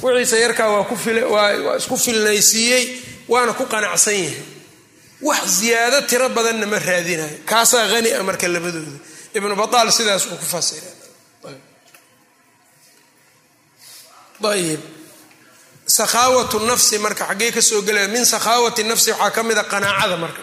wixiisa 0.03 0.37
yarkaa 0.45 0.69
waa 0.73 0.83
ku 0.89 0.95
waa 1.33 1.75
isku 1.79 1.97
filnaysiiyey 2.05 2.83
waana 3.31 3.53
ku 3.53 3.65
qanacsan 3.65 4.13
yahay. 4.13 4.43
Wax 5.21 5.41
ziyaado 5.61 6.01
tiro 6.09 6.27
badanna 6.29 6.65
ma 6.71 6.79
raadinayo 6.79 7.37
kaasaa 7.49 7.85
hani 7.93 8.09
a 8.11 8.23
marka 8.23 8.47
labadooda. 8.47 8.97
Ibnu 9.37 9.55
bataal 9.55 9.91
sidaas 9.97 10.25
uu 10.31 10.37
ku 10.41 10.45
fasira 10.53 10.89
ayib 14.51 14.81
sakhaawatu 15.97 16.57
nafsi 16.69 16.97
marka 17.05 17.25
xaggee 17.29 17.51
ka 17.55 17.61
soo 17.61 17.81
gelaya 17.87 18.07
min 18.07 18.25
sakhaawati 18.25 18.83
nafsi 18.83 19.11
waxaa 19.11 19.29
ka 19.35 19.41
mida 19.43 19.63
qanaacada 19.63 20.17
marka 20.17 20.41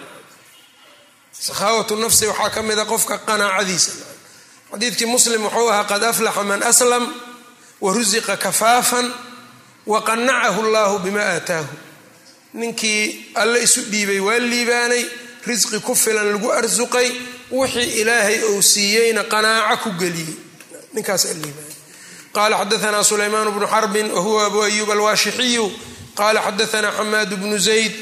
sakhaawatu 1.41 1.97
nafsi 1.97 2.26
waxaa 2.26 2.51
ka 2.51 2.62
mida 2.62 2.84
qofka 2.84 3.18
qanaacadiisa. 3.18 3.93
Xadiidkii 4.72 5.07
muslim 5.07 5.43
wuxuu 5.45 5.68
ahaa 5.70 5.84
qad 5.84 6.03
aflaxa 6.05 6.43
man 6.45 6.62
aslam 6.62 7.05
wa 7.80 7.93
rusiqa 7.95 8.36
kafaafan 8.36 9.12
wa 9.86 10.03
qanacahu 10.03 10.61
allahu 10.66 10.99
bima 10.99 11.20
aataahu. 11.20 11.68
Ninkii 12.55 13.32
alle 13.34 13.62
isu 13.62 13.80
dhiibay 13.91 14.20
waa 14.20 14.39
liibaanay 14.39 15.05
risqi 15.47 15.80
ku 15.80 15.95
filan 15.95 16.32
lagu 16.32 16.51
arsuqay 16.53 17.09
wixii 17.51 18.01
ilaahay 18.01 18.43
ou 18.45 18.62
siiyeyna 18.62 19.24
qanaaco 19.24 19.76
ku 19.82 19.91
geliyey. 20.01 20.36
Ninkaas 20.95 21.24
liibaanay. 21.24 21.76
Qala 22.32 22.57
xadaana 22.61 23.05
sulaymaan 23.05 23.51
bnu 23.51 23.66
xarbin 23.66 24.11
wahuwa 24.11 24.47
abu 24.47 24.62
ayub 24.62 24.91
alwaashixiyu 24.91 25.72
qala 26.14 26.41
xadaana 26.43 26.91
xamaad 26.93 27.30
bnu 27.41 27.59
zayd 27.59 27.93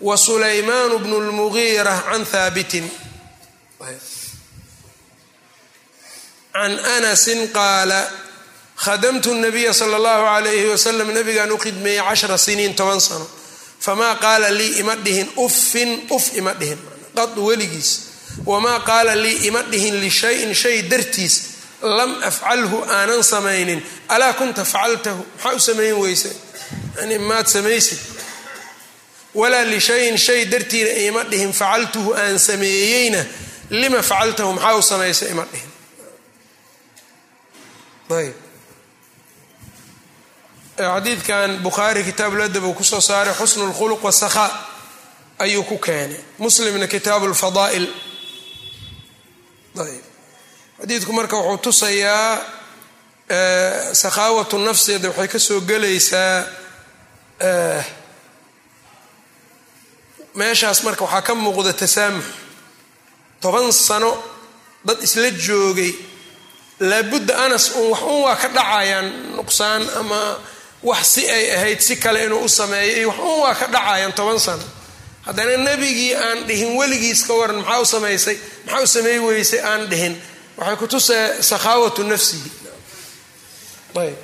wa 0.00 0.16
sulaymaan 0.16 0.98
bnu 0.98 1.20
lmugiira 1.20 2.02
can 2.10 2.24
haabitin 2.24 2.90
can 6.52 6.72
anasin 6.96 7.48
qaala 7.48 8.00
khadamtu 8.76 9.34
nabiya 9.34 9.72
sala 9.74 9.96
allahu 9.96 10.24
alayhi 10.36 10.68
wasalam 10.68 11.08
nabigaan 11.12 11.52
u 11.52 11.58
khidmeeyey 11.58 12.02
cashra 12.08 12.38
siniin 12.38 12.74
toban 12.74 13.00
sano. 13.00 13.26
Famaa 13.80 14.14
qaala 14.16 14.50
lii 14.50 14.80
ima 14.80 14.96
dhihin 14.96 15.28
uffin 15.36 16.08
uf 16.10 16.36
ima 16.36 16.52
dhihin 16.54 16.78
qad 17.16 17.38
weligiis 17.38 17.90
wamaa 18.44 18.80
qaala 18.80 19.14
lii 19.14 19.46
ima 19.48 19.62
dhihin 19.62 20.00
lishayin 20.00 20.54
shay 20.54 20.82
dartiis 20.82 21.34
lam 21.82 22.22
afcalhu 22.22 22.84
aanan 22.84 23.22
samaynin. 23.22 23.82
Alaa 24.08 24.32
kunta 24.32 24.64
facaltahu 24.64 25.24
maxaa 25.36 25.56
u 25.56 25.60
samayn 25.60 25.96
weyse? 26.02 26.36
Yani 26.98 27.18
maad 27.18 27.46
samaysid 27.46 27.98
walaa 29.40 29.64
lishayin 29.72 30.16
shay 30.26 30.40
dartiina 30.52 30.90
ima 31.06 31.22
dhihin 31.30 31.52
facaltuhu 31.60 32.10
aan 32.22 32.38
sameeyeyna 32.48 33.22
lima 33.80 34.00
facaltahu 34.10 34.52
maxaa 34.56 34.74
u 34.74 34.82
samaysa 34.90 35.24
ima 35.32 35.44
dhihin? 35.52 35.70
Ayb. 38.18 38.34
Xadiidkan 40.78 41.50
bukhaari 41.64 42.02
kitaabu 42.08 42.36
ladab 42.40 42.64
ku 42.78 42.84
soo 42.84 43.00
saaray 43.00 43.34
xusnu 43.40 43.64
lkhuluq 43.70 44.02
wasakhaa 44.04 44.50
ayuu 45.44 45.64
ku 45.70 45.78
keenay. 45.78 46.20
Muslimna 46.38 46.86
kitaabu 46.94 47.26
lfadaa'il 47.32 47.86
ayb. 49.84 50.04
Xadiidku 50.80 51.12
marka 51.18 51.36
wuxuu 51.36 51.58
tusayaa 51.64 52.32
sakhaawatu 54.02 54.58
nafsida 54.58 55.08
waxay 55.08 55.28
ka 55.32 55.38
soo 55.38 55.60
gelaysaa 55.60 56.44
meeshaas 60.38 60.78
marka 60.86 61.04
waxaa 61.04 61.22
ka 61.26 61.34
muuqda 61.34 61.72
tasaamux. 61.80 62.24
Toban 63.42 63.72
sano 63.72 64.12
dad 64.86 64.98
isla 65.06 65.30
joogay. 65.44 65.92
Laabudda 66.80 67.34
anas 67.44 67.64
un 67.78 67.88
wax 67.92 68.02
un 68.12 68.20
waa 68.24 68.36
ka 68.42 68.48
dhacayaan 68.56 69.06
nuqsaan 69.36 69.82
ama 70.00 70.20
wax 70.88 71.02
si 71.14 71.22
ay 71.36 71.44
ahayd 71.56 71.80
si 71.80 71.94
kale 71.96 72.24
inuu 72.26 72.44
u 72.44 72.48
sameeyo 72.48 72.92
iyo 73.00 73.08
wax 73.08 73.18
un 73.30 73.40
waa 73.42 73.54
ka 73.60 73.66
dhacayaan 73.74 74.12
toban 74.18 74.38
sano. 74.46 74.64
Haddana 75.26 75.56
nebigii 75.56 76.14
aan 76.14 76.38
dhihin 76.48 76.76
weligiis 76.78 77.24
ka 77.26 77.32
waran 77.34 77.56
maxaa 77.64 77.80
u 77.80 77.84
samaysay? 77.94 78.36
Maxaa 78.66 78.82
u 78.82 78.86
sameey 78.86 79.18
weysay? 79.26 79.60
Aan 79.70 79.82
dhihin. 79.90 80.14
Waxay 80.58 80.76
ku 80.80 80.86
tusee 80.92 81.42
sakhaawatu 81.50 82.02
nafsihi 82.04 82.50
ayb. 83.96 84.16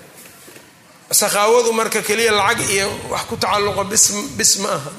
Sakhaawadu 1.21 1.73
marka 1.73 2.01
keliya 2.09 2.33
lacag 2.33 2.61
iyo 2.77 2.89
wax 3.13 3.23
ku 3.29 3.37
tacalluqa 3.37 3.85
bis 4.39 4.53
ma 4.63 4.69
aha 4.79 4.91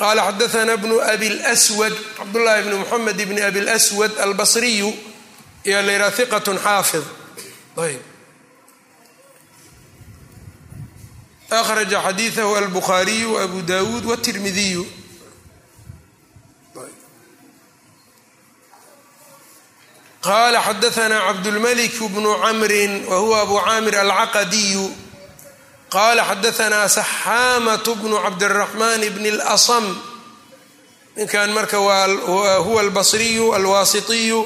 qaala 0.00 0.22
xadaana 0.28 0.74
bnu 0.82 0.96
abi 1.12 1.28
lswad 1.54 1.94
cabdullaahi 2.18 2.62
bni 2.66 2.74
muxamed 2.82 3.18
bni 3.28 3.40
abi 3.48 3.60
lswad 3.68 4.12
albasriyu 4.24 4.90
iyo 5.68 5.78
layraa 5.86 6.10
hiqatun 6.18 6.58
xaafid 6.66 7.04
ayb 7.84 8.02
akhraja 11.60 11.98
xadiidahu 12.06 12.52
albukhaariyu 12.60 13.30
abu 13.44 13.58
dawuud 13.70 14.04
wtirmidiyu 14.10 14.84
qala 20.22 20.60
xadaana 20.66 21.18
cabdulmalik 21.26 21.94
bnu 22.14 22.30
camrin 22.42 22.92
wa 23.10 23.16
huwa 23.22 23.40
abu 23.42 23.56
caamir 23.64 23.94
alcaqadiyu 24.04 24.84
qala 25.94 26.22
xadaana 26.30 26.88
saxaamat 26.98 27.84
bnu 28.00 28.16
cabdiraxmaan 28.24 29.00
bn 29.16 29.24
اlasm 29.34 29.84
ninkan 31.16 31.50
marka 31.56 31.76
huwa 32.66 32.80
albasriyu 32.84 33.46
alwaasitiyu 33.58 34.40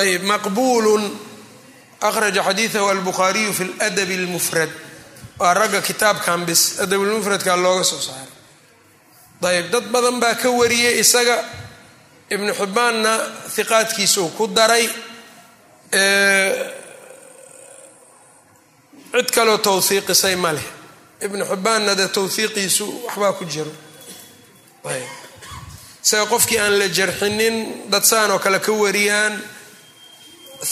ayb 0.00 0.22
maqbulu 0.32 0.94
akhraja 2.08 2.42
xadiidahu 2.48 2.86
albukhaariyu 2.94 3.52
fi 3.58 3.64
ladab 3.80 4.10
اlmufrad 4.18 4.70
waa 5.40 5.54
ragga 5.54 5.80
kitaabkan 5.88 6.44
bis 6.48 6.62
adabulmufradka 6.84 7.52
looga 7.64 7.84
soo 7.90 8.00
saaray 8.06 8.28
ayb 9.58 9.66
dad 9.72 9.84
badan 9.94 10.16
baa 10.22 10.34
ka 10.42 10.48
wariyey 10.60 10.94
isaga 11.04 11.36
ibnu 12.34 12.52
xibbaanna 12.60 13.12
hiqaadkiisa 13.56 14.18
uu 14.24 14.30
ku 14.38 14.44
daray 14.58 14.84
cid 19.12 19.30
kaloo 19.34 19.58
towhiiqisay 19.58 20.36
ma 20.36 20.52
leh. 20.52 20.66
Ibnu 21.26 21.44
xibbaanna 21.50 21.94
dee 21.98 22.08
towhiiqiisu 22.08 22.86
waxbaa 23.06 23.32
ku 23.38 23.44
jiro. 23.44 23.72
Isaga 26.04 26.26
qofkii 26.32 26.58
aan 26.58 26.78
la 26.78 26.86
jarxinin 26.88 27.56
dad 27.90 28.04
saan 28.04 28.30
oo 28.30 28.38
kale 28.38 28.58
ka 28.60 28.72
wariyaan 28.72 29.34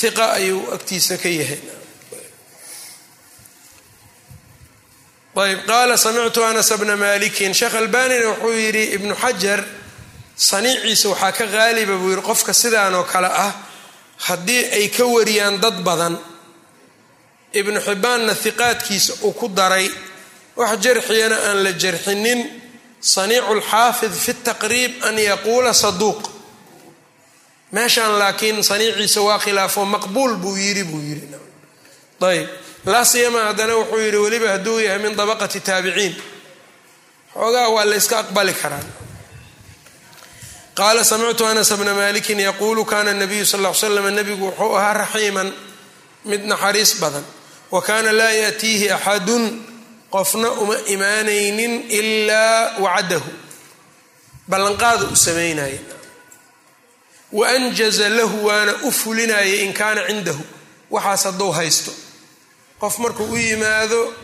hiqa 0.00 0.26
ayuu 0.38 0.62
agtiisa 0.74 1.16
ka 1.18 1.28
yahay. 1.28 1.60
Ayb. 5.36 5.66
Qaala 5.66 5.96
samictu 5.96 6.40
anas 6.44 6.70
bna 6.80 6.96
malikin 6.96 7.52
sheekh 7.54 7.74
albanina 7.74 8.26
wuxuu 8.30 8.56
yidhi 8.64 8.84
ibnu 8.96 9.14
xajar 9.14 9.60
saniiciisa 10.36 11.08
waxaa 11.12 11.32
ka 11.32 11.44
qaaliba 11.54 11.94
buu 12.00 12.10
yidhi 12.10 12.22
qofka 12.22 12.52
sidaan 12.54 12.94
oo 12.94 13.04
kale 13.04 13.26
ah 13.28 13.52
haddii 14.26 14.64
ay 14.78 14.88
ka 14.88 15.04
wariyaan 15.04 15.60
dad 15.60 15.76
badan 15.84 16.16
ibnu 17.52 17.80
xibbaanna 17.80 18.34
hiqaadkiisa 18.34 19.12
uu 19.22 19.32
ku 19.32 19.48
daray 19.48 19.90
wax 20.56 20.78
jarxiyana 20.80 21.36
aan 21.48 21.64
la 21.64 21.72
jarxinin 21.72 22.40
saniicu 23.00 23.54
lxaafid 23.54 24.12
fi 24.12 24.32
taqriib 24.34 24.92
an 25.04 25.18
yaquula 25.18 25.72
saduuq. 25.72 26.22
Meeshaan 27.72 28.18
laakiin 28.18 28.64
saniiciisa 28.64 29.20
waa 29.20 29.38
khilaafo 29.38 29.84
maqbuul 29.84 30.36
buu 30.36 30.56
yidhi 30.56 30.84
buu 30.84 31.00
yidhi. 31.00 31.28
Ayb 32.20 32.48
laa 32.86 33.04
siyama 33.04 33.44
haddana 33.44 33.74
wuxuu 33.76 33.98
yidhi 33.98 34.16
weliba 34.16 34.48
hadduu 34.48 34.78
yahay 34.80 34.98
min 34.98 35.16
dabaqati 35.16 35.60
taabiciin 35.60 36.14
xoogaa 37.34 37.68
waa 37.68 37.84
la 37.84 37.96
aqbali 37.96 38.54
karaa 38.54 38.82
qaala 40.74 41.04
samictu 41.04 41.44
anas 41.44 41.72
bna 41.72 41.94
malikin 41.94 42.40
yaquulu 42.40 42.84
kana 42.84 43.12
nabiyu 43.14 43.46
sal 43.46 43.60
l 43.66 43.74
slam 43.74 44.08
nabigu 44.14 44.46
wuxuu 44.46 44.76
ahaa 44.76 44.92
raxiiman 44.92 45.52
mid 46.24 46.44
naxariis 46.44 47.00
badan 47.00 47.24
wa 47.70 47.82
kaana 47.82 48.12
laa 48.12 48.30
yaatiihi 48.30 48.90
axadun 48.90 49.44
qofna 50.10 50.50
uma 50.50 50.76
imaanaynin 50.94 51.74
ilaa 51.90 52.78
wacadahu. 52.84 53.30
Ballanqaada 54.48 55.04
u 55.12 55.16
samaynaya 55.16 55.78
wa 57.32 57.48
anjaza 57.48 58.08
lahu 58.08 58.44
waana 58.46 58.74
u 58.82 58.92
fulinayay 58.92 59.64
in 59.64 59.72
kaana 59.72 60.06
cindahu. 60.06 60.42
Waxaas 60.90 61.24
hadduu 61.24 61.52
haysto. 61.52 61.92
Qof 62.80 62.98
markuu 62.98 63.24
u 63.32 63.36
yimaado 63.36 64.14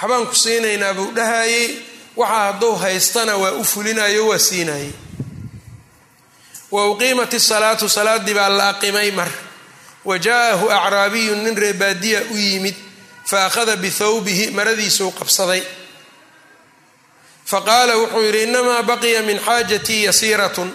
waxbaan 0.00 0.26
ku 0.26 0.34
siinaynaa 0.34 0.94
buu 0.94 1.10
dhahayey 1.16 1.66
waxa 2.16 2.34
hadduu 2.44 2.74
haystana 2.82 3.36
waa 3.36 3.52
u 3.52 3.64
fulinayo 3.64 4.26
waa 4.28 4.38
siinayay 4.38 4.90
wa 6.70 6.90
uqiimat 6.90 7.32
isalaatu 7.32 7.88
salaadii 7.88 8.34
baa 8.34 8.48
la 8.48 8.68
aqimay 8.68 9.10
mar 9.10 9.28
wa 10.04 10.18
jaa'ahu 10.18 10.66
acraabiyun 10.70 11.40
nin 11.44 11.56
reebaadiya 11.56 12.20
u 12.30 12.36
yimid 12.36 12.74
fa 13.30 13.46
akhada 13.46 13.76
bithawbihi 13.76 14.50
maradiisuu 14.50 15.10
qabsaday. 15.18 15.62
Fa 17.44 17.60
qaala 17.68 17.96
wuxuu 18.00 18.22
yidhi 18.26 18.42
innamaa 18.46 18.82
baqiya 18.82 19.22
min 19.22 19.38
xaajatii 19.46 20.04
yasiiratun. 20.08 20.70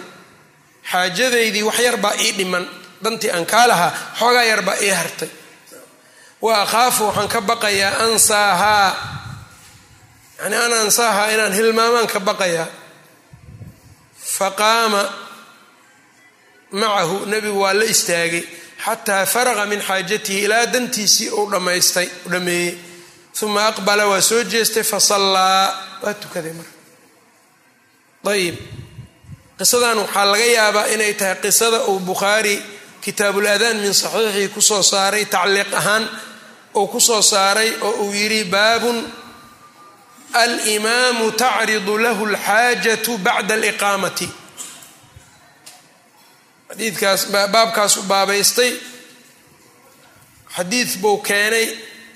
Xaajadaydii 0.90 1.62
wax 1.68 1.78
yar 1.86 1.96
baa 1.96 2.14
ii 2.24 2.32
dhiman. 2.38 2.64
Dantii 3.04 3.30
aan 3.30 3.46
kaa 3.46 3.66
lahaa 3.70 3.92
xoogaa 4.18 4.44
yar 4.50 4.62
baa 4.62 4.76
ii 4.82 4.88
hartay. 5.00 5.28
Wa 6.44 6.62
akhaafu 6.62 7.02
waxaan 7.08 7.28
ka 7.28 7.40
baqayaa 7.40 7.94
ansaahaa 8.06 8.90
yani 10.42 10.56
an 10.56 10.72
ansaahaa 10.72 11.28
inaan 11.34 11.52
hilmaamaan 11.58 12.06
ka 12.12 12.20
baqayaa. 12.28 12.66
Fa 14.36 14.50
qaama 14.50 15.02
macahu 16.72 17.16
nebigu 17.30 17.60
waa 17.60 17.72
la 17.74 17.84
istaagay 17.84 18.44
xataa 18.84 19.24
faraqa 19.34 19.64
min 19.72 19.80
xaajatihi 19.88 20.40
ilaa 20.46 20.66
dantiisii 20.74 21.28
uu 21.38 21.46
dhammaystay 21.52 22.08
u 22.26 22.30
dhammeeyey 22.32 22.72
uma 23.42 23.62
aqbala 23.70 24.04
waa 24.10 24.20
soo 24.30 24.42
jeestay 24.52 24.82
fasallaa 24.92 25.62
waa 26.02 26.14
tukaday 26.22 26.52
marka 26.58 26.72
ayib 28.32 28.56
qisadan 29.58 29.98
waxaa 30.02 30.24
laga 30.32 30.46
yaabaa 30.58 30.86
inay 30.94 31.12
tahay 31.20 31.36
qisada 31.44 31.78
uu 31.90 31.98
bukhaari 32.08 32.56
kitaabul 33.04 33.46
adaan 33.54 33.76
min 33.84 33.92
saxiixii 34.02 34.48
ku 34.54 34.60
soo 34.68 34.82
saaray 34.92 35.24
tacliiq 35.34 35.70
ahaan 35.80 36.04
uu 36.78 36.86
ku 36.92 37.00
soo 37.08 37.22
saaray 37.32 37.70
oo 37.86 37.92
uu 38.04 38.12
yidhi 38.20 38.40
baabun 38.54 38.98
alimaamu 40.42 41.24
tacridu 41.42 41.94
lahu 42.04 42.22
alxaajatu 42.30 43.12
bacda 43.26 43.54
aliqaamati 43.58 44.28
xadiidkaas 46.74 47.20
baabkaas 47.52 47.96
u 47.96 48.02
baabaystay. 48.02 48.72
Xadiid 50.56 50.90
buu 51.00 51.18
keenay 51.22 51.66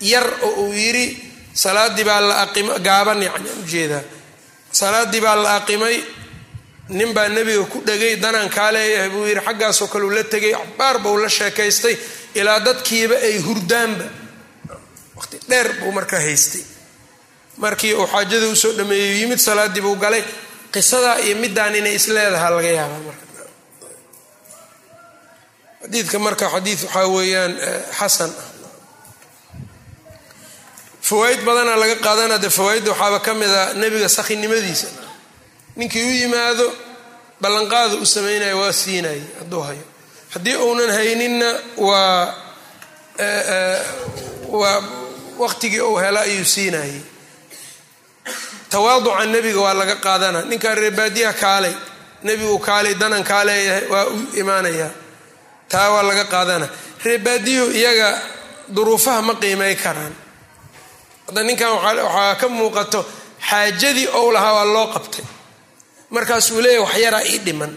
yar 0.01 0.27
oo 0.41 0.51
uu 0.63 0.73
yidhi 0.73 1.05
salaaddii 1.53 2.03
baa 2.09 2.21
la 2.27 2.35
aqima 2.45 2.73
gaaban 2.87 3.19
aan 3.23 3.45
u 3.45 3.63
jeedaa 3.71 4.01
salaaddii 4.79 5.21
baa 5.25 5.35
la 5.43 5.55
aqimay 5.59 5.97
nin 6.97 7.13
baa 7.13 7.27
nebiga 7.35 7.63
ku 7.71 7.77
dhegay 7.87 8.15
danaan 8.23 8.49
kaa 8.49 8.71
leeyahay 8.75 9.09
buu 9.13 9.25
yidhi 9.29 9.41
xaggaasoo 9.47 9.87
kale 9.91 10.03
uu 10.05 10.09
la 10.17 10.23
tegay 10.23 10.53
axbaar 10.53 10.95
buu 11.03 11.17
la 11.23 11.29
sheekaystay 11.29 11.95
ilaa 12.39 12.59
dadkiiba 12.65 13.15
ay 13.27 13.35
hurdaanba. 13.45 14.05
Waqti 15.17 15.37
dheer 15.49 15.67
buu 15.79 15.91
markaa 15.91 16.19
haystay. 16.25 16.63
Markii 17.57 17.93
uu 17.93 18.07
xaajada 18.07 18.47
u 18.47 18.55
soo 18.55 18.73
dhameeyey 18.77 19.19
yimid 19.19 19.37
salaaddii 19.47 19.81
buu 19.85 19.95
galay. 19.95 20.23
Qisadaa 20.73 21.17
iyo 21.25 21.35
middaan 21.43 21.75
inay 21.75 21.95
isleedahaa 21.99 22.49
laga 22.55 22.71
yaabaa 22.79 22.99
marka 23.07 23.25
xadiidka 25.89 26.19
marka 26.19 26.45
xadiid 26.53 26.79
waxaa 26.85 27.07
weeyaan 27.15 27.53
xasan. 27.99 28.29
Ah 28.29 28.47
fawaaid 31.09 31.41
badana 31.47 31.73
laga 31.81 31.95
qaadana 32.05 32.37
dee 32.43 32.49
fawaaidda 32.49 32.91
waxaaba 32.91 33.19
ka 33.25 33.33
mid 33.33 33.49
a 33.49 33.73
nebiga 33.81 34.09
sakhinimadiisa. 34.17 34.87
Ninkii 35.75 36.03
u 36.05 36.11
yimaado 36.21 36.67
ballanqaada 37.41 37.95
u 37.95 38.05
samaynaya 38.05 38.55
waa 38.61 38.71
siinaya 38.73 39.21
hadduu 39.39 39.61
hayo. 39.67 39.83
Haddii 40.33 40.55
uunan 40.65 40.89
hayninna 40.97 41.49
waa 41.77 42.35
waa 44.59 44.81
waqtigii 45.41 45.81
uu 45.81 45.97
hela 45.97 46.19
ayuu 46.21 46.45
siinayay. 46.45 47.01
Tawaaduca 48.69 49.25
nebiga 49.25 49.59
waa 49.65 49.73
laga 49.73 49.95
qaadana 49.95 50.41
ninkaa 50.41 50.75
reebaadiyaha 50.75 51.33
kaalay 51.33 51.73
nebigu 52.23 52.59
kaalay 52.59 52.93
danan 53.01 53.23
kaa 53.23 53.43
leeyahay 53.45 53.85
waa 53.93 54.05
u 54.05 54.15
imaanayaa 54.41 54.91
taa 55.71 55.89
waa 55.93 56.03
laga 56.09 56.25
qaadana. 56.33 56.67
Reebaadiyuhu 57.05 57.71
iyaga 57.79 58.09
duruufaha 58.75 59.21
ma 59.27 59.33
qiimay 59.41 59.75
karaan. 59.83 60.13
Hadda 61.27 61.41
ninkan 61.47 61.71
waxaa 61.75 62.35
ka 62.41 62.47
muuqato 62.57 62.99
xaajadii 63.49 64.07
ou 64.17 64.27
lahaa 64.35 64.53
waa 64.57 64.65
loo 64.75 64.87
qabtay. 64.95 65.25
Markaasuu 66.13 66.61
leeyahy 66.65 66.81
wax 66.85 66.93
yaraa 67.05 67.23
ii 67.31 67.39
dhiman. 67.45 67.71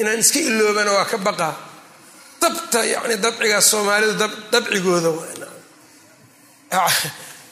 Inaan 0.00 0.18
iska 0.22 0.38
iloobana 0.48 0.90
waa 0.96 1.04
ka 1.10 1.18
baqaa. 1.26 1.54
Dabta 2.40 2.80
yani 2.92 3.16
dabcigaas 3.24 3.66
soomaalidu 3.70 4.14
dabcigooda 4.52 5.10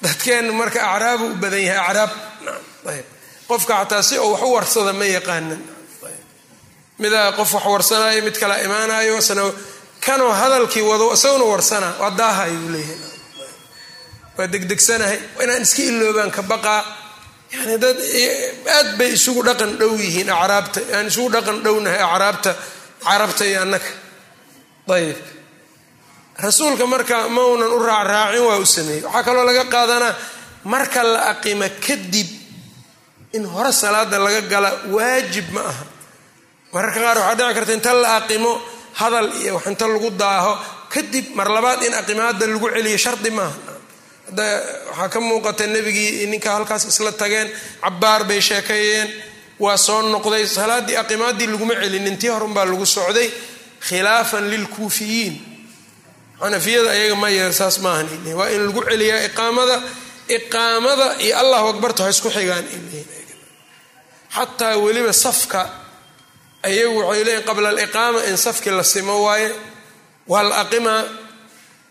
dadkeen 0.02 0.46
marka 0.54 0.80
acraabu 0.92 1.24
u 1.26 1.34
badan 1.42 1.62
yahay 1.68 1.80
acraab. 1.88 2.10
Qofka 3.48 3.74
xataa 3.80 4.02
si 4.02 4.18
uu 4.18 4.32
wax 4.32 4.42
u 4.42 4.52
warsada 4.56 4.92
ma 4.92 5.04
yaqaanan 5.16 5.60
midaa 7.02 7.32
qof 7.38 7.50
wax 7.54 7.64
warsanaayo 7.72 8.20
mid 8.26 8.36
kala 8.42 8.54
imaanayo 8.66 9.18
kanoo 10.06 10.32
hadalkii 10.40 10.82
wado 10.90 11.06
isaguna 11.16 11.44
warsanaa 11.52 11.94
waa 12.00 12.10
daahayuu 12.20 12.68
leeyahay. 12.74 12.98
Waa 14.38 14.46
degdegsanahay 14.52 15.18
inaan 15.42 15.62
iska 15.66 15.82
iloobaan 15.90 16.30
ka 16.36 16.42
baqaa 16.42 16.82
yani 17.54 17.74
dad 17.84 17.96
aad 18.76 18.88
bay 18.98 19.10
isugu 19.16 19.42
dhaqan 19.48 19.70
dhow 19.80 19.92
yihiin 20.04 20.30
acraabta. 20.30 20.80
Aan 20.96 21.06
isugu 21.10 21.28
dhaqan 21.34 21.56
dhownahay 21.64 22.00
acraabta 22.08 22.52
carabta 23.04 23.44
iyo 23.50 23.58
annaka 23.64 23.90
ayib 24.94 25.18
rasuulka 26.44 26.84
marka 26.92 27.16
maunan 27.36 27.72
u 27.72 27.78
raacraacin 27.88 28.42
waa 28.48 28.58
u 28.58 28.66
sameeyey. 28.76 29.02
Waxaa 29.06 29.22
kaloo 29.26 29.44
laga 29.48 29.64
qaadanaa 29.74 30.14
marka 30.72 31.00
la 31.12 31.20
aqima 31.32 31.68
kadib 31.86 32.28
in 33.36 33.44
hore 33.52 33.72
salaada 33.82 34.18
laga 34.26 34.40
gala 34.52 34.70
waajib 34.94 35.46
ma 35.54 35.60
aha 35.70 35.84
mararka 36.76 37.00
qaar 37.04 37.18
waxaa 37.18 37.36
dhici 37.40 37.54
karta 37.58 37.72
inta 37.78 37.92
la 38.02 38.10
aqimo 38.20 38.52
hadal 39.00 39.28
iyo 39.42 39.52
wax 39.56 39.64
inta 39.72 39.86
lagu 39.92 40.10
daaho 40.22 40.52
kadib 40.94 41.26
mar 41.38 41.48
labaad 41.56 41.80
in 41.88 41.94
aqimaada 42.00 42.44
lagu 42.52 42.66
celiyo 42.74 42.98
shardi 43.04 43.30
maaha 43.38 43.56
waxaa 44.90 45.08
ka 45.12 45.18
muuqata 45.28 45.64
nebigii 45.74 46.26
ninka 46.32 46.50
halkaas 46.56 46.82
isla 46.90 47.12
tageen 47.20 47.48
cabbaar 47.84 48.20
bay 48.28 48.40
sheekeeyeen 48.48 49.08
waa 49.64 49.76
soo 49.86 50.00
noqday 50.14 50.44
salaaddii 50.58 50.96
aqimaadii 51.02 51.46
laguma 51.52 51.74
celin 51.82 52.06
intii 52.10 52.30
horunbaa 52.34 52.64
lagu 52.70 52.86
socday 52.96 53.28
khilaafan 53.88 54.44
lilkuufiyiin 54.52 55.34
xanafiyada 56.40 56.90
ayaga 56.96 57.14
maya 57.22 57.46
saas 57.60 57.76
maahan 57.84 58.06
waa 58.38 58.48
in 58.54 58.62
lagu 58.68 58.80
celiyaa 58.90 59.20
iqaamada 59.28 59.76
iqaamada 60.36 61.06
iyo 61.24 61.34
allahu 61.42 61.66
akbarta 61.72 62.00
ha 62.04 62.10
isku 62.14 62.28
xigaan 62.36 62.64
xataa 64.36 64.74
weliba 64.84 65.12
safka 65.24 65.60
ayagu 66.62 66.98
waxay 66.98 67.24
leeyiin 67.24 67.44
qabla 67.48 67.68
aliqaama 67.68 68.20
in 68.30 68.36
safkii 68.36 68.70
la 68.70 68.84
simo 68.84 69.22
waaye. 69.24 69.50
Waa 70.28 70.42
la 70.42 70.56
aqimaa 70.60 71.04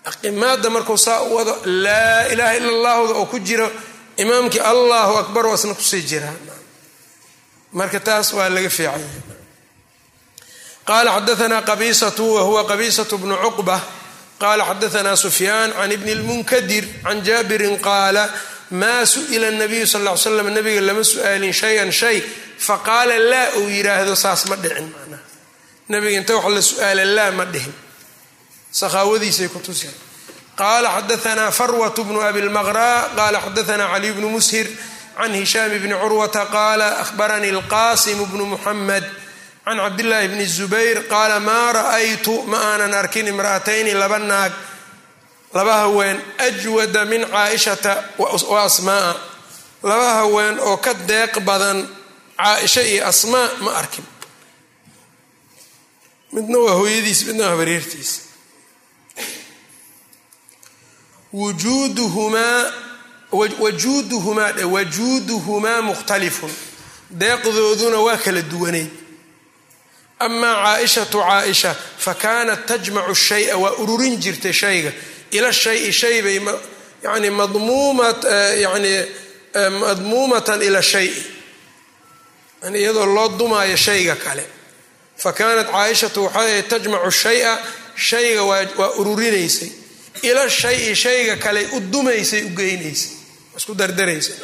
aqimaada 0.06 0.70
markuu 0.70 0.98
saa 0.98 1.22
u 1.22 1.36
wado 1.36 1.54
laa 1.66 2.24
ilaaha 2.32 2.56
ila 2.58 2.70
allahuda 2.70 3.14
oo 3.20 3.26
ku 3.26 3.40
jiro 3.40 3.72
imaamkii 4.18 4.60
allahu 4.60 5.18
akbar 5.18 5.46
waasna 5.48 5.74
ku 5.74 5.82
sii 5.82 6.02
jiraa 6.02 6.34
marka 7.74 8.00
taas 8.00 8.34
waa 8.34 8.50
laga 8.50 8.70
fiicanya 8.70 9.10
qala 10.88 11.10
xadaana 11.16 11.62
qabisatu 11.62 12.34
wahuwa 12.36 12.66
qabisatu 12.68 13.18
bnu 13.18 13.36
cuqba. 13.44 13.78
Qala 14.40 14.64
xadaana 14.66 15.16
sufyaan 15.16 15.72
can 15.74 15.92
ibni 15.92 16.14
lmunkadir 16.16 16.86
can 17.04 17.22
jaabirin 17.24 17.80
qaala 17.80 18.30
maa 18.72 19.06
su'ila 19.06 19.52
nabiyu 19.52 19.88
sal 19.88 20.02
ly 20.04 20.18
slam 20.18 20.50
nabiga 20.54 20.82
lama 20.82 21.04
su'aalin 21.04 21.54
shayan 21.54 21.92
shay. 21.92 22.24
Faqaala 22.58 23.20
laa 23.20 23.50
uu 23.60 23.70
yidhaahdo 23.70 24.16
saas 24.16 24.46
ma 24.50 24.56
dhicin 24.56 24.88
manaa 24.96 25.20
nabiga 25.90 26.18
inta 26.20 26.34
wax 26.36 26.48
la 26.56 26.62
su'aala 26.62 27.06
laa 27.06 27.32
ma 27.32 27.46
dhihin 27.46 27.74
sakhaawadiisay 28.72 29.48
ku 29.54 29.60
tusi 29.60 29.88
qala 30.56 30.90
xadaana 30.96 31.52
farwat 31.52 31.96
bnu 32.08 32.20
abi 32.22 32.42
lmaqra 32.42 33.12
qala 33.16 33.38
xadaana 33.46 33.86
caliy 33.94 34.12
bnu 34.18 34.30
mushir 34.30 34.68
can 35.18 35.32
hishaam 35.34 35.72
bni 35.84 35.96
curwata 36.02 36.46
qaala 36.56 36.88
ahbaranii 37.04 37.52
alqasim 37.56 38.20
bnu 38.32 38.46
muxamed 38.56 39.04
can 39.66 39.78
cabdillaahi 39.78 40.28
bni 40.34 40.46
zubayr. 40.58 40.98
Qaala 41.12 41.40
maa 41.40 41.74
ra'aytu 41.74 42.34
ma 42.48 42.58
aanan 42.72 42.94
arkin 42.94 43.28
imra'atayni 43.28 43.94
laba 43.94 44.20
naag 44.20 44.52
laba 45.56 45.74
haween 45.74 46.18
ajwada 46.38 47.06
min 47.06 47.26
caaishata 47.26 48.04
wa 48.50 48.64
asmaaa 48.64 49.16
laba 49.84 50.14
haween 50.14 50.60
oo 50.60 50.78
ka 50.78 50.94
deeq 50.94 51.40
badan 51.40 51.88
caaisha 52.38 52.82
iyo 52.92 53.08
asmaa 53.08 53.50
ma 53.64 53.72
arkin. 53.82 54.06
Midna 56.34 56.58
waa 56.60 56.74
hooyadiis 56.80 57.26
midna 57.26 57.44
waa 57.44 57.50
habareertiisa 57.52 58.22
wujuuduhumaa 61.34 62.72
wajuuduhumaa 63.60 64.52
dhe 64.52 64.64
wajuuduhumaa 64.64 65.82
mukhtalifun. 65.82 66.52
Deeqdooduna 67.12 67.98
waa 68.00 68.18
kala 68.18 68.42
duwaneyd 68.42 68.90
amaa 70.20 70.56
caaishatu 70.64 71.20
caaisha 71.20 71.76
fa 71.98 72.14
kaanat 72.14 72.66
tajmacu 72.66 73.16
shaya 73.16 73.58
waa 73.58 73.72
ururin 73.72 74.18
jirtay 74.18 74.54
shayga 74.54 74.92
ila 75.38 75.50
shayi 75.54 75.92
shay 76.00 76.18
bay 76.26 76.38
yani 77.06 77.30
madmuumat 77.40 78.20
yani 78.66 78.94
madmuumatan 79.82 80.62
ila 80.68 80.82
shayi 80.82 81.24
yani 82.64 82.78
iyadoo 82.80 83.06
loo 83.16 83.30
dumaayo 83.40 83.76
shayga 83.78 84.16
kale 84.16 84.46
fa 85.18 85.34
kaanat 85.38 85.68
caaishatu 85.72 86.20
waxay 86.26 86.62
tajmacu 86.72 87.12
shaya 87.12 87.52
shayga 88.08 88.44
waa 88.44 88.90
ururinaysay 89.00 89.70
ila 90.22 90.50
shayi 90.50 90.96
shayga 90.96 91.36
kale 91.44 91.62
u 91.76 91.80
dumaysay 91.80 92.42
u 92.44 92.50
geynaysay 92.60 93.12
isku 93.58 93.74
dardaraysay 93.80 94.36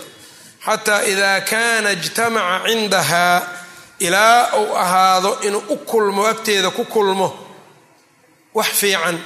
xataa 0.66 1.02
idaa 1.12 1.42
kaana 1.52 1.90
ijtamaca 1.92 2.64
cindahaa 2.68 3.38
ilaa 4.00 4.40
uu 4.62 4.76
ahaado 4.84 5.32
inuu 5.48 5.64
u 5.70 5.78
kulmo 5.78 6.22
agteeda 6.32 6.70
ku 6.78 6.84
kulmo 6.86 7.28
wax 8.54 8.68
fiican 8.82 9.18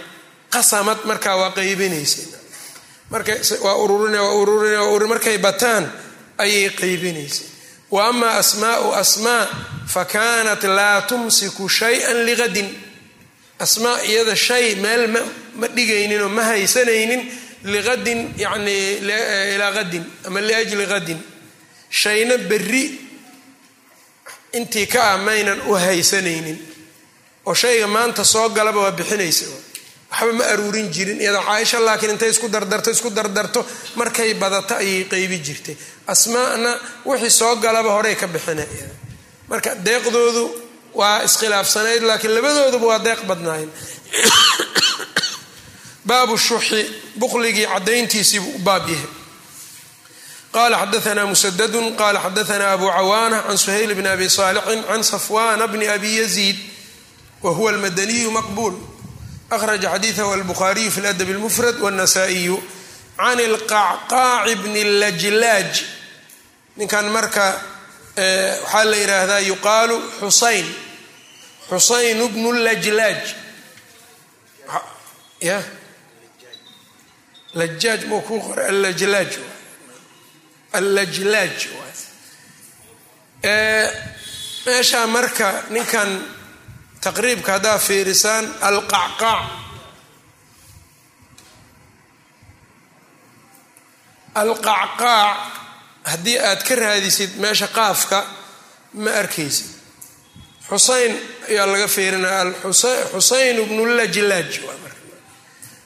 qasamad 0.55 0.99
markaa 1.09 1.35
waa 1.41 1.51
qaybinaysay 1.59 2.25
markawaa 3.13 3.75
ururin 3.83 4.15
waa 4.25 4.33
ururin 4.41 4.73
waa 4.79 4.89
ururin 4.93 5.09
markay 5.13 5.37
bataan 5.47 5.83
ayay 6.43 6.69
qaybinaysay 6.81 7.47
wa 7.93 8.01
ama 8.11 8.29
asmaau 8.41 8.87
asmaa 9.01 9.43
fa 9.93 10.01
kaanat 10.13 10.63
laa 10.77 11.01
tumsiku 11.09 11.63
shayan 11.77 12.17
liqadin 12.27 12.69
asmaa 13.65 13.97
iyada 14.09 14.35
shay 14.47 14.65
meel 14.83 15.03
ma 15.59 15.67
dhigayninoo 15.75 16.29
ma 16.37 16.43
haysanaynin 16.49 17.21
liqadin 17.73 18.19
yani 18.43 18.75
ilaa 19.55 19.71
qadin 19.77 20.03
ama 20.27 20.39
liajli 20.47 20.85
qadin 20.93 21.19
shayna 22.01 22.35
berri 22.49 22.83
intii 24.57 24.87
ka 24.93 25.01
ah 25.13 25.17
maynan 25.27 25.59
u 25.69 25.73
haysanaynin. 25.83 26.57
Oo 27.47 27.53
shayga 27.61 27.87
maanta 27.95 28.23
soo 28.33 28.49
galaba 28.57 28.79
waa 28.85 28.91
bixinaysa 28.99 29.45
waxba 30.11 30.33
ma 30.33 30.43
aruurin 30.53 30.91
jirin 30.91 31.21
iyadoo 31.21 31.43
caaisha 31.43 31.79
laakiin 31.79 32.11
intay 32.11 32.29
isku 32.29 32.47
dardarto 32.47 32.91
isku 32.91 33.09
dardarto 33.09 33.65
markay 33.95 34.33
badato 34.33 34.75
ayay 34.75 35.07
qeybi 35.09 35.39
jirtay 35.39 35.75
asmaana 36.07 36.77
wixii 37.05 37.29
soo 37.29 37.55
galaba 37.55 37.97
horey 37.97 38.15
ka 38.15 38.27
bixina 38.27 38.63
marka 39.49 39.75
deeqdoodu 39.75 40.65
waa 40.95 41.23
iskhilaafsanayd 41.23 42.03
laakiin 42.03 42.35
labadooduba 42.35 42.85
waa 42.85 43.03
deeq 43.03 43.25
badnaayeen. 43.27 43.71
Baabu 46.07 46.37
shuxi 46.37 47.01
buqligii 47.19 47.67
cadayntiisiibuu 47.67 48.55
u 48.55 48.59
baab 48.59 48.89
yahay. 48.89 49.07
Qala 50.51 50.77
xadaana 50.77 51.25
musadadu 51.25 51.95
qala 51.97 52.19
xadaana 52.19 52.71
abu 52.71 52.87
cawaana 52.87 53.43
can 53.47 53.57
suhayl 53.57 53.95
bni 53.95 54.07
abi 54.07 54.29
saalixin 54.29 54.83
can 54.83 55.03
safwana 55.03 55.67
bni 55.67 55.87
abi 55.87 56.17
yaziid 56.17 56.55
wa 57.41 57.51
huwa 57.51 57.71
almadaniyu 57.71 58.31
maqbuul 58.31 58.73
akhraja 59.49 59.89
xadiidahu 59.91 60.31
albukhaariyu 60.33 60.91
fi 60.91 61.01
ladab 61.01 61.29
اlmufrad 61.29 61.75
wاnasaa'iyu 61.79 62.57
can 63.17 63.39
ilqacqaaci 63.39 64.55
bni 64.55 64.83
lajlaaj 64.99 65.71
ninkan 66.77 67.05
marka 67.15 67.61
waxaa 68.63 68.83
la 68.83 68.97
yidhaahdaa 68.97 69.39
yuqaalu 69.39 69.97
xusayn 70.19 70.67
xusayn 71.69 72.19
bnu 72.33 72.51
lajlaaj 72.65 73.21
ya 75.41 75.63
lajaaj 77.53 78.01
muu 78.09 78.21
kuu 78.21 78.39
qoray 78.39 78.67
allajlaaj 78.69 79.31
allajlaaj 80.73 81.55
meeshaa 84.65 85.07
marka 85.07 85.63
ninkan 85.69 86.09
taqriibka 87.05 87.51
haddaa 87.55 87.77
fiirisaan 87.87 88.45
alqacqaac 88.69 89.45
alqacqaac 94.41 95.37
haddii 96.11 96.39
aad 96.49 96.61
ka 96.67 96.75
raadisid 96.75 97.31
meesha 97.43 97.67
qaafka 97.67 98.19
ma 99.03 99.11
arkaysid. 99.21 99.69
Xusein 100.69 101.13
ayaa 101.49 101.67
laga 101.71 101.87
fiirinaa 101.87 102.43
xusein 103.13 103.57
bnu 103.69 103.83
lajlaaj 103.97 104.51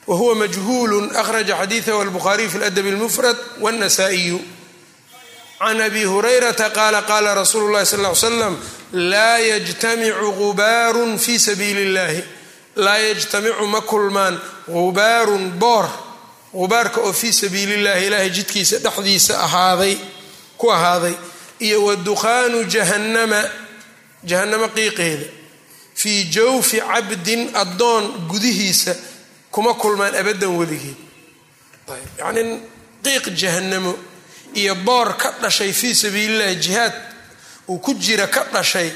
wahuwa 0.10 0.36
majhuul 0.36 1.16
akhraja 1.22 1.56
xadiidahu 1.62 2.02
albukhaariy 2.02 2.50
fi 2.50 2.58
ladabi 2.64 2.90
اlmufrad 2.96 3.38
wاnnasaa-iyu 3.64 4.40
can 5.60 5.82
abi 5.82 6.04
hurayrata 6.04 6.70
qaala 6.78 7.02
qaala 7.02 7.36
rasuulu 7.36 7.68
اllahi 7.68 7.86
sal 7.86 8.02
ly 8.02 8.16
slam 8.16 8.56
laa 8.94 9.38
yajtamicu 9.38 10.32
gubaarun 10.32 11.18
fi 11.20 11.40
sabiili 11.40 11.84
اllahi 11.90 12.24
laa 12.76 12.98
yajtamicu 12.98 13.68
ma 13.68 13.82
kulmaan 13.82 14.40
gubaarun 14.68 15.52
boor 15.60 15.90
gubaarka 16.54 17.02
oo 17.02 17.14
fii 17.14 17.34
sabiili 17.34 17.84
llahi 17.84 18.06
ilaahay 18.08 18.30
jidkiisa 18.30 18.78
dhexdiisa 18.78 19.40
ahaaday 19.44 19.98
ku 20.58 20.72
ahaaday 20.72 21.14
iyo 21.60 21.86
wa 21.86 21.96
dukhaanu 21.96 22.64
jahannama 22.64 23.44
jahannamo 24.24 24.68
qiiqeeda 24.68 25.26
fii 25.96 26.24
jawfi 26.24 26.78
cabdin 26.82 27.50
addoon 27.54 28.04
gudihiisa 28.32 28.96
kuma 29.52 29.74
kulmaan 29.74 30.16
abaddan 30.16 30.58
weligeed 30.60 30.96
yacnii 32.20 32.60
qiiq 33.04 33.26
jahannamo 33.42 33.94
iyo 34.54 34.76
boor 34.76 35.18
ka 35.18 35.32
dhashay 35.42 35.74
fii 35.74 35.96
sabiilillahi 35.96 36.56
jihaad 36.56 36.94
uu 37.70 37.80
ku 37.80 37.94
jira 37.94 38.28
ka 38.28 38.42
dhashay 38.54 38.90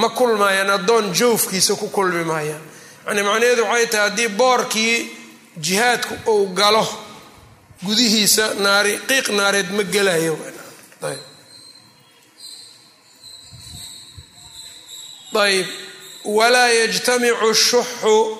ma 0.00 0.08
kulmaayaan 0.08 0.70
addoon 0.70 1.12
jawfkiisa 1.18 1.74
ku 1.80 1.88
kulmi 1.96 2.24
maayaan. 2.24 2.62
Yani 3.06 3.22
macnaheedu 3.22 3.62
waxay 3.64 3.86
tahay 3.86 4.08
haddii 4.08 4.28
boorkii 4.28 4.96
jihaadku 5.64 6.14
uu 6.32 6.46
galo 6.58 6.84
gudihiisa 7.86 8.44
naari 8.64 8.92
qiiq 9.08 9.26
naareed 9.38 9.68
ma 9.76 9.82
gelayo. 9.94 10.34
Ayb. 15.34 15.66
Walaa 16.24 16.68
yajtamicu 16.68 17.54
shuxu. 17.54 18.38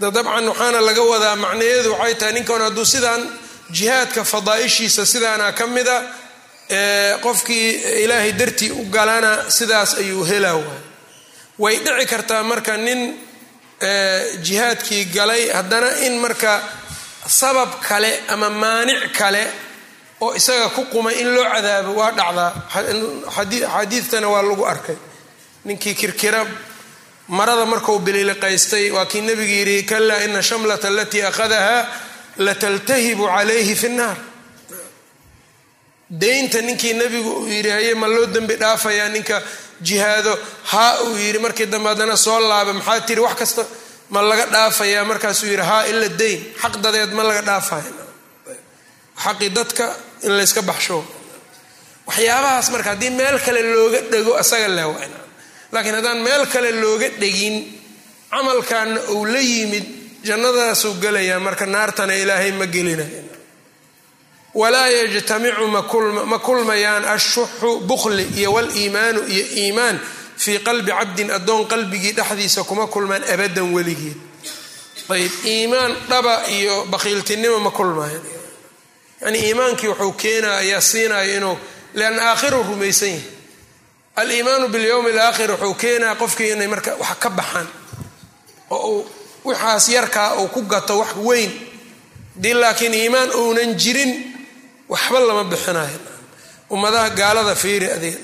Da 0.00 0.10
dabcan 0.10 0.46
waxaana 0.48 0.80
laga 0.88 1.02
wadaa 1.12 1.36
macnaheedu 1.44 1.90
waxay 1.92 2.14
tahay 2.18 2.32
ninkan 2.36 2.60
hadduu 2.66 2.84
sidaan 2.84 3.22
jihaadka 3.76 4.24
fadaaishiisa 4.24 5.02
sidaana 5.12 5.52
ka 5.58 5.66
mida 5.66 5.96
qofkii 7.24 7.68
ilaahay 8.04 8.32
dartii 8.32 8.70
u 8.70 8.84
galana 8.94 9.50
sidaas 9.56 9.90
ayuu 9.98 10.24
helaa 10.30 10.54
waay. 10.56 10.80
Way 11.58 11.76
dhici 11.84 12.06
kartaa 12.12 12.42
marka 12.42 12.76
nin 12.76 13.00
jihaadkii 14.46 15.04
galay 15.14 15.42
haddana 15.56 15.90
in 16.06 16.14
marka 16.24 16.60
sabab 17.26 17.70
kale 17.88 18.10
ama 18.28 18.50
maanic 18.50 19.12
kale 19.18 19.44
oo 20.20 20.34
isaga 20.34 20.68
ku 20.68 20.82
qumay 20.92 21.14
in 21.20 21.28
loo 21.34 21.44
cadaabo 21.52 21.92
waa 22.00 22.10
dhacdaa. 22.18 22.52
Xadiidtana 23.74 24.28
waa 24.28 24.42
lagu 24.42 24.64
arkay. 24.66 24.96
Ninkii 25.64 25.94
kirkira 25.94 26.46
marada 27.28 27.64
markuu 27.66 27.98
bililiqaystay 27.98 28.90
waa 28.90 29.06
kii 29.06 29.20
nebigu 29.20 29.52
yidhi 29.58 29.82
kalaa 29.82 30.20
ina 30.24 30.42
shamlata 30.42 30.88
alatii 30.88 31.22
akhadaha 31.22 31.86
lataltahibu 32.36 33.26
calayhi 33.26 33.74
fi 33.76 33.88
nnaar 33.88 34.16
deynta 36.22 36.58
ninkii 36.68 36.94
nebigu 37.00 37.30
uu 37.40 37.46
yidhi 37.56 37.70
haye 37.76 37.94
ma 38.02 38.06
loo 38.14 38.26
dembi 38.34 38.54
dhaafayaa 38.62 39.08
ninka 39.14 39.36
jihaado? 39.86 40.32
Haa 40.72 40.92
uu 41.04 41.16
yidhi 41.24 41.38
markii 41.44 41.66
dambe 41.72 41.88
haddana 41.92 42.16
soo 42.16 42.38
laaba. 42.50 42.72
Maxaa 42.78 43.00
tiri 43.08 43.20
wax 43.26 43.34
kasta 43.40 43.62
ma 44.12 44.20
laga 44.28 44.46
dhaafayaa 44.54 45.04
markaasuu 45.10 45.46
yidhi 45.52 45.62
haa 45.70 45.84
ila 45.90 46.08
deyn. 46.20 46.40
Xaq 46.62 46.74
dadeed 46.84 47.10
ma 47.16 47.22
laga 47.28 47.42
dhaafaya. 47.48 47.92
Xaqi 49.24 49.46
dadka 49.56 49.86
in 50.26 50.32
layska 50.38 50.62
baxsho. 50.70 50.98
Waxyaabahaas 52.08 52.66
marka 52.74 52.90
haddii 52.92 53.10
meel 53.18 53.36
kale 53.46 53.60
looga 53.74 54.00
dhego 54.12 54.32
asaga 54.42 54.68
leewa 54.76 54.96
laakiin 55.72 55.94
haddaan 55.98 56.20
meel 56.26 56.42
kale 56.52 56.70
looga 56.82 57.08
dhegin 57.22 57.56
camalkaana 58.30 59.00
uu 59.14 59.24
la 59.32 59.40
yimid 59.50 59.84
jannadaasuu 60.28 60.92
gelayaa 61.02 61.40
marka 61.46 61.66
naartana 61.74 62.14
ilaahay 62.22 62.52
ma 62.60 62.66
gelinaya 62.74 63.22
walaa 64.54 64.88
yajtamicu 64.88 65.66
ma 66.26 66.38
kulmayaan 66.38 67.04
ashuxu 67.04 67.80
bukli 67.80 68.22
iyo 68.38 68.52
waliimaanu 68.52 69.20
iyo 69.28 69.44
iimaan 69.56 70.00
fii 70.36 70.58
qalbi 70.58 70.90
cabdin 70.92 71.30
addoon 71.30 71.66
qalbigii 71.66 72.12
dhexdiisa 72.12 72.64
kuma 72.64 72.86
kulmaan 72.86 73.22
abadan 73.34 73.74
weligeed. 73.74 74.16
Ayb 75.08 75.32
iimaan 75.44 75.92
dhaba 76.08 76.46
iyo 76.48 76.84
bakhiiltinimo 76.90 77.58
ma 77.60 77.70
kulmayan 77.70 78.22
yani 79.20 79.38
iimaankii 79.38 79.88
wuxuu 79.88 80.12
keenaya 80.12 80.56
ayaa 80.56 80.80
siinaya 80.80 81.36
inuu 81.36 81.58
lianna 81.94 82.22
aakhiru 82.30 82.62
rumaysan 82.62 83.08
yahay. 83.08 83.22
Aliimaanu 84.16 84.68
bilyowmi 84.68 85.10
alaakhir 85.10 85.50
wuxuu 85.50 85.74
keenaya 85.74 86.14
qofkii 86.14 86.50
inay 86.52 86.66
marka 86.66 86.94
wax 87.00 87.16
ka 87.18 87.30
baxaan. 87.30 87.66
Oo 88.70 88.88
uu 88.90 89.06
waxaas 89.44 89.88
yarkaa 89.88 90.34
uu 90.40 90.48
ku 90.48 90.62
gato 90.62 90.98
wax 90.98 91.12
weyn. 91.16 91.50
Dii 92.42 92.54
laakiin 92.54 92.94
iimaan 92.94 93.30
uunan 93.34 93.74
jirin 93.78 94.33
waxba 94.88 95.18
lama 95.28 95.44
bixinayo 95.52 95.98
ummadaha 96.74 97.08
gaalada 97.20 97.54
fiiri 97.62 97.86
adeeg 97.96 98.18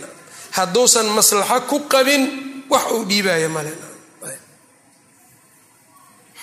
hadduusan 0.56 1.06
maslaxo 1.16 1.60
ku 1.70 1.76
qabin 1.92 2.22
wax 2.72 2.84
uu 2.94 3.04
dhiibaya 3.10 3.48
male 3.56 3.72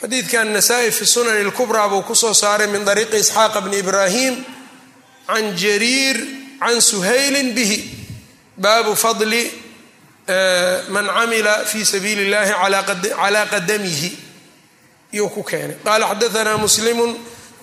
xadiidkan 0.01 0.47
nasaa-i 0.53 0.91
fi 0.91 1.05
sunani 1.05 1.43
lkubraa 1.49 1.89
buu 1.89 2.01
ku 2.01 2.15
soo 2.15 2.33
saaray 2.33 2.67
min 2.67 2.87
ariiqi 2.87 3.17
isxaaqa 3.17 3.61
bni 3.65 3.77
ibraahim 3.83 4.35
can 5.27 5.45
jariir 5.57 6.17
can 6.61 6.77
suhaylin 6.81 7.49
bihi. 7.57 7.79
Baabu 8.57 8.95
fadli 8.95 9.43
man 10.93 11.05
camila 11.17 11.65
fi 11.65 11.79
sabiili 11.85 12.23
اllahi 12.29 12.53
calaa 13.17 13.45
qadamihi. 13.53 14.09
Iyuu 15.13 15.29
ku 15.29 15.41
keenay. 15.43 15.77
Qaala 15.85 16.05
xadaanaa 16.13 16.57
muslimu 16.65 17.05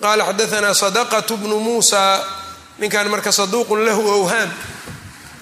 qaala 0.02 0.22
xadaanaa 0.28 0.74
sadaqat 0.74 1.28
bnu 1.40 1.56
muusa 1.66 2.02
ninkan 2.78 3.08
marka 3.08 3.32
saduuqun 3.32 3.80
lahu 3.86 4.02
owhaam 4.16 4.50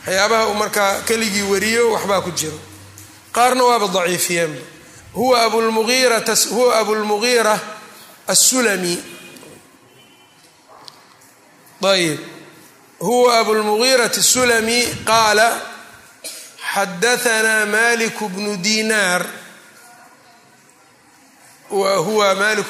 waxyaabaha 0.06 0.46
uu 0.50 0.54
markaa 0.54 1.00
keligii 1.08 1.42
wariyo 1.52 1.92
waxbaa 1.92 2.20
ku 2.26 2.30
jiro. 2.30 2.58
Qaarna 3.32 3.64
waaba 3.64 3.86
daciifiyeenba 3.88 4.60
huwa 5.14 5.42
abulmuhiirahuwa 5.46 6.78
abulmugiira 6.80 7.60
asulami 8.26 8.94
ayb 11.82 12.18
huwa 12.98 13.38
abulmugiirati 13.38 14.20
asulami 14.20 14.78
qaala 15.04 15.60
xadaanaa 16.74 17.66
malik 17.66 18.18
bnu 18.34 18.56
dinaar 18.56 19.26
wa 21.70 21.96
huwa 21.96 22.34
malik 22.34 22.66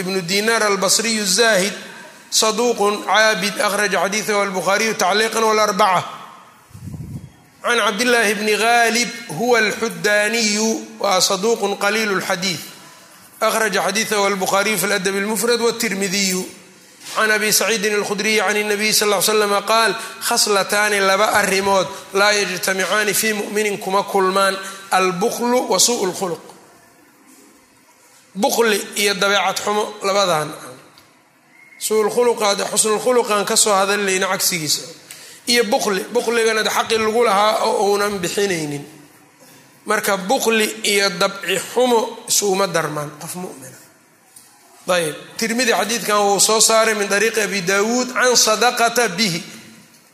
ibnu 0.00 0.20
dinaar 0.22 0.62
albasriyu 0.62 1.22
الzahid 1.22 1.72
saduuq 2.31 2.79
caabid 3.05 3.55
akhraja 3.67 3.99
xadiidahu 4.03 4.39
albukhaariyu 4.41 4.93
tacliiqan 4.93 5.43
wاlarbaca 5.43 6.03
can 7.63 7.77
cabdillaahi 7.85 8.33
bni 8.35 8.55
gaalib 8.57 9.09
huwa 9.37 9.59
alxudaaniyu 9.59 10.69
waa 10.99 11.21
saduuq 11.21 11.61
qaliil 11.83 12.11
اlxadiid 12.17 12.59
akhraja 13.41 13.81
xadiidahu 13.87 14.25
albukhaariyu 14.25 14.77
fi 14.77 14.87
ladab 14.87 15.15
اlmufrad 15.15 15.59
wاtirmidiyu 15.61 16.43
can 17.15 17.31
abi 17.31 17.51
saciidin 17.53 17.93
alkhudriyi 17.99 18.39
can 18.39 18.57
الnabiy 18.57 18.93
sal 18.93 19.09
ll 19.09 19.21
slama 19.21 19.61
qaal 19.71 19.91
khaslataani 20.27 20.99
laba 20.99 21.25
arrimood 21.41 21.87
laa 22.13 22.31
yajtamicaani 22.31 23.13
fii 23.13 23.33
muminin 23.33 23.77
kuma 23.77 24.03
kulmaan 24.03 24.57
albuklu 24.91 25.71
wa 25.71 25.79
suu 25.79 26.05
lkhuluq 26.09 26.43
bukli 28.35 28.77
iyo 28.95 29.13
dabeecad 29.13 29.57
xumo 29.63 29.93
labadan 30.03 30.51
suulkhuluqaad 31.80 32.60
xusnulkhuluqaan 32.72 33.44
ka 33.44 33.56
soo 33.56 33.72
hadallayna 33.74 34.26
cagsigiisa. 34.28 34.82
Iyo 35.48 35.64
bukli 35.64 36.04
bukligana 36.12 36.62
xaqi 36.76 36.98
lagu 36.98 37.24
lahaa 37.24 37.64
oo 37.64 37.90
uunan 37.90 38.18
bixinaynin. 38.22 38.84
Marka 39.86 40.16
bukli 40.16 40.66
iyo 40.84 41.08
dabci 41.20 41.56
xumo 41.72 42.00
isuuma 42.28 42.66
darmaan 42.66 43.10
qof 43.20 43.34
mumina. 43.34 43.78
Ayb 44.90 45.14
tirmidi 45.38 45.72
xadiidkan 45.72 46.18
wuu 46.26 46.40
soo 46.40 46.60
saaray 46.60 46.94
min 46.94 47.08
ariiqi 47.12 47.40
abi 47.40 47.60
daawuud 47.62 48.08
can 48.12 48.36
sadaqata 48.36 49.08
bihi. 49.08 49.42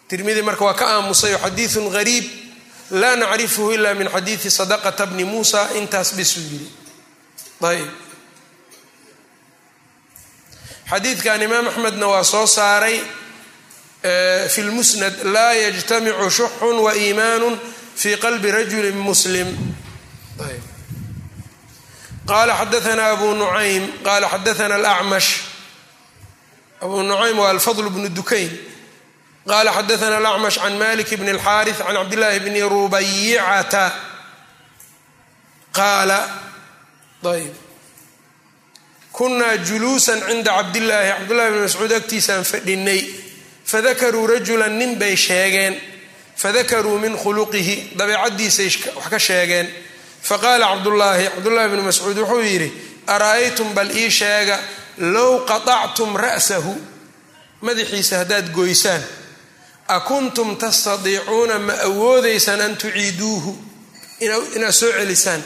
Tirmidi 0.08 0.42
marka 0.42 0.64
waa 0.64 0.74
ka 0.74 0.86
aamusay 0.96 1.34
oo 1.34 1.38
xadiidun 1.44 1.90
gariib 1.90 2.24
laa 2.90 3.16
nacrifuhu 3.16 3.72
ila 3.74 3.94
min 3.94 4.08
xadiidi 4.08 4.50
sadaqata 4.50 5.06
bni 5.06 5.24
muusa 5.24 5.68
intaas 5.74 6.14
bisuu 6.14 6.42
yiri 6.50 6.68
ayb 7.62 7.88
xadiidkan 10.90 11.42
imaam 11.42 11.66
axmedna 11.68 12.06
waa 12.12 12.24
soo 12.24 12.46
saaray 12.46 13.00
fi 14.52 14.60
lmusnad 14.62 15.14
laa 15.34 15.52
yajtamicu 15.52 16.30
shuxun 16.30 16.76
wa 16.84 16.92
iimaanu 16.94 17.58
fi 17.96 18.16
qalbi 18.24 18.50
rajuli 18.56 18.92
muslim. 18.92 19.48
Qala 22.30 22.52
xadaana 22.60 23.04
abu 23.14 23.34
nucaym 23.34 23.84
qala 24.06 24.26
xadaana 24.28 24.74
alacmash 24.74 25.30
abu 26.84 27.02
nucaym 27.02 27.38
waa 27.38 27.50
alfadl 27.50 27.88
bnu 27.94 28.08
dukayn. 28.18 28.50
Qala 29.46 29.70
xadaana 29.72 30.16
alacmash 30.22 30.58
can 30.62 30.74
malik 30.78 31.10
bn 31.20 31.28
اlxaariث 31.34 31.78
can 31.86 31.94
cabdillaahi 31.98 32.40
bni 32.46 32.60
rubayicata 32.74 33.84
qaala 35.76 36.18
ayb 37.34 37.65
kunaa 39.16 39.56
juluusan 39.56 40.20
cinda 40.28 40.52
cabdillaahi. 40.52 41.10
Cabdullahi 41.18 41.50
bni 41.52 41.60
mascuud 41.60 41.92
agtiisaan 41.92 42.44
fadhinay 42.44 43.00
fadakaruu 43.64 44.26
rajula 44.26 44.68
nin 44.68 44.96
bay 45.00 45.16
sheegeen. 45.16 45.74
Fadakaruu 46.36 46.98
min 46.98 47.16
khuluqihi 47.22 47.96
dabeecaddiisay 47.98 48.68
wax 48.96 49.08
ka 49.10 49.18
sheegeen. 49.18 49.66
Faqaala 50.22 50.66
cabdullaahi 50.72 51.24
cabdullaahi 51.34 51.68
bni 51.72 51.82
mascuud 51.82 52.18
wuxuu 52.18 52.40
yidhi 52.50 52.68
ara'aytum 53.06 53.74
bal 53.74 53.90
ii 53.96 54.10
sheega 54.10 54.58
low 54.98 55.44
qaطactum 55.50 56.16
ra'sahu? 56.16 56.74
Madaxiisa 57.60 58.18
haddaad 58.18 58.52
goysaan 58.52 59.02
akuntum 59.88 60.56
tastadiicuuna 60.56 61.58
ma 61.58 61.72
awoodaysaan 61.88 62.60
an 62.60 62.76
tuciiduuhu? 62.76 63.52
Inaad 64.20 64.72
soo 64.72 64.92
celisaan 64.92 65.42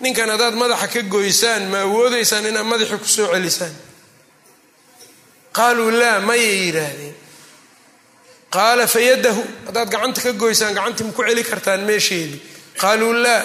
ninkan 0.00 0.28
haddaad 0.30 0.54
madaxa 0.54 0.88
ka 0.88 1.02
goysaan 1.02 1.62
ma 1.72 1.78
awoodaysaan 1.86 2.46
inaad 2.46 2.66
madaxii 2.66 2.98
ku 2.98 3.08
soo 3.08 3.28
celisaan? 3.32 3.74
Qaaluu 5.56 5.90
laa 6.00 6.20
mayay 6.20 6.56
yidhaahdeen. 6.66 7.14
Qaala 8.50 8.86
fayadahu 8.86 9.42
haddaad 9.66 9.88
gacanta 9.90 10.20
ka 10.20 10.32
goysaan 10.32 10.74
gacantii 10.74 11.06
ma 11.06 11.12
ku 11.12 11.22
celi 11.22 11.42
kartaan 11.44 11.80
meesheedii. 11.88 12.40
Qaaluu 12.80 13.12
laa 13.24 13.42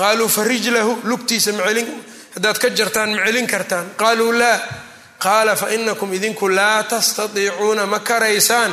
qaaluu 0.00 0.28
fa 0.28 0.44
rijlahu 0.44 0.92
lugtiisa 1.04 1.52
haddaad 2.34 2.58
ka 2.58 2.68
jartaan 2.70 3.10
ma 3.16 3.24
celin 3.26 3.46
kartaan. 3.46 3.86
Qaaluu 3.96 4.32
laa 4.32 4.58
qaala 5.18 5.56
fa 5.56 5.68
inakum 5.76 6.12
idinku 6.12 6.48
laa 6.48 6.82
tastadiicuuna 6.84 7.86
ma 7.86 7.98
karaysaan 8.00 8.72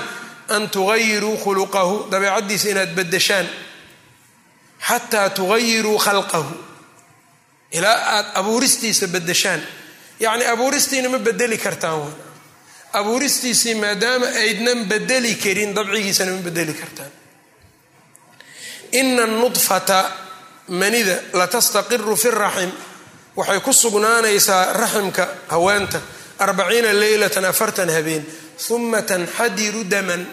an 0.49 0.69
tugayiruu 0.69 1.37
khuluqahu. 1.43 2.07
Dabeecaddiisa 2.11 2.69
inaad 2.69 2.95
bedeshaan 2.95 3.47
xataa 4.87 5.29
tugayiruu 5.29 5.97
khalqahu 5.97 6.72
ilaa 7.73 7.97
aad 8.15 8.25
abuuristiisa 8.39 9.07
bedeshaan 9.07 9.61
yacni 10.19 10.45
abuuristiina 10.53 11.09
ma 11.09 11.19
bedeli 11.19 11.57
kartaan 11.57 12.13
abuuristiisii 12.93 13.75
maadaama 13.75 14.25
aydnan 14.25 14.85
bedeli 14.85 15.35
karin 15.35 15.75
dabcigiisana 15.75 16.31
ma 16.31 16.41
bedeli 16.41 16.73
kartaan. 16.73 17.11
Ina 18.91 19.25
nudfata 19.25 20.11
manida 20.67 21.15
latastaqiru 21.33 22.15
fi 22.15 22.31
raxim 22.31 22.71
waxay 23.35 23.59
ku 23.59 23.73
sugnaanaysaa 23.73 24.73
raximka 24.73 25.27
haweenta 25.47 25.99
arbaciina 26.39 26.93
leylatan 26.99 27.45
afartan 27.45 27.89
habeen. 27.89 28.25
Uma 28.69 29.01
tanxadiru 29.01 29.83
daman. 29.89 30.27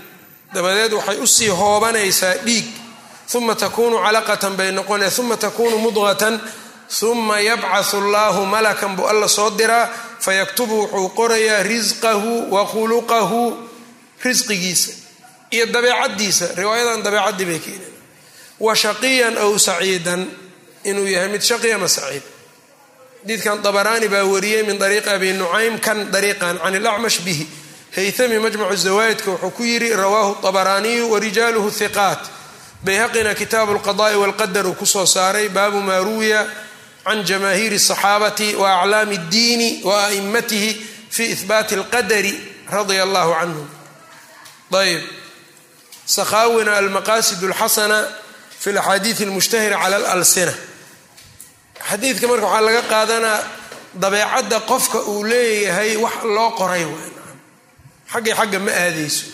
Dabadeed 0.55 0.93
waxay 0.93 1.19
u 1.19 1.27
sii 1.27 1.49
hoobanaysaa 1.49 2.35
dhiig. 2.45 2.67
Uma 3.35 3.55
takunu 3.55 3.97
calaqatan 4.05 4.57
bay 4.57 4.73
noqonaya 4.73 5.11
uma 5.19 5.37
takunu 5.37 5.79
mudqatan 5.79 6.41
uma 7.03 7.41
yabcathu 7.41 7.97
allahu 8.03 8.47
malakan 8.47 8.97
buu 8.97 9.07
alla 9.07 9.29
soo 9.29 9.51
diraa 9.51 9.89
fayaktubu 10.21 10.77
wuxuu 10.83 11.09
qorayaa 11.15 11.63
risqahu 11.63 12.51
wa 12.51 12.67
khuluqahu 12.67 13.57
risqigiisa 14.25 14.93
iyo 15.51 15.67
dabeecadiisa 15.67 16.47
riwaayadan 16.57 17.03
dabeecadii 17.03 17.45
bay 17.47 17.59
keeneen 17.59 17.95
wa 18.61 18.75
shaqiyan 18.75 19.39
aw 19.39 19.51
saciidan 19.59 20.27
inuu 20.85 21.07
yahay 21.07 21.29
mid 21.29 21.43
shaqi 21.43 21.73
ama 21.73 21.89
saciid 21.89 22.23
xadiidkan 23.23 23.63
dabaraani 23.63 24.09
baa 24.09 24.25
wariyey 24.25 24.63
min 24.67 24.83
ariiqi 24.83 25.09
abi 25.11 25.33
nucaym 25.33 25.79
kan 25.79 26.11
dariiqan 26.13 26.59
can 26.59 26.75
ilacmash 26.75 27.19
bihi 27.27 27.47
haytami 27.97 28.39
majmacu 28.39 28.77
zawaa'idka 28.77 29.31
wuxuu 29.31 29.51
ku 29.57 29.63
yidhi 29.65 29.95
rawaahu 30.03 30.33
abaraaniyu 30.49 31.11
warijaaluhu 31.13 31.71
hiqaat 31.71 32.21
bayhaqina 32.85 33.35
kitaabu 33.35 33.73
lqada'i 33.79 34.17
walqadar 34.23 34.67
uu 34.67 34.75
ku 34.75 34.87
soo 34.87 35.07
saaray 35.07 35.49
baabu 35.49 35.81
maa 35.81 36.01
ruwiya 36.01 36.47
can 37.06 37.24
jamaahiiri 37.24 37.76
asaxaabati 37.76 38.56
wa 38.56 38.82
aclaami 38.82 39.16
اddiini 39.18 39.70
wa 39.84 40.06
a'immatihi 40.08 40.70
fi 41.10 41.24
ihbaati 41.36 41.76
alqadari 41.76 42.34
radia 42.72 43.04
allahu 43.04 43.32
canhum 43.40 43.68
ayb 44.82 45.02
sakhaawina 46.06 46.78
almaqasid 46.78 47.40
اlxasana 47.44 48.00
fi 48.60 48.72
laxaadiid 48.72 49.18
اlmushtahira 49.28 49.78
cala 49.84 49.96
alalsina 50.14 50.54
xadiidka 51.90 52.28
marka 52.28 52.46
waxaa 52.46 52.66
laga 52.68 52.82
qaadanaa 52.94 53.40
dabeecadda 54.04 54.60
qofka 54.72 55.00
uu 55.12 55.24
leeyahay 55.24 55.96
wax 56.04 56.18
loo 56.36 56.52
qoray 56.60 56.86
xaggay 58.12 58.34
xagga 58.40 58.60
ma 58.60 58.72
aadayso 58.72 59.26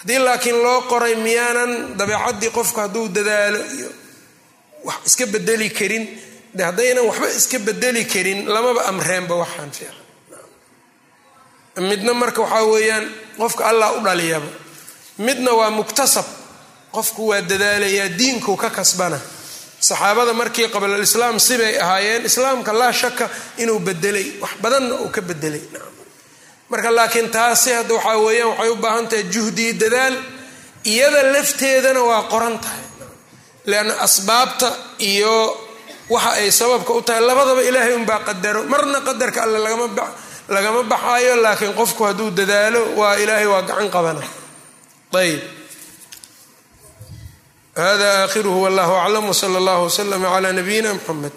haddii 0.00 0.18
laakiin 0.26 0.58
loo 0.62 0.80
qoray 0.90 1.14
miyaanan 1.26 1.70
dabeecaddii 1.98 2.50
qofku 2.56 2.78
hadduu 2.80 3.08
dadaalo 3.16 3.58
iyo 3.76 3.88
wax 4.84 4.96
iska 5.06 5.26
bedeli 5.26 5.70
karin 5.78 6.04
de 6.57 6.63
haddaynan 6.63 7.05
waxba 7.09 7.27
iska 7.39 7.57
bedeli 7.67 8.03
karin 8.13 8.39
lamaba 8.53 8.81
amreenba 8.91 9.35
waxaan 9.43 9.71
fiican. 9.71 9.95
Midna 11.89 12.13
marka 12.13 12.41
waxaa 12.41 12.65
weeyaan 12.73 13.05
qofka 13.37 13.63
allah 13.71 13.89
u 13.97 14.03
dhaliyaba. 14.03 14.47
Midna 15.25 15.51
waa 15.59 15.69
muktasab 15.69 16.25
qofku 16.95 17.21
waa 17.29 17.41
dadaalayaa 17.41 18.09
diinkuu 18.19 18.55
ka 18.57 18.69
kasbana. 18.69 19.19
Saxaabada 19.79 20.33
markii 20.33 20.67
qablalislaam 20.73 21.39
sibay 21.39 21.73
ahaayeen 21.83 22.25
islaamka 22.25 22.73
laa 22.73 22.91
shaka 23.01 23.29
inuu 23.57 23.79
bedelay 23.79 24.27
wax 24.41 24.51
badanna 24.61 24.95
uu 25.03 25.09
ka 25.15 25.21
bedelay 25.21 25.61
marka 26.69 26.89
laakiin 26.97 27.29
taasi 27.31 27.69
hadda 27.77 27.93
waxaa 27.95 28.17
weeyaan 28.25 28.49
waxay 28.51 28.69
u 28.69 28.75
baahan 28.83 29.07
tahay 29.09 29.23
juhdiyo 29.33 29.73
dadaal 29.81 30.15
iyada 30.91 31.21
lafteedana 31.33 32.01
waa 32.09 32.23
qoran 32.31 32.57
tahay. 32.63 32.83
Leanna 33.65 33.93
asbaabta 34.05 34.67
iyo 34.99 35.33
waxa 36.09 36.31
ay 36.41 36.49
sababka 36.51 36.91
u 36.93 37.01
tahay 37.01 37.21
labadaba 37.29 37.61
ilaahay 37.69 37.93
unbaa 37.99 38.19
qadaro. 38.27 38.63
Marna 38.71 38.99
qadarka 39.07 39.39
alle 39.45 39.59
lagama 40.49 40.81
baxaayo 40.91 41.35
laakiin 41.43 41.73
qofku 41.79 42.01
hadduu 42.07 42.29
dadaalo 42.39 42.81
waa 42.99 43.15
ilaahay 43.23 43.45
waa 43.53 43.61
gacan 43.69 43.89
qabana. 43.95 44.21
Ayb 45.21 45.41
hada 47.79 48.07
aakhiruhu 48.25 48.59
wallahu 48.65 48.93
aclam 49.03 49.25
wsala 49.29 49.57
allahu 49.61 49.83
wslama 49.89 50.27
cla 50.35 50.51
nabiyina 50.51 50.89
mxamed 50.97 51.31